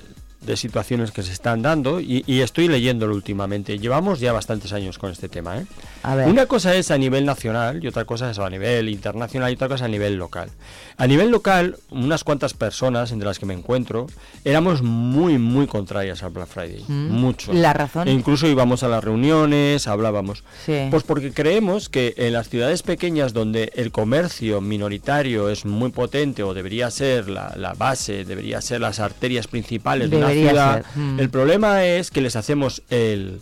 de 0.46 0.56
situaciones 0.56 1.10
que 1.10 1.22
se 1.22 1.32
están 1.32 1.62
dando 1.62 2.00
y, 2.00 2.24
y 2.26 2.40
estoy 2.40 2.68
leyéndolo 2.68 3.14
últimamente. 3.14 3.78
Llevamos 3.78 4.20
ya 4.20 4.32
bastantes 4.32 4.72
años 4.72 4.98
con 4.98 5.10
este 5.10 5.28
tema. 5.28 5.58
¿eh? 5.58 5.66
A 6.02 6.14
ver. 6.14 6.28
Una 6.28 6.46
cosa 6.46 6.74
es 6.74 6.90
a 6.90 6.98
nivel 6.98 7.24
nacional 7.24 7.82
y 7.82 7.86
otra 7.86 8.04
cosa 8.04 8.30
es 8.30 8.38
a 8.38 8.50
nivel 8.50 8.88
internacional 8.88 9.50
y 9.50 9.54
otra 9.54 9.68
cosa 9.68 9.86
a 9.86 9.88
nivel 9.88 10.16
local. 10.16 10.50
A 10.96 11.06
nivel 11.06 11.30
local, 11.30 11.76
unas 11.90 12.24
cuantas 12.24 12.54
personas 12.54 13.10
entre 13.10 13.26
las 13.26 13.38
que 13.38 13.46
me 13.46 13.54
encuentro 13.54 14.06
éramos 14.44 14.82
muy, 14.82 15.38
muy 15.38 15.66
contrarias 15.66 16.22
al 16.22 16.30
Black 16.30 16.48
Friday. 16.48 16.84
Mm. 16.86 17.10
Mucho. 17.10 17.52
La 17.52 17.72
razón. 17.72 18.08
E 18.08 18.12
incluso 18.12 18.46
íbamos 18.46 18.82
a 18.82 18.88
las 18.88 19.02
reuniones, 19.02 19.88
hablábamos. 19.88 20.44
Sí. 20.64 20.88
Pues 20.90 21.02
porque 21.02 21.32
creemos 21.32 21.88
que 21.88 22.14
en 22.16 22.32
las 22.32 22.48
ciudades 22.48 22.82
pequeñas 22.82 23.32
donde 23.32 23.72
el 23.74 23.90
comercio 23.90 24.60
minoritario 24.60 25.48
es 25.48 25.64
muy 25.64 25.90
potente 25.90 26.42
o 26.42 26.54
debería 26.54 26.90
ser 26.90 27.28
la, 27.28 27.52
la 27.56 27.74
base, 27.74 28.24
debería 28.24 28.60
ser 28.60 28.80
las 28.80 29.00
arterias 29.00 29.46
principales 29.46 30.10
de 30.10 30.16
Debería 30.16 30.33
una 30.33 30.33
ciudad, 30.34 30.84
mm. 30.94 31.20
el 31.20 31.30
problema 31.30 31.84
es 31.84 32.10
que 32.10 32.20
les 32.20 32.36
hacemos 32.36 32.82
el, 32.90 33.40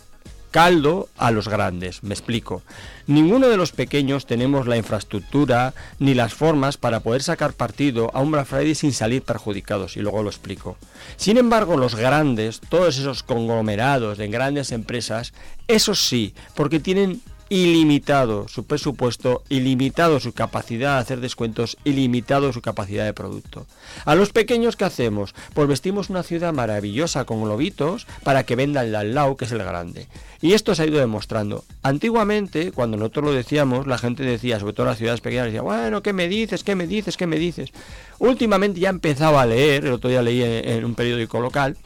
caldo 0.53 1.09
a 1.17 1.31
los 1.31 1.49
grandes. 1.49 2.03
Me 2.03 2.13
explico. 2.13 2.61
Ninguno 3.07 3.49
de 3.49 3.57
los 3.57 3.71
pequeños 3.71 4.27
tenemos 4.27 4.67
la 4.67 4.77
infraestructura 4.77 5.73
ni 5.97 6.13
las 6.13 6.35
formas 6.35 6.77
para 6.77 6.99
poder 6.99 7.23
sacar 7.23 7.53
partido 7.53 8.11
a 8.13 8.21
un 8.21 8.29
Black 8.29 8.45
Friday 8.45 8.75
sin 8.75 8.93
salir 8.93 9.23
perjudicados, 9.23 9.97
y 9.97 10.01
luego 10.01 10.21
lo 10.21 10.29
explico. 10.29 10.77
Sin 11.17 11.37
embargo, 11.37 11.75
los 11.75 11.95
grandes, 11.95 12.61
todos 12.69 12.99
esos 12.99 13.23
conglomerados 13.23 14.19
de 14.19 14.27
grandes 14.27 14.71
empresas, 14.71 15.33
esos 15.67 16.05
sí, 16.05 16.35
porque 16.53 16.79
tienen 16.79 17.19
ilimitado 17.53 18.47
su 18.47 18.65
presupuesto, 18.65 19.43
ilimitado 19.47 20.19
su 20.19 20.33
capacidad 20.33 20.95
de 20.95 21.01
hacer 21.01 21.19
descuentos, 21.19 21.77
ilimitado 21.83 22.51
su 22.51 22.63
capacidad 22.63 23.05
de 23.05 23.13
producto. 23.13 23.67
A 24.05 24.15
los 24.15 24.31
pequeños, 24.31 24.75
¿qué 24.75 24.85
hacemos? 24.85 25.35
Pues 25.53 25.67
vestimos 25.67 26.09
una 26.09 26.23
ciudad 26.23 26.51
maravillosa 26.51 27.25
con 27.25 27.43
globitos 27.43 28.07
para 28.23 28.43
que 28.43 28.55
vendan 28.55 28.87
el 28.87 28.95
al 28.95 29.37
que 29.37 29.45
es 29.45 29.51
el 29.51 29.59
grande. 29.59 30.07
Y 30.41 30.53
esto 30.53 30.73
se 30.73 30.81
ha 30.81 30.87
ido 30.87 30.97
demostrando. 30.97 31.63
Antiguamente, 31.83 32.71
cuando 32.71 32.97
nosotros 32.97 33.25
lo 33.25 33.33
decíamos, 33.33 33.85
la 33.85 33.99
gente 33.99 34.23
decía, 34.23 34.59
sobre 34.59 34.73
todo 34.73 34.87
en 34.87 34.89
las 34.89 34.97
ciudades 34.97 35.21
pequeñas, 35.21 35.45
decía, 35.45 35.61
bueno, 35.61 36.01
¿qué 36.01 36.11
me 36.11 36.27
dices? 36.27 36.63
¿Qué 36.63 36.73
me 36.73 36.87
dices? 36.87 37.17
¿Qué 37.17 37.27
me 37.27 37.37
dices? 37.37 37.69
Últimamente 38.17 38.79
ya 38.79 38.89
empezaba 38.89 39.43
a 39.43 39.45
leer, 39.45 39.85
el 39.85 39.93
otro 39.93 40.09
día 40.09 40.23
leí 40.23 40.41
en 40.41 40.83
un 40.85 40.95
periódico 40.95 41.39
local, 41.39 41.77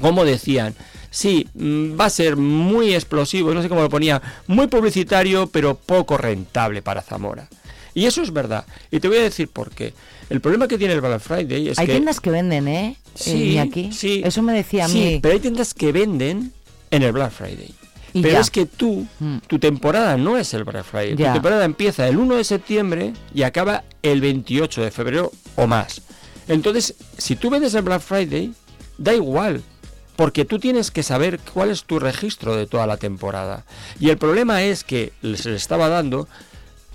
como 0.00 0.24
decían, 0.24 0.74
sí, 1.10 1.48
mm, 1.54 1.98
va 2.00 2.06
a 2.06 2.10
ser 2.10 2.36
muy 2.36 2.94
explosivo, 2.94 3.52
no 3.54 3.62
sé 3.62 3.68
cómo 3.68 3.82
lo 3.82 3.88
ponía, 3.90 4.20
muy 4.46 4.66
publicitario, 4.68 5.46
pero 5.48 5.74
poco 5.76 6.16
rentable 6.16 6.82
para 6.82 7.02
Zamora. 7.02 7.48
Y 7.94 8.06
eso 8.06 8.22
es 8.22 8.32
verdad. 8.32 8.64
Y 8.90 9.00
te 9.00 9.08
voy 9.08 9.18
a 9.18 9.22
decir 9.22 9.48
por 9.48 9.70
qué. 9.70 9.92
El 10.30 10.40
problema 10.40 10.66
que 10.66 10.78
tiene 10.78 10.94
el 10.94 11.02
Black 11.02 11.20
Friday 11.20 11.68
es 11.68 11.78
hay 11.78 11.86
que... 11.86 11.92
tiendas 11.92 12.20
que 12.20 12.30
venden, 12.30 12.66
¿eh? 12.66 12.96
Sí, 13.14 13.58
aquí. 13.58 13.92
sí. 13.92 14.22
Eso 14.24 14.40
me 14.40 14.54
decía 14.54 14.86
a 14.86 14.88
Sí, 14.88 14.98
mí. 14.98 15.18
pero 15.22 15.34
hay 15.34 15.40
tiendas 15.40 15.74
que 15.74 15.92
venden 15.92 16.52
en 16.90 17.02
el 17.02 17.12
Black 17.12 17.32
Friday. 17.32 17.74
Y 18.14 18.22
pero 18.22 18.34
ya. 18.34 18.40
es 18.40 18.50
que 18.50 18.64
tú, 18.64 19.06
tu 19.46 19.58
temporada 19.58 20.16
no 20.16 20.38
es 20.38 20.54
el 20.54 20.64
Black 20.64 20.84
Friday. 20.84 21.16
Ya. 21.16 21.28
Tu 21.28 21.32
temporada 21.34 21.64
empieza 21.66 22.08
el 22.08 22.16
1 22.16 22.36
de 22.36 22.44
septiembre 22.44 23.12
y 23.34 23.42
acaba 23.42 23.84
el 24.02 24.22
28 24.22 24.82
de 24.84 24.90
febrero 24.90 25.30
o 25.56 25.66
más. 25.66 26.00
Entonces, 26.48 26.94
si 27.18 27.36
tú 27.36 27.50
vendes 27.50 27.74
el 27.74 27.82
Black 27.82 28.00
Friday, 28.00 28.52
da 28.96 29.12
igual. 29.14 29.62
Porque 30.22 30.44
tú 30.44 30.60
tienes 30.60 30.92
que 30.92 31.02
saber 31.02 31.40
cuál 31.52 31.72
es 31.72 31.82
tu 31.82 31.98
registro 31.98 32.54
de 32.54 32.68
toda 32.68 32.86
la 32.86 32.96
temporada. 32.96 33.64
Y 33.98 34.08
el 34.08 34.18
problema 34.18 34.62
es 34.62 34.84
que 34.84 35.12
se 35.34 35.50
le 35.50 35.56
estaba 35.56 35.88
dando. 35.88 36.28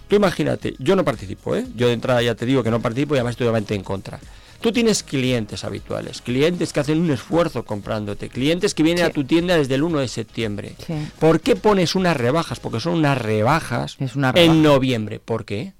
Tú 0.07 0.15
imagínate, 0.15 0.75
yo 0.79 0.95
no 0.95 1.03
participo, 1.03 1.53
¿eh? 1.53 1.65
Yo 1.75 1.87
de 1.87 1.93
entrada 1.93 2.21
ya 2.21 2.35
te 2.35 2.45
digo 2.45 2.63
que 2.63 2.71
no 2.71 2.81
participo 2.81 3.15
y 3.15 3.17
además 3.17 3.31
estoy 3.31 3.47
obviamente 3.47 3.75
en 3.75 3.83
contra. 3.83 4.21
Tú 4.61 4.71
tienes 4.71 5.03
clientes 5.03 5.65
habituales, 5.65 6.21
clientes 6.21 6.71
que 6.71 6.79
hacen 6.79 7.01
un 7.01 7.11
esfuerzo 7.11 7.65
comprándote, 7.65 8.29
clientes 8.29 8.73
que 8.73 8.83
vienen 8.83 9.03
a 9.03 9.09
tu 9.09 9.25
tienda 9.25 9.57
desde 9.57 9.75
el 9.75 9.83
1 9.83 9.99
de 9.99 10.07
septiembre. 10.07 10.75
Sí. 10.87 10.93
¿Por 11.19 11.41
qué 11.41 11.57
pones 11.57 11.95
unas 11.95 12.15
rebajas? 12.15 12.61
Porque 12.61 12.79
son 12.79 12.93
unas 12.93 13.17
rebajas 13.17 13.97
una 14.15 14.31
rebaja. 14.31 14.53
en 14.53 14.63
noviembre. 14.63 15.19
¿Por 15.19 15.43
qué? 15.43 15.73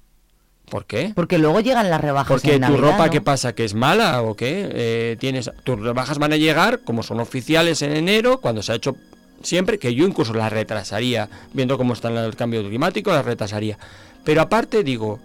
¿Por 0.69 0.85
qué? 0.85 1.13
Porque 1.15 1.37
luego 1.37 1.61
llegan 1.61 1.89
las 1.89 2.01
rebajas 2.01 2.27
Porque 2.27 2.55
en 2.55 2.61
tu 2.61 2.71
Navidad, 2.71 2.81
ropa, 2.81 3.05
¿no? 3.05 3.11
¿qué 3.11 3.21
pasa? 3.21 3.53
¿Que 3.53 3.63
es 3.63 3.73
mala 3.73 4.21
o 4.21 4.35
qué? 4.35 4.69
Eh, 4.73 5.17
tienes, 5.17 5.49
tus 5.63 5.79
rebajas 5.79 6.17
van 6.17 6.33
a 6.33 6.37
llegar, 6.37 6.81
como 6.81 7.03
son 7.03 7.21
oficiales 7.21 7.81
en 7.81 7.95
enero, 7.95 8.41
cuando 8.41 8.61
se 8.61 8.73
ha 8.73 8.75
hecho 8.75 8.97
siempre, 9.41 9.79
que 9.79 9.95
yo 9.95 10.05
incluso 10.05 10.33
las 10.33 10.51
retrasaría, 10.51 11.29
viendo 11.53 11.77
cómo 11.77 11.93
está 11.93 12.09
el 12.09 12.35
cambio 12.35 12.67
climático, 12.67 13.11
las 13.11 13.23
retrasaría. 13.23 13.77
Pero 14.25 14.41
aparte 14.41 14.83
digo, 14.83 15.19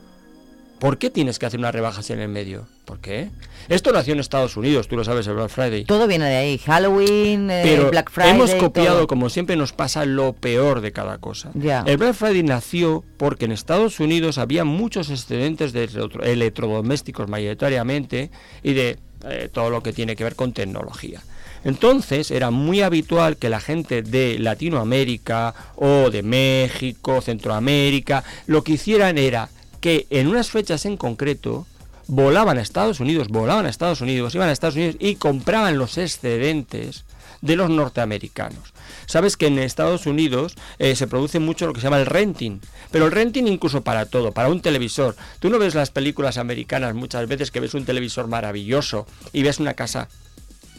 ¿por 0.83 0.99
qué 0.99 1.11
tienes 1.11 1.39
que 1.39 1.47
hacer 1.47 1.61
unas 1.61 1.73
rebajas 1.73 2.11
en 2.11 2.19
el 2.19 2.29
medio? 2.29 2.67
¿Por 2.85 2.99
qué? 2.99 3.31
Esto 3.69 3.93
nació 3.93 4.15
en 4.15 4.19
Estados 4.19 4.57
Unidos, 4.57 4.89
tú 4.89 4.97
lo 4.97 5.05
sabes, 5.05 5.29
el 5.29 5.35
Black 5.35 5.49
Friday. 5.51 5.85
Todo 5.85 6.09
viene 6.09 6.25
de 6.29 6.35
ahí. 6.35 6.59
Halloween, 6.59 7.49
eh, 7.53 7.61
Pero 7.63 7.89
Black 7.91 8.11
Friday. 8.11 8.31
hemos 8.33 8.53
copiado, 8.57 8.97
todo. 8.97 9.07
como 9.07 9.31
siempre 9.31 9.55
nos 9.55 9.73
pasa, 9.73 10.05
lo 10.05 10.33
peor 10.33 10.81
de 10.81 10.91
cada 10.91 11.19
cosa. 11.19 11.53
El 11.87 11.97
Black 11.99 12.15
Friday 12.15 12.43
nació 12.43 13.05
porque 13.17 13.45
en 13.45 13.53
Estados 13.53 14.01
Unidos 14.01 14.39
había 14.39 14.65
muchos 14.65 15.09
excedentes 15.09 15.73
de 15.73 15.85
electro- 15.85 16.25
electrodomésticos 16.25 17.29
mayoritariamente 17.29 18.31
y 18.65 18.73
de 18.73 18.99
eh, 19.29 19.49
todo 19.53 19.71
lo 19.71 19.85
que 19.85 19.93
tiene 19.93 20.17
que 20.17 20.25
ver 20.25 20.35
con 20.35 20.53
tecnología. 20.53 21.21
Entonces 21.65 22.33
era 22.33 22.51
muy 22.51 22.83
habitual 22.83 23.37
que 23.37 23.49
la 23.49 23.61
gente 23.61 24.03
de 24.03 24.37
Latinoamérica 24.41 25.55
o 25.77 26.11
de 26.11 26.25
México, 26.25 27.21
Centroamérica, 27.21 28.25
lo 28.49 28.65
que 28.65 28.73
hicieran 28.73 29.17
era 29.17 29.49
que 29.83 30.07
en 30.11 30.29
unas 30.29 30.51
fechas 30.51 30.87
en 30.87 30.97
concreto 30.97 31.67
volaban 32.07 32.57
a 32.57 32.63
Estados 32.63 33.01
Unidos, 33.01 33.29
volaban 33.29 33.67
a 33.67 33.69
Estados 33.69 34.01
Unidos, 34.01 34.35
iban 34.35 34.49
a 34.49 34.53
Estados 34.53 34.77
Unidos 34.77 34.97
y 35.01 35.17
compraban 35.17 35.77
los 35.77 35.99
excedentes 35.99 37.05
de 37.41 37.57
los 37.57 37.69
norteamericanos. 37.69 38.73
Sabes 39.07 39.37
que 39.37 39.49
en 39.49 39.59
Estados 39.59 40.07
Unidos 40.07 40.55
eh, 40.79 40.95
se 40.95 41.09
produce 41.09 41.41
mucho 41.41 41.67
lo 41.67 41.73
que 41.73 41.81
se 41.81 41.87
llama 41.87 41.99
el 41.99 42.07
renting, 42.07 42.61
pero 42.93 43.07
el 43.07 43.13
renting 43.13 43.49
incluso 43.49 43.83
para 43.83 44.07
todo, 44.07 44.31
para 44.31 44.49
un 44.49 44.63
televisor. 44.63 45.17
Tú 45.41 45.51
no 45.51 45.59
ves 45.59 45.75
las 45.75 45.91
películas 45.91 46.39
americanas 46.39 46.95
muchas 46.95 47.27
veces 47.27 47.51
que 47.51 47.59
ves 47.59 47.75
un 47.75 47.85
televisor 47.85 48.29
maravilloso 48.29 49.07
y 49.33 49.43
ves 49.43 49.59
una 49.59 49.75
casa 49.75 50.09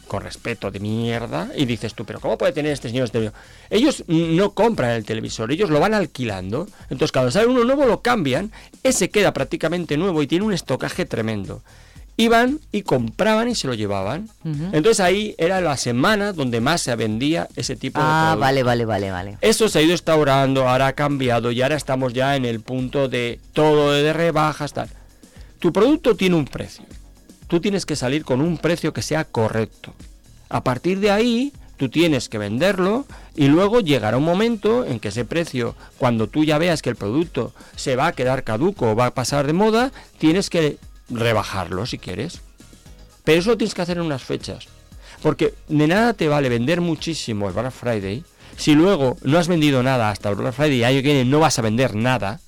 con 0.06 0.22
respeto 0.22 0.70
de 0.70 0.80
mierda 0.80 1.48
y 1.56 1.64
dices 1.64 1.94
tú, 1.94 2.04
pero 2.04 2.20
¿cómo 2.20 2.38
puede 2.38 2.52
tener 2.52 2.72
este 2.72 2.88
señor 2.88 3.04
este 3.06 3.18
televisor? 3.18 3.40
Ellos 3.70 4.04
no 4.08 4.50
compran 4.52 4.90
el 4.90 5.04
televisor, 5.04 5.50
ellos 5.52 5.70
lo 5.70 5.80
van 5.80 5.94
alquilando. 5.94 6.66
Entonces 6.90 7.12
cuando 7.12 7.30
sale 7.30 7.46
uno 7.46 7.64
nuevo 7.64 7.86
lo 7.86 8.02
cambian, 8.02 8.52
ese 8.82 9.10
queda 9.10 9.32
prácticamente 9.32 9.96
nuevo 9.96 10.22
y 10.22 10.26
tiene 10.26 10.44
un 10.44 10.52
estocaje 10.52 11.04
tremendo. 11.04 11.62
Iban 12.16 12.60
y 12.70 12.82
compraban 12.82 13.48
y 13.48 13.56
se 13.56 13.66
lo 13.66 13.74
llevaban. 13.74 14.28
Entonces 14.44 15.00
ahí 15.00 15.34
era 15.36 15.60
la 15.60 15.76
semana 15.76 16.32
donde 16.32 16.60
más 16.60 16.80
se 16.82 16.94
vendía 16.94 17.48
ese 17.56 17.74
tipo 17.74 17.98
de 17.98 18.06
Ah, 18.06 18.36
vale, 18.38 18.62
vale, 18.62 18.84
vale, 18.84 19.10
vale. 19.10 19.36
Eso 19.40 19.68
se 19.68 19.80
ha 19.80 19.82
ido 19.82 19.92
instaurando, 19.92 20.68
ahora 20.68 20.86
ha 20.86 20.92
cambiado 20.92 21.50
y 21.50 21.60
ahora 21.60 21.74
estamos 21.74 22.12
ya 22.12 22.36
en 22.36 22.44
el 22.44 22.60
punto 22.60 23.08
de 23.08 23.40
todo 23.52 23.92
de 23.92 24.12
rebajas, 24.12 24.72
tal. 24.72 24.88
Tu 25.58 25.72
producto 25.72 26.14
tiene 26.14 26.36
un 26.36 26.44
precio. 26.44 26.84
Tú 27.54 27.60
tienes 27.60 27.86
que 27.86 27.94
salir 27.94 28.24
con 28.24 28.40
un 28.40 28.58
precio 28.58 28.92
que 28.92 29.00
sea 29.00 29.24
correcto. 29.24 29.94
A 30.48 30.64
partir 30.64 30.98
de 30.98 31.12
ahí, 31.12 31.52
tú 31.76 31.88
tienes 31.88 32.28
que 32.28 32.36
venderlo 32.36 33.06
y 33.36 33.46
luego 33.46 33.78
llegará 33.78 34.16
un 34.16 34.24
momento 34.24 34.84
en 34.84 34.98
que 34.98 35.10
ese 35.10 35.24
precio, 35.24 35.76
cuando 35.96 36.26
tú 36.26 36.42
ya 36.42 36.58
veas 36.58 36.82
que 36.82 36.90
el 36.90 36.96
producto 36.96 37.54
se 37.76 37.94
va 37.94 38.08
a 38.08 38.12
quedar 38.12 38.42
caduco 38.42 38.90
o 38.90 38.96
va 38.96 39.06
a 39.06 39.14
pasar 39.14 39.46
de 39.46 39.52
moda, 39.52 39.92
tienes 40.18 40.50
que 40.50 40.78
rebajarlo 41.08 41.86
si 41.86 41.98
quieres. 41.98 42.40
Pero 43.22 43.38
eso 43.38 43.50
lo 43.50 43.56
tienes 43.56 43.74
que 43.74 43.82
hacer 43.82 43.98
en 43.98 44.02
unas 44.06 44.24
fechas. 44.24 44.66
Porque 45.22 45.54
de 45.68 45.86
nada 45.86 46.12
te 46.12 46.26
vale 46.26 46.48
vender 46.48 46.80
muchísimo 46.80 47.46
el 47.46 47.54
Black 47.54 47.70
Friday 47.70 48.24
si 48.56 48.74
luego 48.74 49.16
no 49.22 49.38
has 49.38 49.46
vendido 49.46 49.84
nada 49.84 50.10
hasta 50.10 50.28
el 50.28 50.34
Black 50.34 50.54
Friday 50.54 50.78
y 50.78 50.82
año 50.82 51.24
no 51.24 51.38
vas 51.38 51.56
a 51.60 51.62
vender 51.62 51.94
nada. 51.94 52.40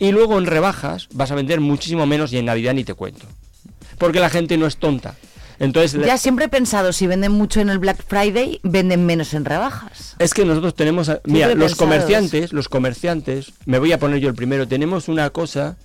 Y 0.00 0.10
luego 0.10 0.36
en 0.36 0.46
rebajas 0.46 1.06
vas 1.12 1.30
a 1.30 1.36
vender 1.36 1.60
muchísimo 1.60 2.06
menos 2.06 2.32
y 2.32 2.38
en 2.38 2.46
Navidad 2.46 2.74
ni 2.74 2.82
te 2.82 2.94
cuento. 2.94 3.28
Porque 3.98 4.20
la 4.20 4.30
gente 4.30 4.56
no 4.56 4.66
es 4.66 4.76
tonta. 4.76 5.16
Entonces, 5.60 6.00
Ya 6.06 6.18
siempre 6.18 6.44
he 6.44 6.48
pensado, 6.48 6.92
si 6.92 7.08
venden 7.08 7.32
mucho 7.32 7.60
en 7.60 7.68
el 7.68 7.78
Black 7.80 8.04
Friday, 8.06 8.60
venden 8.62 9.04
menos 9.06 9.34
en 9.34 9.44
rebajas. 9.44 10.14
Es 10.20 10.32
que 10.32 10.44
nosotros 10.44 10.74
tenemos, 10.76 11.08
a- 11.08 11.20
mira, 11.24 11.52
los 11.54 11.74
comerciantes, 11.74 12.52
los 12.52 12.68
comerciantes, 12.68 13.52
me 13.66 13.80
voy 13.80 13.90
a 13.92 13.98
poner 13.98 14.20
yo 14.20 14.28
el 14.28 14.36
primero, 14.36 14.68
tenemos 14.68 15.08
una 15.08 15.30
cosa 15.30 15.76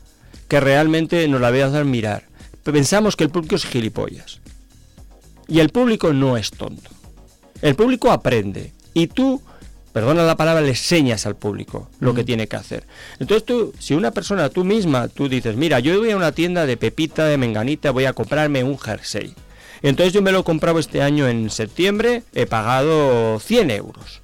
que 0.47 0.59
realmente 0.59 1.27
nos 1.27 1.41
la 1.41 1.49
voy 1.49 1.61
a 1.61 1.67
hacer 1.67 1.85
mirar. 1.85 2.25
Pensamos 2.63 3.15
que 3.15 3.23
el 3.23 3.31
público 3.31 3.55
es 3.55 3.65
gilipollas. 3.65 4.39
Y 5.47 5.59
el 5.59 5.69
público 5.69 6.13
no 6.13 6.37
es 6.37 6.51
tonto. 6.51 6.89
El 7.61 7.75
público 7.75 8.11
aprende. 8.11 8.73
Y 8.93 9.07
tú, 9.07 9.41
perdona 9.93 10.23
la 10.23 10.35
palabra, 10.35 10.61
le 10.61 10.69
enseñas 10.69 11.25
al 11.25 11.35
público 11.35 11.87
lo 11.99 12.13
que 12.13 12.23
tiene 12.23 12.47
que 12.47 12.55
hacer. 12.55 12.85
Entonces 13.19 13.45
tú, 13.45 13.73
si 13.79 13.93
una 13.93 14.11
persona, 14.11 14.49
tú 14.49 14.65
misma, 14.65 15.07
tú 15.07 15.29
dices, 15.29 15.55
mira, 15.55 15.79
yo 15.79 15.97
voy 15.99 16.11
a 16.11 16.17
una 16.17 16.31
tienda 16.31 16.65
de 16.65 16.75
Pepita, 16.75 17.25
de 17.25 17.37
Menganita, 17.37 17.91
voy 17.91 18.05
a 18.05 18.13
comprarme 18.13 18.63
un 18.63 18.77
jersey. 18.77 19.33
Entonces 19.83 20.13
yo 20.13 20.21
me 20.21 20.31
lo 20.31 20.39
he 20.39 20.43
comprado 20.43 20.79
este 20.79 21.01
año 21.01 21.27
en 21.27 21.49
septiembre, 21.49 22.23
he 22.33 22.45
pagado 22.45 23.39
100 23.39 23.71
euros. 23.71 24.21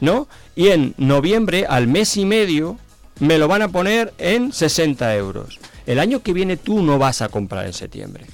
¿No? 0.00 0.28
Y 0.54 0.68
en 0.68 0.94
noviembre, 0.96 1.66
al 1.68 1.86
mes 1.86 2.16
y 2.16 2.24
medio, 2.24 2.78
me 3.20 3.38
lo 3.38 3.48
van 3.48 3.62
a 3.62 3.68
poner 3.68 4.12
en 4.18 4.52
60 4.52 5.14
euros. 5.16 5.58
El 5.86 5.98
año 5.98 6.22
que 6.22 6.32
viene 6.32 6.56
tú 6.56 6.82
no 6.82 6.98
vas 6.98 7.22
a 7.22 7.28
comprar 7.28 7.66
en 7.66 7.72
septiembre. 7.72 8.26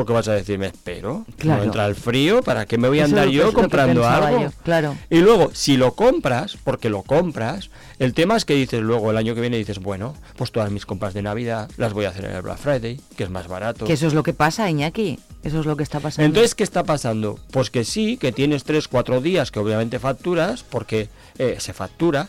Porque 0.00 0.14
vas 0.14 0.28
a 0.28 0.32
decir, 0.32 0.58
me 0.58 0.68
espero, 0.68 1.26
Claro. 1.36 1.58
no 1.58 1.64
entra 1.66 1.84
el 1.84 1.94
frío, 1.94 2.40
¿para 2.42 2.64
qué 2.64 2.78
me 2.78 2.88
voy 2.88 3.00
a 3.00 3.04
Eso 3.04 3.10
andar 3.14 3.28
yo 3.28 3.52
comprando 3.52 4.08
algo? 4.08 4.44
yo, 4.44 4.50
claro. 4.64 4.96
Y 5.10 5.18
luego, 5.18 5.50
si 5.52 5.76
lo 5.76 5.92
compras, 5.92 6.56
porque 6.64 6.88
lo 6.88 7.02
compras, 7.02 7.68
el 7.98 8.14
tema 8.14 8.34
es 8.38 8.46
que 8.46 8.54
dices 8.54 8.80
luego, 8.80 9.10
el 9.10 9.18
año 9.18 9.34
que 9.34 9.42
viene 9.42 9.58
dices, 9.58 9.78
bueno, 9.78 10.14
pues 10.36 10.52
todas 10.52 10.70
mis 10.70 10.86
compras 10.86 11.12
de 11.12 11.20
Navidad 11.20 11.70
las 11.76 11.92
voy 11.92 12.06
a 12.06 12.08
hacer 12.08 12.24
en 12.24 12.30
el 12.34 12.40
Black 12.40 12.56
Friday, 12.56 12.98
que 13.14 13.24
es 13.24 13.28
más 13.28 13.46
barato. 13.46 13.84
Que 13.84 13.92
eso 13.92 14.06
es 14.06 14.14
lo 14.14 14.22
que 14.22 14.32
pasa, 14.32 14.70
Iñaki. 14.70 15.18
Eso 15.42 15.60
es 15.60 15.66
lo 15.66 15.76
que 15.76 15.82
está 15.82 16.00
pasando. 16.00 16.24
Entonces, 16.24 16.54
¿qué 16.54 16.64
está 16.64 16.82
pasando? 16.82 17.38
Pues 17.50 17.68
que 17.68 17.84
sí, 17.84 18.16
que 18.16 18.32
tienes 18.32 18.64
3, 18.64 18.88
4 18.88 19.20
días 19.20 19.50
que 19.50 19.58
obviamente 19.58 19.98
facturas, 19.98 20.62
porque 20.62 21.10
eh, 21.36 21.56
se 21.58 21.74
factura, 21.74 22.28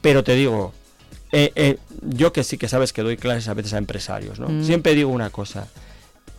pero 0.00 0.24
te 0.24 0.34
digo, 0.34 0.72
eh, 1.30 1.52
eh, 1.54 1.78
yo 2.02 2.32
que 2.32 2.42
sí 2.42 2.58
que 2.58 2.66
sabes 2.66 2.92
que 2.92 3.02
doy 3.02 3.16
clases 3.16 3.46
a 3.46 3.54
veces 3.54 3.74
a 3.74 3.78
empresarios, 3.78 4.40
¿no? 4.40 4.48
Mm. 4.48 4.64
Siempre 4.64 4.96
digo 4.96 5.10
una 5.10 5.30
cosa. 5.30 5.68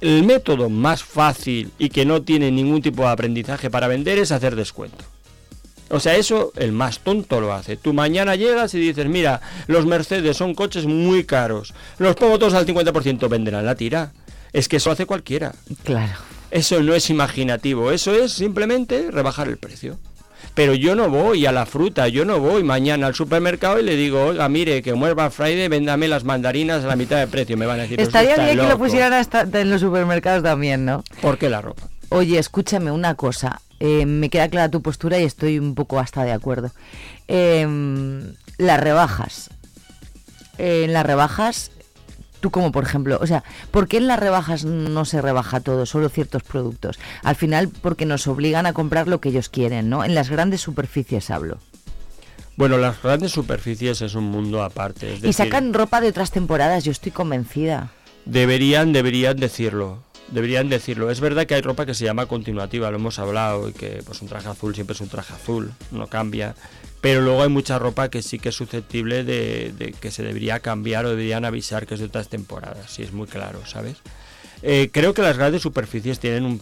El 0.02 0.24
método 0.24 0.70
más 0.70 1.04
fácil 1.04 1.72
y 1.80 1.90
que 1.90 2.06
no 2.06 2.22
tiene 2.22 2.52
ningún 2.52 2.82
tipo 2.82 3.04
de 3.04 3.10
aprendizaje 3.10 3.70
para 3.70 3.88
vender 3.88 4.20
es 4.20 4.32
hacer 4.32 4.56
descuento. 4.56 5.04
O 5.90 6.00
sea, 6.00 6.16
eso 6.16 6.52
el 6.56 6.72
más 6.72 7.00
tonto 7.00 7.40
lo 7.40 7.54
hace. 7.54 7.78
Tú 7.78 7.94
mañana 7.94 8.36
llegas 8.36 8.74
y 8.74 8.80
dices, 8.80 9.08
mira, 9.08 9.42
los 9.68 9.86
Mercedes 9.86 10.36
son 10.38 10.54
coches 10.54 10.86
muy 10.86 11.24
caros. 11.24 11.74
Los 11.98 12.16
pongo 12.16 12.38
todos 12.38 12.54
al 12.54 12.66
50%, 12.66 13.30
venderán 13.30 13.66
la 13.66 13.76
tira. 13.76 14.12
Es 14.54 14.68
que 14.68 14.78
eso 14.78 14.92
hace 14.92 15.06
cualquiera. 15.06 15.56
Claro. 15.84 16.14
Eso 16.52 16.82
no 16.82 16.94
es 16.94 17.10
imaginativo, 17.10 17.92
eso 17.92 18.14
es 18.14 18.34
simplemente 18.34 19.12
rebajar 19.12 19.48
el 19.48 19.58
precio. 19.58 19.98
Pero 20.58 20.74
yo 20.74 20.96
no 20.96 21.08
voy 21.10 21.46
a 21.46 21.52
la 21.52 21.66
fruta, 21.68 22.08
yo 22.08 22.26
no 22.26 22.40
voy 22.40 22.64
mañana 22.64 23.06
al 23.08 23.14
supermercado 23.14 23.80
y 23.80 23.84
le 23.84 23.96
digo, 23.96 24.26
oiga, 24.26 24.50
mire, 24.50 24.82
que 24.82 24.94
muerva 24.96 25.30
Friday, 25.30 25.68
véndame 25.68 26.08
las 26.08 26.24
mandarinas 26.24 26.84
a 26.84 26.88
la 26.88 26.96
mitad 26.96 27.18
de 27.20 27.28
precio. 27.28 27.56
Me 27.56 27.68
van 27.68 27.80
a 27.80 27.84
decir, 27.84 27.98
"Pues 27.98 28.08
Estaría 28.08 28.36
bien 28.38 28.48
que 28.50 28.56
lo 28.56 28.64
loco". 28.64 28.80
pusieran 28.80 29.14
hasta 29.14 29.42
en 29.44 29.70
los 29.70 29.80
supermercados 29.82 30.42
también, 30.42 30.84
¿no? 30.84 31.04
¿Por 31.22 31.38
qué 31.38 31.48
la 31.50 31.62
ropa? 31.62 31.84
Oye, 32.10 32.40
escúchame 32.40 32.92
una 32.92 33.14
cosa. 33.16 33.62
eh, 33.80 34.08
me 34.08 34.32
queda 34.32 34.50
clara 34.50 34.72
tu 34.72 34.82
postura 34.82 35.20
y 35.20 35.24
estoy 35.24 35.60
un 35.60 35.76
poco 35.76 36.00
hasta 36.00 36.24
de 36.24 36.32
acuerdo. 36.32 36.72
Em, 37.28 38.34
las 38.58 38.80
rebajas. 38.80 39.52
Eh, 40.58 40.86
en 40.86 40.94
las 40.94 41.06
rebajas, 41.06 41.70
tú 42.40 42.52
como 42.52 42.72
por 42.72 42.84
ejemplo, 42.84 43.18
o 43.22 43.28
sea, 43.28 43.44
¿por 43.72 43.88
qué 43.88 43.98
en 43.98 44.08
las 44.08 44.20
rebajas 44.20 44.66
no 44.66 45.06
se 45.06 45.22
rebaja 45.22 45.60
todo, 45.60 45.86
solo 45.86 46.10
ciertos 46.10 46.44
productos? 46.44 47.00
Al 47.24 47.36
final, 47.36 47.70
porque 47.70 48.06
nos 48.06 48.28
obligan 48.28 48.66
a 48.66 48.74
comprar 48.74 49.08
lo 49.08 49.20
que 49.20 49.30
ellos 49.30 49.50
quieren, 49.50 49.90
¿no? 49.90 50.04
En 50.04 50.16
las 50.16 50.30
grandes 50.30 50.62
superficies 50.62 51.30
hablo. 51.30 51.60
Bueno, 52.58 52.78
las 52.80 53.02
grandes 53.02 53.32
superficies 53.32 54.02
es 54.02 54.16
un 54.16 54.26
mundo 54.26 54.64
aparte. 54.64 55.14
es 55.14 55.24
y 55.24 55.32
sacan 55.32 55.74
ropa 55.74 56.02
de 56.02 56.08
otras 56.08 56.32
temporadas, 56.32 56.84
yo 56.84 56.92
estoy 56.92 57.12
convencida. 57.12 57.92
Deberían, 58.26 58.94
deberían 58.94 59.38
decirlo. 59.38 60.04
Deberían 60.32 60.68
decirlo. 60.68 61.10
Es 61.10 61.22
verdad 61.22 61.46
que 61.46 61.56
hay 61.56 61.62
ropa 61.62 61.86
que 61.86 61.94
se 61.94 62.04
llama 62.04 62.26
continuativa, 62.26 62.90
lo 62.90 62.98
hemos 62.98 63.20
hablado, 63.20 63.70
y 63.70 63.74
que 63.74 64.02
pues 64.06 64.22
un 64.22 64.28
traje 64.28 64.50
azul 64.50 64.74
siempre 64.74 64.94
es 64.96 65.02
un 65.02 65.08
traje 65.08 65.34
azul, 65.34 65.72
no 65.92 66.08
cambia. 66.08 66.56
Pero 67.02 67.22
luego 67.22 67.44
hay 67.44 67.50
mucha 67.50 67.78
ropa 67.80 68.10
que 68.10 68.22
sí 68.22 68.40
que 68.40 68.50
es 68.50 68.56
susceptible 68.56 69.24
de, 69.24 69.72
de 69.78 69.92
que 69.94 70.10
se 70.12 70.24
debería 70.24 70.60
cambiar 70.60 71.06
o 71.06 71.10
deberían 71.10 71.46
avisar 71.46 71.86
que 71.86 71.94
es 71.94 72.00
de 72.00 72.08
otras 72.08 72.28
temporadas, 72.28 72.90
si 72.92 73.04
es 73.04 73.12
muy 73.14 73.28
claro, 73.28 73.62
¿sabes? 73.66 73.98
Eh, 74.64 74.90
creo 74.92 75.14
que 75.14 75.22
las 75.22 75.38
grandes 75.38 75.62
superficies 75.62 76.20
tienen 76.20 76.46
un... 76.46 76.62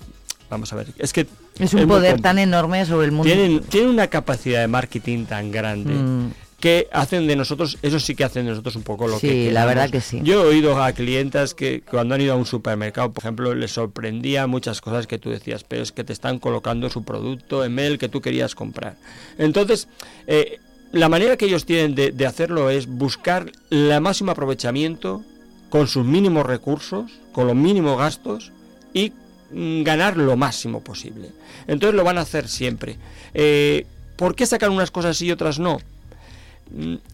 Vamos 0.50 0.72
a 0.74 0.76
ver, 0.76 0.88
es 1.00 1.14
que... 1.14 1.26
Es 1.58 1.74
un 1.74 1.88
poder 1.88 2.20
tan 2.22 2.38
enorme 2.38 2.86
sobre 2.86 3.06
el 3.06 3.12
mundo. 3.14 3.32
tienen, 3.34 3.62
tienen 3.62 3.90
una 3.90 4.08
capacidad 4.08 4.60
de 4.62 4.68
marketing 4.68 5.26
tan 5.26 5.52
grande 5.52 5.94
Mm. 5.94 6.32
Que 6.66 6.88
hacen 6.92 7.28
de 7.28 7.36
nosotros, 7.36 7.78
eso 7.84 8.00
sí 8.00 8.16
que 8.16 8.24
hacen 8.24 8.44
de 8.46 8.50
nosotros 8.50 8.76
un 8.76 8.82
poco 8.82 9.08
lo 9.08 9.20
Sí, 9.20 9.28
que 9.28 9.36
la 9.52 9.62
queramos. 9.62 9.68
verdad 9.68 9.90
que 9.92 10.02
sí. 10.02 10.20
Yo 10.24 10.44
he 10.44 10.48
oído 10.48 10.82
a 10.84 10.92
clientas 10.94 11.54
que 11.54 11.82
cuando 11.82 12.16
han 12.16 12.22
ido 12.22 12.34
a 12.34 12.38
un 12.38 12.48
supermercado, 12.48 13.12
por 13.12 13.22
ejemplo, 13.24 13.54
les 13.54 13.70
sorprendía 13.72 14.48
muchas 14.48 14.82
cosas 14.82 15.06
que 15.06 15.20
tú 15.20 15.30
decías, 15.30 15.64
pero 15.64 15.84
es 15.84 15.92
que 15.92 16.04
te 16.04 16.12
están 16.12 16.40
colocando 16.40 16.90
su 16.90 17.04
producto 17.04 17.64
en 17.64 17.76
del 17.76 18.00
que 18.00 18.10
tú 18.10 18.20
querías 18.20 18.56
comprar. 18.56 18.96
Entonces, 19.38 19.88
eh, 20.26 20.58
la 20.92 21.08
manera 21.08 21.38
que 21.38 21.46
ellos 21.46 21.66
tienen 21.68 21.94
de, 21.94 22.12
de 22.12 22.26
hacerlo 22.26 22.72
es 22.72 22.88
buscar 22.88 23.52
el 23.70 24.02
máximo 24.02 24.32
aprovechamiento 24.32 25.24
con 25.70 25.88
sus 25.88 26.04
mínimos 26.04 26.48
recursos, 26.48 27.12
con 27.32 27.46
los 27.46 27.56
mínimos 27.56 28.00
gastos 28.00 28.52
y 28.92 29.14
mm, 29.52 29.84
ganar 29.84 30.18
lo 30.18 30.36
máximo 30.36 30.84
posible. 30.84 31.30
Entonces 31.68 31.96
lo 31.96 32.04
van 32.04 32.18
a 32.18 32.22
hacer 32.22 32.48
siempre. 32.48 32.98
Eh, 33.36 33.86
¿Por 34.16 34.34
qué 34.34 34.48
sacan 34.48 34.72
unas 34.72 34.90
cosas 34.90 35.16
sí 35.18 35.28
y 35.28 35.32
otras 35.32 35.60
no? 35.60 35.78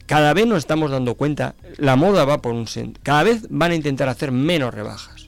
Cada 0.05 0.33
vez 0.33 0.47
nos 0.47 0.59
estamos 0.59 0.91
dando 0.91 1.15
cuenta, 1.15 1.55
la 1.77 1.95
moda 1.95 2.25
va 2.25 2.41
por 2.41 2.53
un 2.53 2.65
sen- 2.65 2.95
Cada 3.03 3.23
vez 3.23 3.47
van 3.49 3.71
a 3.71 3.75
intentar 3.75 4.09
hacer 4.09 4.31
menos 4.31 4.73
rebajas. 4.73 5.27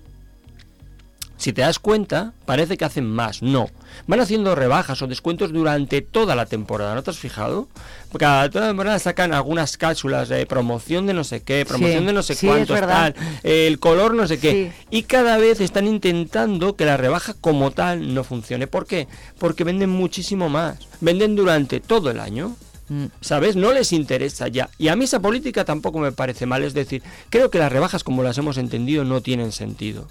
Si 1.38 1.52
te 1.52 1.62
das 1.62 1.78
cuenta, 1.78 2.32
parece 2.46 2.78
que 2.78 2.86
hacen 2.86 3.06
más. 3.06 3.42
No. 3.42 3.68
Van 4.08 4.22
haciendo 4.22 4.56
rebajas 4.56 5.02
o 5.02 5.08
descuentos 5.08 5.52
durante 5.52 6.02
toda 6.02 6.36
la 6.36 6.46
temporada. 6.46 6.96
¿No 6.96 7.04
te 7.04 7.10
has 7.10 7.18
fijado? 7.18 7.68
Porque 8.10 8.24
cada 8.24 8.50
toda 8.50 8.68
temporada 8.70 8.98
sacan 8.98 9.34
algunas 9.34 9.76
cápsulas 9.78 10.30
de 10.30 10.46
promoción 10.46 11.06
de 11.06 11.14
no 11.14 11.26
sé 11.26 11.42
qué, 11.42 11.66
promoción 11.66 12.00
Sí, 12.00 12.06
de 12.06 12.14
no 12.14 12.24
sé 12.24 12.36
sí, 12.36 12.48
cuántos, 12.48 12.80
tal, 12.80 13.14
el 13.44 13.78
color 13.80 14.14
no 14.14 14.26
sé 14.26 14.40
qué. 14.40 14.72
Y 14.90 15.04
cada 15.04 15.36
vez 15.38 15.60
están 15.60 15.86
intentando 15.86 16.78
que 16.78 16.86
la 16.86 16.96
rebaja 16.96 17.34
como 17.34 17.72
tal 17.72 18.14
no 18.14 18.24
funcione. 18.24 18.68
¿Por 18.68 18.86
qué? 18.88 19.10
Porque 19.38 19.66
venden 19.66 19.90
muchísimo 19.90 20.48
más. 20.48 20.78
Venden 21.02 21.36
durante 21.36 21.82
todo 21.82 22.10
el 22.10 22.22
año. 22.22 22.56
Mm. 22.90 23.06
¿Sabes? 23.22 23.56
No 23.56 23.72
les 23.72 23.94
interesa 23.94 24.48
ya. 24.48 24.70
Y 24.78 24.88
a 24.90 24.96
mí 24.96 25.06
esa 25.06 25.20
política 25.20 25.66
tampoco 25.66 26.00
me 26.00 26.12
parece 26.12 26.46
mal. 26.46 26.64
Es 26.64 26.74
decir, 26.74 27.04
creo 27.30 27.50
que 27.50 27.60
las 27.60 27.72
rebajas 27.72 28.04
como 28.04 28.24
las 28.24 28.38
hemos 28.38 28.58
entendido 28.58 29.04
no 29.04 29.22
tienen 29.22 29.52
sentido. 29.52 30.08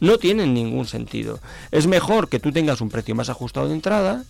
No 0.00 0.18
tienen 0.18 0.54
ningún 0.54 0.86
sentido. 0.86 1.40
Es 1.70 1.86
mejor 1.86 2.28
que 2.28 2.40
tú 2.40 2.52
tengas 2.52 2.80
un 2.80 2.90
precio 2.90 3.14
más 3.14 3.28
ajustado 3.28 3.68
de 3.68 3.74
entrada 3.74 4.24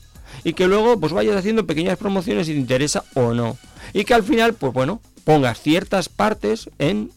y 0.45 0.53
que 0.53 0.67
luego 0.67 0.99
pues 0.99 1.13
vayas 1.13 1.37
haciendo 1.37 1.67
pequeñas 1.67 1.99
promociones 1.99 2.47
si 2.47 2.53
te 2.53 2.59
interesa 2.59 3.05
o 3.15 3.35
no. 3.35 3.57
Y 3.93 4.05
que 4.05 4.15
al 4.15 4.23
final, 4.23 4.55
pues 4.55 4.73
bueno, 4.73 5.01
pongas 5.25 5.61
ciertas 5.61 6.09
partes 6.09 6.71
en 6.79 7.11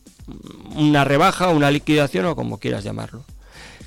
una 0.76 1.03
rebaja, 1.03 1.49
una 1.49 1.72
liquidación 1.72 2.26
o 2.26 2.36
como 2.36 2.59
quieras 2.59 2.84
llamarlo. 2.84 3.24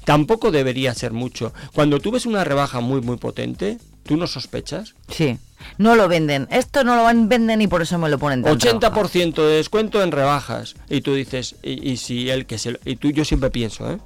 Tampoco 0.04 0.50
debería 0.50 0.94
ser 0.94 1.12
mucho. 1.12 1.52
Cuando 1.74 2.00
tú 2.00 2.10
ves 2.10 2.26
una 2.26 2.44
rebaja 2.44 2.80
muy 2.80 3.00
muy 3.00 3.16
potente, 3.16 3.78
tú 4.04 4.16
no 4.16 4.26
sospechas. 4.26 4.94
Sí. 5.08 5.38
No 5.78 5.94
lo 5.94 6.08
venden. 6.08 6.48
Esto 6.50 6.82
no 6.84 6.96
lo 6.96 7.04
venden 7.28 7.60
y 7.62 7.68
por 7.68 7.82
eso 7.82 7.96
me 7.98 8.08
lo 8.08 8.18
ponen 8.18 8.42
tan 8.42 8.58
80% 8.58 9.34
de 9.46 9.54
descuento 9.56 10.02
en 10.02 10.10
rebajas. 10.10 10.74
Y 10.90 11.02
tú 11.02 11.14
dices, 11.14 11.54
y, 11.62 11.88
y 11.90 11.96
si 11.98 12.30
el 12.30 12.46
que 12.46 12.58
se 12.58 12.72
lo- 12.72 12.78
y 12.84 12.96
tú 12.96 13.10
yo 13.10 13.24
siempre 13.24 13.50
pienso, 13.50 13.90
¿eh? 13.90 13.98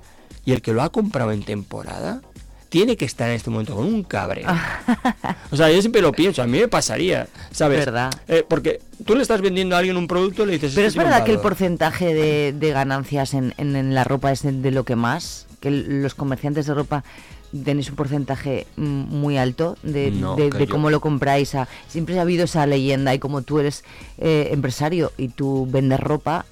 Y 0.45 0.53
el 0.53 0.61
que 0.63 0.73
lo 0.73 0.83
ha 0.83 0.91
comprado 0.93 1.33
en 1.33 1.43
temporada 1.43 2.21
tiene 2.69 2.97
que 2.97 3.05
estar 3.07 3.29
en 3.31 3.37
este 3.37 3.49
momento 3.49 3.75
con 3.75 3.87
un 3.87 4.03
cabreo. 4.03 4.49
o 5.51 5.57
sea, 5.57 5.71
yo 5.71 5.81
siempre 5.81 6.03
lo 6.03 6.13
pienso, 6.13 6.43
a 6.43 6.47
mí 6.47 6.59
me 6.59 6.69
pasaría, 6.69 7.27
¿sabes? 7.53 7.79
Verdad. 7.79 8.11
Eh, 8.29 8.45
porque 8.47 8.81
tú 9.07 9.15
le 9.17 9.23
estás 9.23 9.41
vendiendo 9.41 9.77
a 9.77 9.79
alguien 9.79 9.97
un 9.97 10.07
producto 10.07 10.43
y 10.43 10.47
le 10.47 10.53
dices, 10.55 10.73
Pero 10.75 10.89
"Esto 10.89 11.01
es 11.01 11.07
verdad 11.07 11.25
que 11.25 11.31
el 11.31 11.37
valor". 11.39 11.51
porcentaje 11.53 12.13
de, 12.13 12.53
de 12.53 12.71
ganancias 12.73 13.35
en, 13.35 13.55
en- 13.57 13.77
en 13.77 13.95
la 13.95 14.05
ropa 14.05 14.31
es 14.33 14.43
de, 14.43 14.71
lo 14.73 14.85
que 14.85 14.95
más, 14.97 15.47
que 15.61 15.71
los 15.71 16.15
comerciantes 16.15 16.67
de 16.67 16.75
ropa 16.75 17.03
tenéis 17.65 17.89
un 17.91 17.97
porcentaje 17.97 18.67
muy 18.77 19.37
alto 19.39 19.77
de, 19.83 20.11
No, 20.11 20.37
de- 20.37 20.51
que 20.51 20.59
de 20.59 20.67
yo- 20.67 20.73
cómo 20.73 20.91
lo 20.91 21.01
compráis. 21.01 21.55
a- 21.55 21.69
siempre 21.89 22.19
ha 22.19 22.23
habido 22.23 22.45
esa 22.45 22.67
leyenda 22.67 23.15
y 23.15 23.19
como 23.19 23.43
tú 23.43 23.59
eres 23.59 23.85
eh, 24.19 24.49
empresario 24.53 25.13
y 25.19 25.29
tú 25.29 25.67
vendes 25.71 26.01
ropa, 26.01 26.45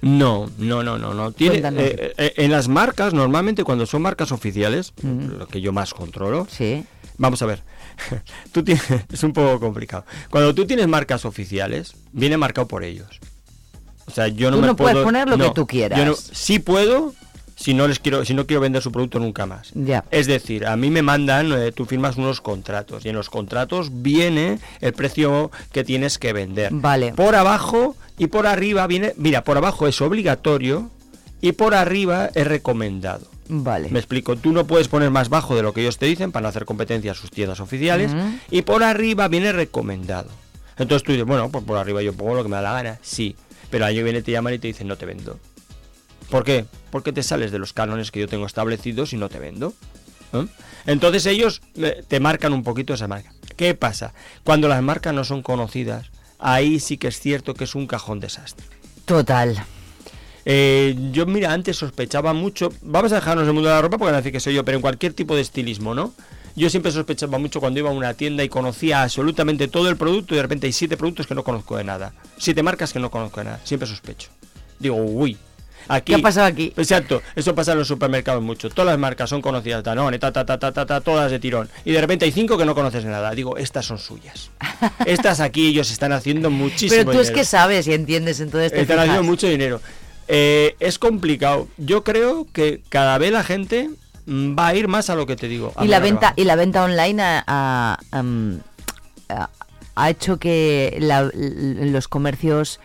No, 0.00 0.48
no, 0.58 0.84
no, 0.84 0.96
no, 0.96 1.12
no. 1.12 1.32
Tiene, 1.32 1.58
eh, 1.58 2.12
eh, 2.16 2.32
en 2.36 2.52
las 2.52 2.68
marcas, 2.68 3.12
normalmente 3.14 3.64
cuando 3.64 3.84
son 3.84 4.02
marcas 4.02 4.30
oficiales, 4.30 4.92
lo 5.02 5.48
que 5.48 5.60
yo 5.60 5.72
más 5.72 5.92
controlo, 5.92 6.46
sí. 6.48 6.84
vamos 7.16 7.42
a 7.42 7.46
ver, 7.46 7.64
tú 8.52 8.62
tienes, 8.62 8.84
es 9.12 9.22
un 9.24 9.32
poco 9.32 9.58
complicado. 9.58 10.04
Cuando 10.30 10.54
tú 10.54 10.66
tienes 10.66 10.86
marcas 10.86 11.24
oficiales, 11.24 11.94
viene 12.12 12.36
marcado 12.36 12.68
por 12.68 12.84
ellos. 12.84 13.08
O 14.06 14.10
sea, 14.12 14.28
yo 14.28 14.50
no 14.50 14.56
Tú 14.58 14.60
me 14.62 14.66
no 14.68 14.76
puedo, 14.76 14.92
puedes 14.92 15.04
poner 15.04 15.28
lo 15.28 15.36
que 15.36 15.50
tú 15.50 15.66
quieras. 15.66 15.98
Yo 15.98 16.04
no, 16.06 16.14
sí 16.14 16.60
puedo, 16.60 17.12
si 17.58 17.74
no 17.74 17.88
les 17.88 17.98
quiero, 17.98 18.24
si 18.24 18.34
no 18.34 18.46
quiero 18.46 18.60
vender 18.60 18.82
su 18.82 18.92
producto 18.92 19.18
nunca 19.18 19.44
más. 19.44 19.72
Ya. 19.74 20.04
Es 20.10 20.26
decir, 20.26 20.66
a 20.66 20.76
mí 20.76 20.90
me 20.90 21.02
mandan, 21.02 21.52
eh, 21.52 21.72
tú 21.72 21.86
firmas 21.86 22.16
unos 22.16 22.40
contratos 22.40 23.04
y 23.04 23.08
en 23.08 23.16
los 23.16 23.28
contratos 23.30 23.90
viene 23.92 24.60
el 24.80 24.92
precio 24.92 25.50
que 25.72 25.82
tienes 25.82 26.18
que 26.18 26.32
vender. 26.32 26.70
Vale. 26.72 27.12
Por 27.14 27.34
abajo 27.34 27.96
y 28.16 28.28
por 28.28 28.46
arriba 28.46 28.86
viene, 28.86 29.12
mira, 29.16 29.42
por 29.42 29.56
abajo 29.56 29.88
es 29.88 30.00
obligatorio 30.00 30.88
y 31.40 31.52
por 31.52 31.74
arriba 31.74 32.30
es 32.34 32.46
recomendado. 32.46 33.26
Vale. 33.48 33.88
Me 33.90 33.98
explico, 33.98 34.36
tú 34.36 34.52
no 34.52 34.66
puedes 34.66 34.86
poner 34.86 35.10
más 35.10 35.28
bajo 35.28 35.56
de 35.56 35.62
lo 35.62 35.72
que 35.72 35.80
ellos 35.80 35.98
te 35.98 36.06
dicen 36.06 36.30
para 36.30 36.42
no 36.42 36.48
hacer 36.48 36.64
competencia 36.64 37.12
a 37.12 37.14
sus 37.14 37.30
tiendas 37.30 37.60
oficiales 37.60 38.12
y 38.50 38.62
por 38.62 38.84
arriba 38.84 39.26
viene 39.26 39.52
recomendado. 39.52 40.28
Entonces 40.76 41.02
tú 41.02 41.12
dices, 41.12 41.26
bueno, 41.26 41.50
pues 41.50 41.64
por 41.64 41.76
arriba 41.76 42.02
yo 42.02 42.12
pongo 42.12 42.34
lo 42.34 42.42
que 42.44 42.50
me 42.50 42.56
da 42.56 42.62
la 42.62 42.72
gana, 42.72 42.98
sí, 43.02 43.34
pero 43.68 43.84
año 43.84 44.04
viene 44.04 44.22
te 44.22 44.30
llaman 44.30 44.54
y 44.54 44.58
te 44.58 44.68
dicen 44.68 44.86
no 44.86 44.96
te 44.96 45.06
vendo. 45.06 45.38
¿Por 46.30 46.44
qué? 46.44 46.66
Porque 46.90 47.12
te 47.12 47.22
sales 47.22 47.50
de 47.52 47.58
los 47.58 47.72
cánones 47.72 48.10
que 48.10 48.20
yo 48.20 48.28
tengo 48.28 48.46
establecidos 48.46 49.12
y 49.12 49.16
no 49.16 49.28
te 49.28 49.38
vendo. 49.38 49.72
¿eh? 50.32 50.46
Entonces 50.86 51.26
ellos 51.26 51.60
te 52.08 52.20
marcan 52.20 52.52
un 52.52 52.62
poquito 52.62 52.94
esa 52.94 53.08
marca. 53.08 53.32
¿Qué 53.56 53.74
pasa? 53.74 54.14
Cuando 54.44 54.68
las 54.68 54.82
marcas 54.82 55.14
no 55.14 55.24
son 55.24 55.42
conocidas, 55.42 56.10
ahí 56.38 56.80
sí 56.80 56.96
que 56.96 57.08
es 57.08 57.20
cierto 57.20 57.54
que 57.54 57.64
es 57.64 57.74
un 57.74 57.86
cajón 57.86 58.20
desastre. 58.20 58.66
Total. 59.04 59.64
Eh, 60.44 60.94
yo, 61.12 61.26
mira, 61.26 61.52
antes 61.52 61.76
sospechaba 61.76 62.32
mucho. 62.32 62.70
Vamos 62.82 63.12
a 63.12 63.16
dejarnos 63.16 63.46
el 63.46 63.52
mundo 63.52 63.68
de 63.68 63.74
la 63.74 63.82
ropa 63.82 63.98
porque 63.98 64.12
no 64.12 64.16
decir 64.18 64.32
que 64.32 64.40
soy 64.40 64.54
yo, 64.54 64.64
pero 64.64 64.76
en 64.76 64.82
cualquier 64.82 65.12
tipo 65.12 65.34
de 65.34 65.42
estilismo, 65.42 65.94
¿no? 65.94 66.14
Yo 66.56 66.70
siempre 66.70 66.90
sospechaba 66.90 67.38
mucho 67.38 67.60
cuando 67.60 67.78
iba 67.78 67.90
a 67.90 67.92
una 67.92 68.14
tienda 68.14 68.42
y 68.42 68.48
conocía 68.48 69.02
absolutamente 69.02 69.68
todo 69.68 69.88
el 69.88 69.96
producto 69.96 70.34
y 70.34 70.36
de 70.36 70.42
repente 70.42 70.66
hay 70.66 70.72
siete 70.72 70.96
productos 70.96 71.26
que 71.26 71.34
no 71.34 71.44
conozco 71.44 71.76
de 71.76 71.84
nada. 71.84 72.14
Siete 72.36 72.62
marcas 72.62 72.92
que 72.92 72.98
no 72.98 73.10
conozco 73.10 73.40
de 73.40 73.44
nada. 73.44 73.60
Siempre 73.64 73.88
sospecho. 73.88 74.30
Digo, 74.78 74.96
uy. 74.96 75.36
Aquí, 75.86 76.12
¿Qué 76.12 76.18
ha 76.18 76.22
pasado 76.22 76.46
aquí? 76.46 76.72
Exacto, 76.76 77.22
eso 77.36 77.54
pasa 77.54 77.72
en 77.72 77.78
los 77.78 77.88
supermercados 77.88 78.42
mucho. 78.42 78.68
Todas 78.70 78.90
las 78.90 78.98
marcas 78.98 79.30
son 79.30 79.40
conocidas, 79.40 79.82
Danone, 79.84 80.18
ta, 80.18 80.32
ta, 80.32 80.44
ta, 80.44 80.58
ta, 80.58 80.72
ta, 80.72 80.84
ta, 80.86 81.00
todas 81.00 81.30
de 81.30 81.38
tirón. 81.38 81.68
Y 81.84 81.92
de 81.92 82.00
repente 82.00 82.24
hay 82.24 82.32
cinco 82.32 82.58
que 82.58 82.64
no 82.64 82.74
conoces 82.74 83.04
nada. 83.04 83.30
Digo, 83.32 83.56
estas 83.56 83.86
son 83.86 83.98
suyas. 83.98 84.50
Estas 85.06 85.40
aquí 85.40 85.68
ellos 85.68 85.90
están 85.90 86.12
haciendo 86.12 86.50
muchísimo 86.50 86.90
Pero 87.00 87.12
tú 87.12 87.20
es 87.20 87.28
dinero. 87.28 87.34
que 87.40 87.44
sabes 87.44 87.86
y 87.86 87.92
entiendes, 87.94 88.40
entonces 88.40 88.72
te 88.72 88.80
Están 88.82 88.98
haciendo 88.98 89.22
mucho 89.22 89.46
dinero. 89.46 89.80
Eh, 90.28 90.76
es 90.80 90.98
complicado. 90.98 91.68
Yo 91.78 92.04
creo 92.04 92.46
que 92.52 92.82
cada 92.90 93.16
vez 93.18 93.32
la 93.32 93.44
gente 93.44 93.88
mm, 94.26 94.58
va 94.58 94.68
a 94.68 94.74
ir 94.74 94.88
más 94.88 95.08
a 95.10 95.14
lo 95.14 95.26
que 95.26 95.36
te 95.36 95.48
digo. 95.48 95.72
Y 95.82 95.86
la 95.88 96.00
venta 96.00 96.34
y 96.36 96.44
la 96.44 96.54
venta 96.56 96.84
online 96.84 97.22
a, 97.22 97.44
a, 97.46 97.98
am, 98.10 98.60
ha- 99.30 99.48
ha 99.94 100.10
hecho 100.10 100.38
que 100.38 100.96
la- 101.00 101.30
los 101.34 102.08
comercios 102.08 102.78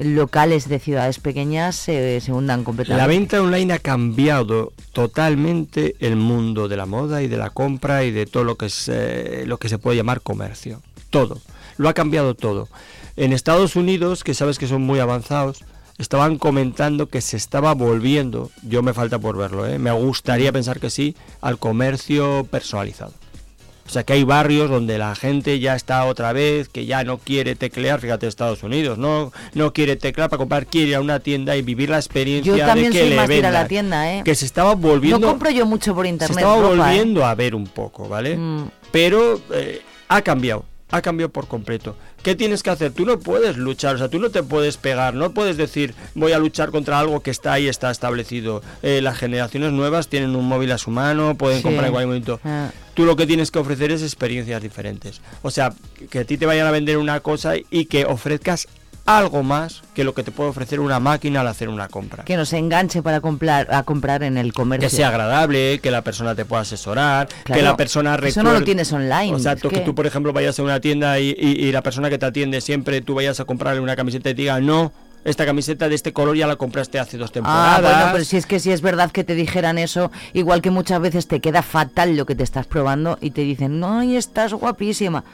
locales 0.00 0.68
de 0.68 0.78
ciudades 0.78 1.18
pequeñas 1.18 1.76
se, 1.76 2.20
se 2.20 2.32
hundan 2.32 2.64
completamente. 2.64 3.00
La 3.00 3.06
venta 3.06 3.40
online 3.40 3.74
ha 3.74 3.78
cambiado 3.78 4.72
totalmente 4.92 5.94
el 6.00 6.16
mundo 6.16 6.68
de 6.68 6.76
la 6.76 6.86
moda 6.86 7.22
y 7.22 7.28
de 7.28 7.36
la 7.36 7.50
compra 7.50 8.04
y 8.04 8.10
de 8.10 8.26
todo 8.26 8.44
lo 8.44 8.56
que 8.56 8.66
es 8.66 8.88
eh, 8.88 9.44
lo 9.46 9.58
que 9.58 9.68
se 9.68 9.78
puede 9.78 9.96
llamar 9.98 10.22
comercio. 10.22 10.82
Todo. 11.10 11.38
Lo 11.76 11.88
ha 11.88 11.94
cambiado 11.94 12.34
todo. 12.34 12.68
En 13.16 13.32
Estados 13.32 13.76
Unidos, 13.76 14.24
que 14.24 14.34
sabes 14.34 14.58
que 14.58 14.66
son 14.66 14.82
muy 14.82 14.98
avanzados, 14.98 15.64
estaban 15.98 16.38
comentando 16.38 17.08
que 17.08 17.20
se 17.20 17.36
estaba 17.36 17.74
volviendo, 17.74 18.50
yo 18.62 18.82
me 18.82 18.94
falta 18.94 19.18
por 19.18 19.36
verlo, 19.36 19.66
¿eh? 19.66 19.78
me 19.78 19.92
gustaría 19.92 20.52
pensar 20.52 20.80
que 20.80 20.88
sí, 20.88 21.14
al 21.42 21.58
comercio 21.58 22.46
personalizado. 22.50 23.12
O 23.90 23.92
sea 23.92 24.04
que 24.04 24.12
hay 24.12 24.22
barrios 24.22 24.70
donde 24.70 24.98
la 24.98 25.16
gente 25.16 25.58
ya 25.58 25.74
está 25.74 26.04
otra 26.04 26.32
vez, 26.32 26.68
que 26.68 26.86
ya 26.86 27.02
no 27.02 27.18
quiere 27.18 27.56
teclear, 27.56 27.98
fíjate 27.98 28.28
Estados 28.28 28.62
Unidos, 28.62 28.98
no, 28.98 29.32
no 29.54 29.72
quiere 29.72 29.96
teclear 29.96 30.30
para 30.30 30.38
comprar, 30.38 30.66
quiere 30.66 30.90
ir 30.90 30.94
a 30.94 31.00
una 31.00 31.18
tienda 31.18 31.56
y 31.56 31.62
vivir 31.62 31.90
la 31.90 31.96
experiencia 31.96 32.56
Yo 32.56 32.64
también 32.64 32.92
de 32.92 32.98
que 32.98 33.00
soy 33.00 33.10
le 33.10 33.16
más 33.16 33.30
ir 33.30 33.44
a 33.46 33.50
la 33.50 33.66
tienda, 33.66 34.14
¿eh? 34.14 34.22
Que 34.24 34.36
se 34.36 34.46
estaba 34.46 34.76
volviendo, 34.76 35.18
No 35.18 35.26
compro 35.26 35.50
yo 35.50 35.66
mucho 35.66 35.92
por 35.92 36.04
se 36.06 36.10
internet. 36.10 36.38
estaba 36.38 36.62
ropa, 36.62 36.74
¿eh? 36.74 36.76
volviendo 36.76 37.26
a 37.26 37.34
ver 37.34 37.56
un 37.56 37.66
poco, 37.66 38.08
¿vale? 38.08 38.36
Mm. 38.36 38.70
Pero 38.92 39.40
eh, 39.52 39.82
ha 40.06 40.22
cambiado, 40.22 40.66
ha 40.90 41.02
cambiado 41.02 41.30
por 41.30 41.46
completo. 41.48 41.96
¿Qué 42.22 42.34
tienes 42.34 42.62
que 42.62 42.70
hacer? 42.70 42.92
Tú 42.92 43.04
no 43.06 43.18
puedes 43.18 43.56
luchar, 43.56 43.94
o 43.94 43.98
sea, 43.98 44.08
tú 44.08 44.18
no 44.18 44.30
te 44.30 44.42
puedes 44.42 44.76
pegar, 44.76 45.14
no 45.14 45.32
puedes 45.32 45.56
decir 45.56 45.94
voy 46.14 46.32
a 46.32 46.38
luchar 46.38 46.70
contra 46.70 46.98
algo 46.98 47.20
que 47.20 47.30
está 47.30 47.52
ahí, 47.54 47.68
está 47.68 47.90
establecido. 47.90 48.62
Eh, 48.82 49.00
las 49.02 49.16
generaciones 49.18 49.72
nuevas 49.72 50.08
tienen 50.08 50.36
un 50.36 50.46
móvil 50.46 50.72
a 50.72 50.78
su 50.78 50.90
mano, 50.90 51.34
pueden 51.36 51.58
Sí. 51.58 51.62
comprar 51.62 51.86
en 51.86 51.92
cualquier 51.92 52.08
momento. 52.08 52.40
Ah. 52.44 52.70
Tú 52.94 53.04
lo 53.06 53.16
que 53.16 53.26
tienes 53.26 53.50
que 53.50 53.58
ofrecer 53.58 53.90
es 53.92 54.02
experiencias 54.02 54.60
diferentes. 54.62 55.20
O 55.42 55.50
sea, 55.50 55.72
que 56.10 56.18
a 56.18 56.24
ti 56.24 56.36
te 56.36 56.44
vayan 56.46 56.66
a 56.66 56.70
vender 56.70 56.98
una 56.98 57.20
cosa 57.20 57.54
y 57.70 57.86
que 57.86 58.04
ofrezcas 58.04 58.68
algo 59.06 59.42
más 59.42 59.82
que 59.94 60.04
lo 60.04 60.14
que 60.14 60.22
te 60.22 60.30
puede 60.30 60.50
ofrecer 60.50 60.80
una 60.80 61.00
máquina 61.00 61.40
al 61.40 61.48
hacer 61.48 61.68
una 61.68 61.88
compra. 61.88 62.24
Que 62.24 62.36
nos 62.36 62.52
enganche 62.52 63.02
para 63.02 63.20
comprar, 63.20 63.72
a 63.74 63.82
comprar 63.82 64.22
en 64.22 64.36
el 64.38 64.52
comercio. 64.52 64.88
Que 64.88 64.94
sea 64.94 65.08
agradable, 65.08 65.78
que 65.82 65.90
la 65.90 66.02
persona 66.02 66.34
te 66.34 66.44
pueda 66.44 66.62
asesorar, 66.62 67.28
que 67.44 67.62
la 67.62 67.76
persona 67.76 68.14
eso 68.22 68.42
no 68.42 68.50
lo 68.50 68.58
recuerde- 68.58 68.64
tienes 68.66 68.92
online, 68.92 69.34
O 69.34 69.38
sea, 69.38 69.52
es 69.52 69.60
tú, 69.60 69.68
que... 69.68 69.76
que- 69.80 69.82
tú, 69.82 69.94
por 69.94 70.06
ejemplo, 70.06 70.32
vayas 70.32 70.58
a 70.58 70.62
una 70.62 70.80
tienda 70.80 71.18
y, 71.18 71.34
y- 71.38 71.66
y 71.66 71.72
la 71.72 71.82
persona 71.82 72.08
que 72.10 72.18
te 72.18 72.26
atiende 72.26 72.60
siempre, 72.60 73.00
tú 73.00 73.14
vayas 73.14 73.40
a 73.40 73.44
comprarle 73.44 73.80
una 73.80 73.96
camiseta 73.96 74.30
y 74.30 74.34
te 74.34 74.40
diga, 74.42 74.60
no, 74.60 74.92
esta 75.24 75.44
camiseta 75.44 75.88
de 75.88 75.94
este 75.94 76.12
color 76.14 76.34
ya 76.36 76.46
la 76.46 76.56
compraste 76.56 76.98
hace 76.98 77.18
dos 77.18 77.30
temporadas. 77.30 77.78
Ah, 77.78 77.80
bueno, 77.82 78.08
pero 78.12 78.24
si 78.24 78.36
es 78.38 78.46
que 78.46 78.58
si 78.58 78.72
es 78.72 78.80
verdad 78.80 79.10
que 79.10 79.22
te 79.22 79.34
dijeran 79.34 79.76
eso, 79.76 80.10
igual 80.32 80.62
que 80.62 80.70
muchas 80.70 80.98
veces 81.00 81.26
te 81.28 81.40
queda 81.40 81.62
fatal 81.62 82.16
lo 82.16 82.24
que 82.24 82.34
te 82.34 82.42
estás 82.42 82.66
probando 82.66 83.18
y 83.20 83.32
te 83.32 83.42
dicen, 83.42 83.80
no, 83.80 84.02
y 84.02 84.16
estás 84.16 84.54
guapísima. 84.54 85.24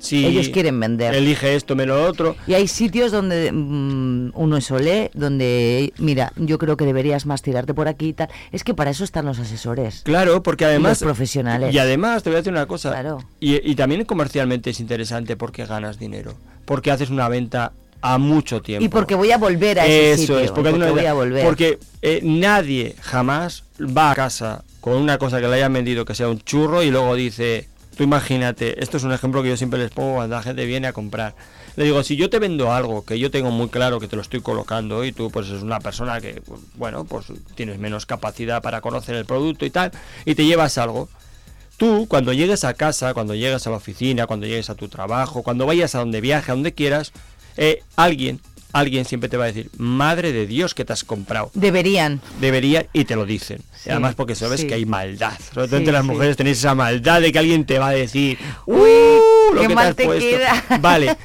Sí, 0.00 0.26
Ellos 0.26 0.48
quieren 0.48 0.80
vender. 0.80 1.14
Elige 1.14 1.54
esto, 1.54 1.76
me 1.76 1.86
lo 1.86 2.04
otro. 2.04 2.34
Y 2.46 2.54
hay 2.54 2.66
sitios 2.66 3.12
donde 3.12 3.52
mm, 3.52 4.30
uno 4.34 4.56
es 4.56 4.70
olé, 4.70 5.10
donde, 5.14 5.92
mira, 5.98 6.32
yo 6.36 6.58
creo 6.58 6.76
que 6.76 6.84
deberías 6.86 7.26
más 7.26 7.42
tirarte 7.42 7.74
por 7.74 7.86
aquí 7.86 8.08
y 8.08 8.12
tal. 8.14 8.28
Es 8.50 8.64
que 8.64 8.74
para 8.74 8.90
eso 8.90 9.04
están 9.04 9.26
los 9.26 9.38
asesores. 9.38 10.00
Claro, 10.02 10.42
porque 10.42 10.64
Y 10.64 10.68
además... 10.68 11.00
los 11.00 11.06
profesionales. 11.06 11.74
Y 11.74 11.78
además, 11.78 12.22
te 12.22 12.30
voy 12.30 12.36
a 12.36 12.38
decir 12.40 12.52
una 12.52 12.66
cosa. 12.66 12.90
Claro. 12.90 13.18
Y, 13.38 13.70
y 13.70 13.74
también 13.74 14.04
comercialmente 14.04 14.70
es 14.70 14.80
interesante 14.80 15.36
porque 15.36 15.66
ganas 15.66 15.98
dinero. 15.98 16.34
Porque 16.64 16.90
haces 16.90 17.10
una 17.10 17.28
venta 17.28 17.72
a 18.02 18.18
mucho 18.18 18.62
tiempo. 18.62 18.84
Y 18.84 18.88
porque 18.88 19.14
voy 19.14 19.30
a 19.32 19.38
volver 19.38 19.80
a 19.80 19.84
ese 19.86 20.12
Eso 20.12 20.20
sitio. 20.22 20.38
es, 20.38 20.50
porque, 20.50 20.70
una 20.70 20.90
voy 20.90 21.04
a 21.04 21.12
volver. 21.12 21.44
porque 21.44 21.78
eh, 22.02 22.20
nadie 22.22 22.94
jamás 23.00 23.64
va 23.78 24.12
a 24.12 24.14
casa 24.14 24.64
con 24.80 24.94
una 24.94 25.18
cosa 25.18 25.40
que 25.40 25.48
le 25.48 25.56
hayan 25.56 25.72
vendido 25.72 26.06
que 26.06 26.14
sea 26.14 26.28
un 26.28 26.40
churro 26.40 26.82
y 26.82 26.90
luego 26.90 27.14
dice, 27.14 27.68
tú 28.00 28.04
imagínate, 28.04 28.82
esto 28.82 28.96
es 28.96 29.04
un 29.04 29.12
ejemplo 29.12 29.42
que 29.42 29.50
yo 29.50 29.58
siempre 29.58 29.78
les 29.78 29.90
pongo 29.90 30.14
cuando 30.14 30.34
la 30.34 30.42
gente 30.42 30.64
viene 30.64 30.86
a 30.86 30.94
comprar. 30.94 31.34
Le 31.76 31.84
digo, 31.84 32.02
si 32.02 32.16
yo 32.16 32.30
te 32.30 32.38
vendo 32.38 32.72
algo 32.72 33.04
que 33.04 33.18
yo 33.18 33.30
tengo 33.30 33.50
muy 33.50 33.68
claro 33.68 34.00
que 34.00 34.08
te 34.08 34.16
lo 34.16 34.22
estoy 34.22 34.40
colocando 34.40 35.04
y 35.04 35.12
tú 35.12 35.30
pues 35.30 35.50
es 35.50 35.62
una 35.62 35.80
persona 35.80 36.18
que, 36.18 36.40
bueno, 36.76 37.04
pues 37.04 37.26
tienes 37.56 37.78
menos 37.78 38.06
capacidad 38.06 38.62
para 38.62 38.80
conocer 38.80 39.16
el 39.16 39.26
producto 39.26 39.66
y 39.66 39.70
tal, 39.70 39.90
y 40.24 40.34
te 40.34 40.46
llevas 40.46 40.78
algo, 40.78 41.10
Tú, 41.76 42.06
cuando 42.08 42.32
llegues 42.32 42.64
a 42.64 42.72
casa, 42.72 43.12
cuando 43.12 43.34
llegues 43.34 43.66
a 43.66 43.70
la 43.70 43.76
oficina, 43.76 44.26
cuando 44.26 44.46
llegues 44.46 44.70
a 44.70 44.74
tu 44.74 44.88
trabajo, 44.88 45.42
cuando 45.42 45.66
vayas 45.66 45.94
a 45.94 45.98
donde 45.98 46.22
viaje, 46.22 46.52
a 46.52 46.54
donde 46.54 46.72
quieras, 46.72 47.12
eh, 47.58 47.82
alguien, 47.96 48.40
alguien 48.72 49.04
siempre 49.04 49.28
te 49.28 49.36
va 49.36 49.44
a 49.44 49.46
decir, 49.48 49.70
madre 49.78 50.32
de 50.32 50.46
Dios 50.46 50.74
que 50.74 50.84
te 50.84 50.92
has 50.92 51.04
comprado. 51.04 51.50
Deberían. 51.54 52.20
Debería, 52.40 52.86
y 52.92 53.04
te 53.04 53.16
lo 53.16 53.26
dicen. 53.26 53.58
Sí, 53.74 53.88
Y 53.88 53.90
además 53.90 54.14
porque 54.14 54.34
sabes 54.34 54.60
sí. 54.60 54.66
que 54.66 54.74
hay 54.74 54.86
maldad. 54.86 55.38
Sobre 55.52 55.66
todo 55.66 55.76
Sí, 55.76 55.82
entre 55.82 55.92
las 55.92 56.04
mujeres 56.04 56.36
tenéis 56.36 56.58
esa 56.58 56.74
maldad 56.74 57.20
de 57.20 57.32
que 57.32 57.38
alguien 57.38 57.64
te 57.64 57.78
va 57.78 57.88
a 57.88 57.92
decir, 57.92 58.38
¡Uy! 58.66 58.78
lo 59.54 59.60
qué 59.62 59.68
que 59.68 59.74
mal 59.74 59.88
has 59.88 59.96
te 59.96 60.04
puesto". 60.04 60.24
queda. 60.28 60.64
Vale, 60.80 61.16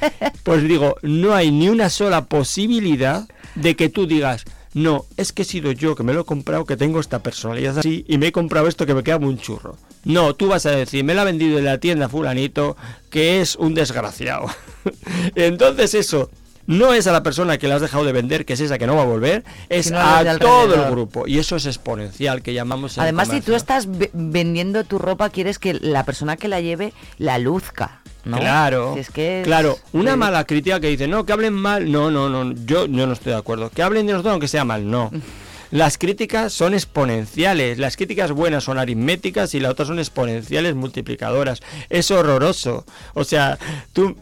pues 0.42 0.62
digo, 0.64 0.96
no 1.02 1.34
hay 1.34 1.50
ni 1.50 1.68
una 1.68 1.90
sola 1.90 2.24
posibilidad 2.26 3.26
de 3.54 3.76
que 3.76 3.88
tú 3.88 4.06
digas, 4.06 4.44
no, 4.74 5.06
es 5.16 5.32
que 5.32 5.42
he 5.42 5.44
sido 5.46 5.72
yo 5.72 5.94
que 5.94 6.02
me 6.02 6.12
lo 6.12 6.20
he 6.22 6.24
comprado, 6.24 6.64
que 6.66 6.76
tengo 6.76 7.00
esta 7.00 7.22
personalidad 7.22 7.78
así 7.78 8.04
y 8.08 8.18
me 8.18 8.26
he 8.26 8.32
comprado 8.32 8.66
esto 8.68 8.84
que 8.84 8.94
me 8.94 9.02
queda 9.02 9.16
un 9.16 9.38
churro. 9.38 9.76
No, 10.04 10.34
tú 10.34 10.48
vas 10.48 10.66
a 10.66 10.70
decir, 10.70 11.02
me 11.02 11.14
lo 11.14 11.22
ha 11.22 11.24
vendido 11.24 11.58
en 11.58 11.64
la 11.64 11.78
tienda 11.78 12.08
fulanito, 12.08 12.76
que 13.10 13.40
es 13.40 13.56
un 13.56 13.74
desgraciado. 13.74 14.46
Entonces 15.34 15.94
eso 15.94 16.30
no 16.66 16.92
es 16.92 17.06
a 17.06 17.12
la 17.12 17.22
persona 17.22 17.58
que 17.58 17.68
le 17.68 17.74
has 17.74 17.80
dejado 17.80 18.04
de 18.04 18.12
vender, 18.12 18.44
que 18.44 18.54
es 18.54 18.60
esa 18.60 18.78
que 18.78 18.86
no 18.86 18.96
va 18.96 19.02
a 19.02 19.06
volver, 19.06 19.44
es 19.68 19.92
a 19.92 20.38
todo 20.38 20.74
el 20.74 20.90
grupo. 20.90 21.26
Y 21.26 21.38
eso 21.38 21.56
es 21.56 21.66
exponencial, 21.66 22.42
que 22.42 22.52
llamamos 22.54 22.98
Además, 22.98 23.28
si 23.28 23.40
tú 23.40 23.54
estás 23.54 23.86
ve- 23.98 24.10
vendiendo 24.12 24.84
tu 24.84 24.98
ropa, 24.98 25.30
quieres 25.30 25.58
que 25.58 25.74
la 25.74 26.04
persona 26.04 26.36
que 26.36 26.48
la 26.48 26.60
lleve 26.60 26.92
la 27.18 27.38
luzca, 27.38 28.00
¿no? 28.24 28.38
Claro, 28.38 28.94
Si 28.94 29.00
es 29.00 29.10
que 29.10 29.40
es- 29.40 29.46
claro, 29.46 29.78
una 29.92 30.12
Sí. 30.12 30.16
mala 30.18 30.44
crítica 30.44 30.80
que 30.80 30.88
dice, 30.88 31.06
no, 31.08 31.24
que 31.24 31.32
hablen 31.32 31.54
mal, 31.54 31.90
no, 31.92 32.10
no, 32.10 32.28
no, 32.28 32.52
yo, 32.64 32.86
yo 32.86 33.06
no 33.06 33.12
estoy 33.12 33.32
de 33.32 33.38
acuerdo, 33.38 33.70
que 33.70 33.82
hablen 33.82 34.06
de 34.06 34.12
nosotros 34.14 34.32
aunque 34.32 34.48
sea 34.48 34.64
mal, 34.64 34.90
no. 34.90 35.10
Las 35.70 35.98
críticas 35.98 36.52
son 36.52 36.74
exponenciales, 36.74 37.78
las 37.78 37.96
críticas 37.96 38.32
buenas 38.32 38.64
son 38.64 38.78
aritméticas 38.78 39.54
y 39.54 39.60
las 39.60 39.72
otras 39.72 39.88
son 39.88 39.98
exponenciales 39.98 40.74
multiplicadoras. 40.74 41.60
Es 41.88 42.10
horroroso. 42.10 42.84
O 43.14 43.24
sea, 43.24 43.58
tú, 43.92 44.16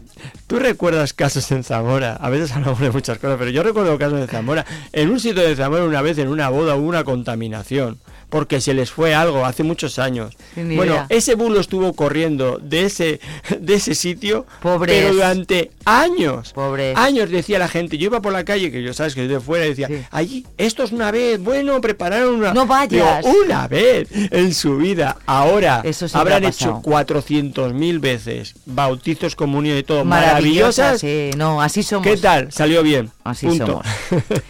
tú 0.47 0.59
recuerdas 0.59 1.13
casos 1.13 1.51
en 1.51 1.63
Zamora, 1.63 2.15
a 2.15 2.29
veces 2.29 2.51
hablamos 2.55 2.79
de 2.79 2.91
muchas 2.91 3.19
cosas, 3.19 3.37
pero 3.37 3.51
yo 3.51 3.63
recuerdo 3.63 3.97
casos 3.97 4.19
en 4.19 4.27
Zamora. 4.27 4.65
En 4.91 5.09
un 5.09 5.19
sitio 5.19 5.43
de 5.43 5.55
Zamora 5.55 5.83
una 5.83 6.01
vez 6.01 6.17
en 6.17 6.29
una 6.29 6.49
boda 6.49 6.75
hubo 6.75 6.87
una 6.87 7.03
contaminación, 7.03 7.99
porque 8.29 8.61
se 8.61 8.73
les 8.73 8.91
fue 8.91 9.13
algo 9.15 9.45
hace 9.45 9.63
muchos 9.63 9.99
años. 9.99 10.35
Sí, 10.55 10.61
ni 10.61 10.75
bueno, 10.75 10.93
idea. 10.93 11.05
ese 11.09 11.35
bulo 11.35 11.59
estuvo 11.59 11.93
corriendo 11.93 12.59
de 12.61 12.85
ese, 12.85 13.19
de 13.59 13.73
ese 13.75 13.95
sitio, 13.95 14.45
Pobres. 14.61 14.95
pero 14.95 15.13
durante 15.13 15.71
años. 15.85 16.51
Pobres. 16.53 16.97
Años 16.97 17.29
decía 17.29 17.59
la 17.59 17.67
gente, 17.67 17.97
yo 17.97 18.05
iba 18.05 18.21
por 18.21 18.33
la 18.33 18.43
calle, 18.43 18.71
que 18.71 18.81
yo 18.83 18.93
sabes 18.93 19.15
que 19.15 19.27
yo 19.27 19.33
de 19.35 19.39
fuera 19.39 19.65
y 19.65 19.69
decía, 19.73 19.89
allí, 20.11 20.45
esto 20.57 20.83
es 20.83 20.91
una 20.91 21.11
vez, 21.11 21.39
bueno, 21.41 21.79
prepararon 21.81 22.35
una... 22.35 22.53
No 22.53 22.65
vayas. 22.65 23.23
Digo, 23.25 23.35
una 23.45 23.67
vez 23.67 24.07
en 24.11 24.53
su 24.53 24.77
vida. 24.77 25.17
Ahora 25.25 25.81
Eso 25.83 26.07
sí 26.07 26.17
habrán 26.17 26.43
hecho 26.43 26.81
pasado. 26.81 27.21
400.000 27.21 27.99
veces 27.99 28.55
bautizos, 28.65 29.35
comunión 29.35 29.77
y 29.77 29.83
todo, 29.83 30.03
Maravillosas, 30.05 31.01
maravillosas. 31.01 31.01
sí. 31.01 31.29
No, 31.37 31.61
así 31.61 31.83
somos. 31.83 32.05
¿Qué 32.07 32.17
tal? 32.17 32.51
Salió 32.51 32.83
bien. 32.83 33.11
Así 33.23 33.47
Punto. 33.47 33.65
somos. 33.65 33.85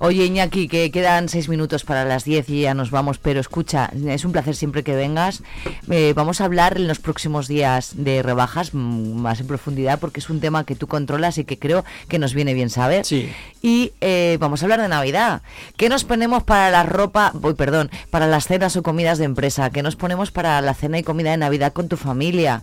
Oye, 0.00 0.26
Iñaki, 0.26 0.68
que 0.68 0.92
quedan 0.92 1.28
seis 1.28 1.48
minutos 1.48 1.82
para 1.82 2.04
las 2.04 2.22
10 2.22 2.48
y 2.50 2.60
ya 2.62 2.74
nos 2.74 2.92
vamos, 2.92 3.18
pero 3.18 3.40
escucha, 3.40 3.90
es 4.06 4.24
un 4.24 4.30
placer 4.30 4.54
siempre 4.54 4.84
que 4.84 4.94
vengas. 4.94 5.42
Eh, 5.90 6.12
vamos 6.14 6.40
a 6.40 6.44
hablar 6.44 6.76
en 6.76 6.86
los 6.86 7.00
próximos 7.00 7.48
días 7.48 7.94
de 7.96 8.22
rebajas 8.22 8.74
mm, 8.74 9.14
más 9.16 9.40
en 9.40 9.48
profundidad 9.48 9.98
porque 9.98 10.20
es 10.20 10.30
un 10.30 10.38
tema 10.38 10.64
que 10.64 10.76
tú 10.76 10.86
controlas 10.86 11.38
y 11.38 11.44
que 11.44 11.58
creo 11.58 11.84
que 12.08 12.20
nos 12.20 12.32
viene 12.32 12.54
bien 12.54 12.70
saber. 12.70 13.04
Sí. 13.04 13.28
Y 13.60 13.92
eh, 14.00 14.36
vamos 14.38 14.62
a 14.62 14.66
hablar 14.66 14.80
de 14.80 14.88
Navidad. 14.88 15.42
¿Qué 15.76 15.88
nos 15.88 16.04
ponemos 16.04 16.44
para 16.44 16.70
la 16.70 16.84
ropa, 16.84 17.32
uy, 17.42 17.54
perdón, 17.54 17.90
para 18.10 18.28
las 18.28 18.46
cenas 18.46 18.76
o 18.76 18.84
comidas 18.84 19.18
de 19.18 19.24
empresa? 19.24 19.70
¿Qué 19.70 19.82
nos 19.82 19.96
ponemos 19.96 20.30
para 20.30 20.60
la 20.60 20.74
cena 20.74 21.00
y 21.00 21.02
comida 21.02 21.32
de 21.32 21.38
Navidad 21.38 21.72
con 21.72 21.88
tu 21.88 21.96
familia? 21.96 22.62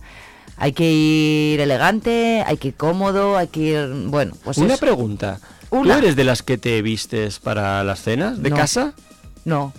Hay 0.56 0.72
que 0.72 0.90
ir 0.90 1.60
elegante, 1.60 2.42
hay 2.46 2.56
que 2.56 2.68
ir 2.68 2.74
cómodo, 2.74 3.36
hay 3.36 3.48
que 3.48 3.60
ir, 3.60 3.88
bueno, 4.06 4.34
pues 4.44 4.58
Una 4.58 4.74
eso. 4.74 4.80
pregunta. 4.80 5.38
Una. 5.70 5.94
¿Tú 5.94 5.98
eres 5.98 6.16
de 6.16 6.24
las 6.24 6.42
que 6.42 6.56
te 6.58 6.80
vistes 6.82 7.38
para 7.40 7.82
las 7.84 8.02
cenas 8.02 8.42
de 8.42 8.50
No. 8.50 8.56
casa? 8.56 8.94
No. 9.44 9.72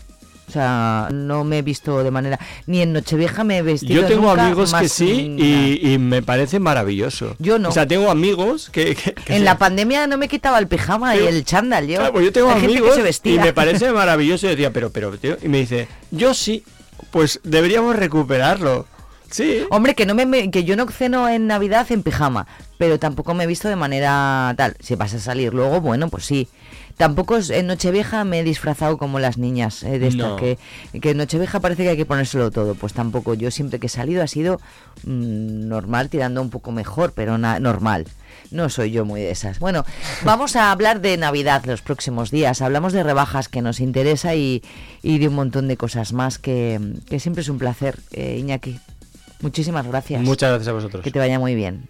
O 0.48 0.52
sea, 0.52 1.10
no 1.12 1.44
me 1.44 1.58
he 1.58 1.62
visto 1.62 2.02
de 2.04 2.10
manera. 2.12 2.40
Ni 2.68 2.82
en 2.82 2.94
Nochevieja 2.94 3.44
me 3.44 3.58
he 3.58 3.62
vestido. 3.62 4.02
Yo 4.02 4.08
tengo 4.08 4.30
nunca, 4.30 4.46
amigos 4.46 4.74
que 4.74 4.88
sí 4.88 5.36
y, 5.38 5.92
y 5.94 5.98
me 5.98 6.22
parece 6.22 6.58
maravilloso. 6.60 7.36
Yo 7.40 7.60
no. 7.60 7.68
O 7.68 7.72
sea, 7.74 7.86
tengo 7.86 8.10
amigos 8.10 8.70
que... 8.70 8.96
que- 8.96 9.14
que 9.14 9.34
En 9.34 9.40
se- 9.40 9.44
la 9.44 9.58
pandemia 9.58 10.08
no 10.08 10.18
me 10.18 10.30
quitaba 10.30 10.58
el 10.60 10.68
pijama 10.68 11.18
y 11.18 11.26
el 11.28 11.44
chándal. 11.44 11.88
Yo, 11.88 11.98
Claro, 11.98 12.14
pues 12.14 12.24
yo 12.26 12.32
tengo 12.32 12.48
Hay 12.50 12.62
gente 12.62 12.76
que 12.76 12.80
amigos 12.80 12.96
se 13.22 13.30
y 13.30 13.40
me 13.40 13.52
parece 13.54 13.92
maravilloso 13.92 14.46
y 14.46 14.52
decía, 14.52 14.72
pero, 14.72 14.90
pero, 14.90 15.18
tío, 15.18 15.38
y 15.44 15.50
me 15.50 15.58
dice, 15.58 15.90
yo 16.12 16.34
sí, 16.34 16.64
pues 17.12 17.42
deberíamos 17.44 17.98
recuperarlo. 17.98 18.86
Sí. 19.30 19.62
Hombre, 19.72 19.94
que 19.96 20.06
no 20.06 20.16
me- 20.16 20.50
que 20.52 20.64
yo 20.64 20.76
no 20.76 20.88
ceno 20.88 21.28
en 21.30 21.48
Navidad 21.48 21.86
en 21.92 22.04
pijama, 22.04 22.48
pero 22.78 22.98
tampoco 23.00 23.34
me 23.34 23.44
he 23.44 23.48
visto 23.48 23.68
de 23.68 23.76
manera 23.76 24.54
tal. 24.58 24.76
Si 24.80 24.96
vas 24.96 25.14
a 25.14 25.20
salir 25.20 25.54
luego, 25.54 25.82
bueno, 25.82 26.10
pues 26.10 26.26
sí. 26.26 26.48
Tampoco 26.96 27.38
en 27.50 27.68
Nochevieja 27.68 28.24
me 28.24 28.40
he 28.40 28.44
disfrazado 28.44 28.98
como 28.98 29.20
las 29.20 29.38
niñas 29.38 29.84
eh, 29.84 30.00
de 30.00 30.08
estas, 30.08 30.30
No. 30.30 30.36
que, 30.36 30.58
que 31.00 31.12
en 31.12 31.18
Nochevieja 31.18 31.60
parece 31.60 31.84
que 31.84 31.90
hay 31.90 31.98
que 31.98 32.06
ponérselo 32.08 32.50
todo. 32.50 32.74
Pues 32.74 32.94
tampoco. 32.94 33.36
Yo 33.36 33.52
siempre 33.52 33.80
que 33.80 33.86
he 33.86 33.90
salido 33.90 34.24
ha 34.24 34.28
sido 34.28 34.60
mm, 35.04 35.68
normal, 35.68 36.10
tirando 36.10 36.42
un 36.42 36.50
poco 36.50 36.72
mejor, 36.72 37.12
pero 37.14 37.38
na- 37.38 37.60
normal. 37.60 38.06
No 38.50 38.70
soy 38.70 38.90
yo 38.92 39.06
muy 39.06 39.22
de 39.22 39.30
esas. 39.32 39.60
Bueno, 39.60 39.86
vamos 40.26 40.56
a 40.56 40.72
hablar 40.72 41.00
de 41.02 41.18
Navidad 41.18 41.64
los 41.66 41.82
próximos 41.84 42.32
días. 42.32 42.62
Hablamos 42.64 42.94
de 42.94 43.04
rebajas 43.04 43.48
que 43.48 43.62
nos 43.62 43.80
interesa 43.80 44.34
y, 44.34 44.64
y 45.04 45.20
de 45.20 45.28
un 45.28 45.36
montón 45.36 45.68
de 45.68 45.78
cosas 45.78 46.14
más 46.14 46.40
que, 46.40 46.80
que 47.08 47.20
siempre 47.20 47.42
es 47.42 47.50
un 47.50 47.60
placer, 47.60 48.00
eh, 48.12 48.38
Iñaki. 48.40 48.80
Muchísimas 49.42 49.86
gracias. 49.88 50.22
Muchas 50.22 50.50
gracias 50.50 50.68
a 50.68 50.74
vosotros. 50.74 51.04
Que 51.04 51.12
te 51.12 51.20
vaya 51.20 51.40
muy 51.40 51.56
bien. 51.56 51.90